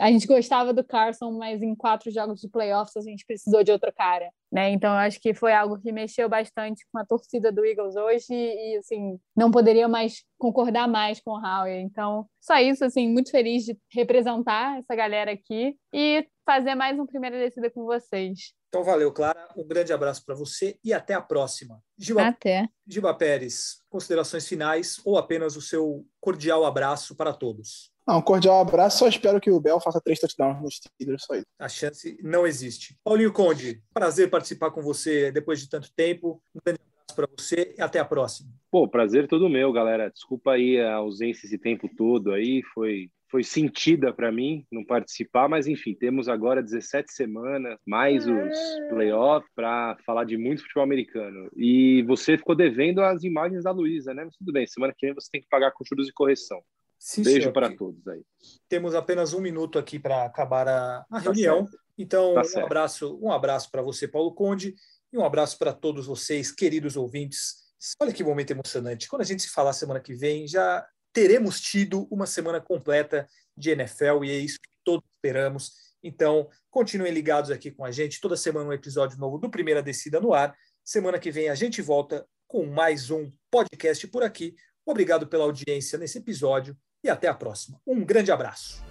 a 0.00 0.10
gente 0.10 0.26
gostava 0.26 0.72
do 0.72 0.82
Carson, 0.82 1.32
mas 1.32 1.62
em 1.62 1.74
quatro 1.74 2.10
jogos 2.10 2.40
de 2.40 2.48
playoffs 2.48 2.96
a 2.96 3.02
gente 3.02 3.24
precisou 3.26 3.62
de 3.62 3.70
outro 3.70 3.92
cara, 3.92 4.30
né? 4.50 4.70
Então 4.70 4.90
eu 4.92 4.98
acho 4.98 5.20
que 5.20 5.34
foi 5.34 5.52
algo 5.52 5.78
que 5.78 5.92
mexeu 5.92 6.28
bastante 6.28 6.84
com 6.90 6.98
a 6.98 7.04
torcida 7.04 7.52
do 7.52 7.64
Eagles 7.64 7.96
hoje 7.96 8.32
e 8.32 8.76
assim 8.78 9.18
não 9.36 9.50
poderia 9.50 9.88
mais 9.88 10.24
concordar 10.38 10.88
mais 10.88 11.20
com 11.20 11.32
o 11.32 11.40
Howie. 11.40 11.80
Então 11.82 12.26
só 12.40 12.58
isso, 12.58 12.84
assim, 12.84 13.08
muito 13.08 13.30
feliz 13.30 13.64
de 13.64 13.76
representar 13.92 14.78
essa 14.78 14.94
galera 14.94 15.32
aqui 15.32 15.76
e 15.92 16.26
fazer 16.44 16.74
mais 16.74 16.98
um 16.98 17.06
primeira 17.06 17.38
descida 17.38 17.70
com 17.70 17.84
vocês. 17.84 18.52
Então, 18.72 18.82
valeu, 18.82 19.12
Clara. 19.12 19.48
Um 19.54 19.68
grande 19.68 19.92
abraço 19.92 20.24
para 20.24 20.34
você 20.34 20.78
e 20.82 20.94
até 20.94 21.12
a 21.12 21.20
próxima. 21.20 21.78
Giba, 21.98 22.28
até. 22.28 22.66
Giba 22.86 23.12
Pérez, 23.12 23.82
considerações 23.90 24.48
finais 24.48 24.98
ou 25.04 25.18
apenas 25.18 25.56
o 25.56 25.60
seu 25.60 26.06
cordial 26.18 26.64
abraço 26.64 27.14
para 27.14 27.34
todos? 27.34 27.92
Não, 28.08 28.16
um 28.16 28.22
cordial 28.22 28.62
abraço. 28.62 29.00
Só 29.00 29.08
espero 29.08 29.42
que 29.42 29.50
o 29.50 29.60
Bel 29.60 29.78
faça 29.78 30.00
três 30.00 30.18
touchdowns 30.18 30.62
nos 30.62 30.76
Steelers, 30.76 31.22
só 31.22 31.34
isso. 31.34 31.44
A 31.58 31.68
chance 31.68 32.16
não 32.22 32.46
existe. 32.46 32.98
Paulinho 33.04 33.30
Conde, 33.30 33.82
prazer 33.92 34.30
participar 34.30 34.70
com 34.70 34.80
você 34.80 35.30
depois 35.30 35.60
de 35.60 35.68
tanto 35.68 35.92
tempo. 35.94 36.42
Um 36.54 36.60
grande 36.64 36.80
abraço 36.80 37.14
para 37.14 37.28
você 37.36 37.74
e 37.76 37.82
até 37.82 37.98
a 37.98 38.06
próxima. 38.06 38.48
Pô, 38.70 38.88
prazer 38.88 39.28
todo 39.28 39.50
meu, 39.50 39.70
galera. 39.70 40.10
Desculpa 40.10 40.52
aí 40.52 40.80
a 40.80 40.94
ausência 40.94 41.44
esse 41.44 41.58
tempo 41.58 41.90
todo 41.94 42.32
aí. 42.32 42.62
Foi 42.72 43.10
foi 43.32 43.42
sentida 43.42 44.12
para 44.12 44.30
mim 44.30 44.66
não 44.70 44.84
participar, 44.84 45.48
mas 45.48 45.66
enfim, 45.66 45.94
temos 45.94 46.28
agora 46.28 46.62
17 46.62 47.10
semanas, 47.10 47.78
mais 47.86 48.26
os 48.26 48.58
playoffs, 48.90 49.50
para 49.54 49.96
falar 50.04 50.24
de 50.24 50.36
muito 50.36 50.60
futebol 50.60 50.84
americano. 50.84 51.50
E 51.56 52.02
você 52.02 52.36
ficou 52.36 52.54
devendo 52.54 53.02
as 53.02 53.24
imagens 53.24 53.64
da 53.64 53.70
Luísa, 53.70 54.12
né? 54.12 54.26
Mas 54.26 54.36
tudo 54.36 54.52
bem, 54.52 54.66
semana 54.66 54.92
que 54.94 55.06
vem 55.06 55.14
você 55.14 55.30
tem 55.32 55.40
que 55.40 55.48
pagar 55.48 55.72
com 55.72 55.82
juros 55.82 56.10
e 56.10 56.12
correção. 56.12 56.62
Sim, 56.98 57.22
Beijo 57.22 57.40
senhor. 57.40 57.52
para 57.54 57.74
todos 57.74 58.06
aí. 58.06 58.22
Temos 58.68 58.94
apenas 58.94 59.32
um 59.32 59.40
minuto 59.40 59.78
aqui 59.78 59.98
para 59.98 60.24
acabar 60.24 60.68
a, 60.68 60.98
a 60.98 61.04
tá 61.14 61.18
reunião. 61.18 61.60
Certo. 61.66 61.78
Então, 61.96 62.34
tá 62.34 62.40
um 62.42 62.44
certo. 62.44 62.66
abraço, 62.66 63.18
um 63.20 63.32
abraço 63.32 63.70
para 63.70 63.80
você, 63.80 64.06
Paulo 64.06 64.34
Conde, 64.34 64.74
e 65.10 65.16
um 65.16 65.24
abraço 65.24 65.58
para 65.58 65.72
todos 65.72 66.06
vocês, 66.06 66.52
queridos 66.52 66.98
ouvintes. 66.98 67.62
Olha 67.98 68.12
que 68.12 68.22
momento 68.22 68.50
emocionante. 68.50 69.08
Quando 69.08 69.22
a 69.22 69.24
gente 69.24 69.42
se 69.42 69.50
falar 69.50 69.72
semana 69.72 70.00
que 70.00 70.14
vem, 70.14 70.46
já 70.46 70.86
teremos 71.12 71.60
tido 71.60 72.06
uma 72.10 72.26
semana 72.26 72.60
completa 72.60 73.28
de 73.56 73.70
NFL 73.70 74.24
e 74.24 74.30
é 74.30 74.36
isso 74.36 74.58
que 74.60 74.68
todos 74.84 75.04
esperamos. 75.16 75.72
Então, 76.02 76.48
continuem 76.70 77.12
ligados 77.12 77.50
aqui 77.50 77.70
com 77.70 77.84
a 77.84 77.90
gente. 77.90 78.20
Toda 78.20 78.36
semana 78.36 78.68
um 78.68 78.72
episódio 78.72 79.18
novo 79.18 79.38
do 79.38 79.50
Primeira 79.50 79.82
Descida 79.82 80.20
no 80.20 80.34
ar. 80.34 80.56
Semana 80.84 81.18
que 81.18 81.30
vem 81.30 81.48
a 81.48 81.54
gente 81.54 81.80
volta 81.80 82.26
com 82.48 82.66
mais 82.66 83.10
um 83.10 83.30
podcast 83.50 84.06
por 84.08 84.22
aqui. 84.22 84.54
Obrigado 84.84 85.26
pela 85.26 85.44
audiência 85.44 85.98
nesse 85.98 86.18
episódio 86.18 86.76
e 87.04 87.08
até 87.08 87.28
a 87.28 87.34
próxima. 87.34 87.80
Um 87.86 88.04
grande 88.04 88.32
abraço. 88.32 88.82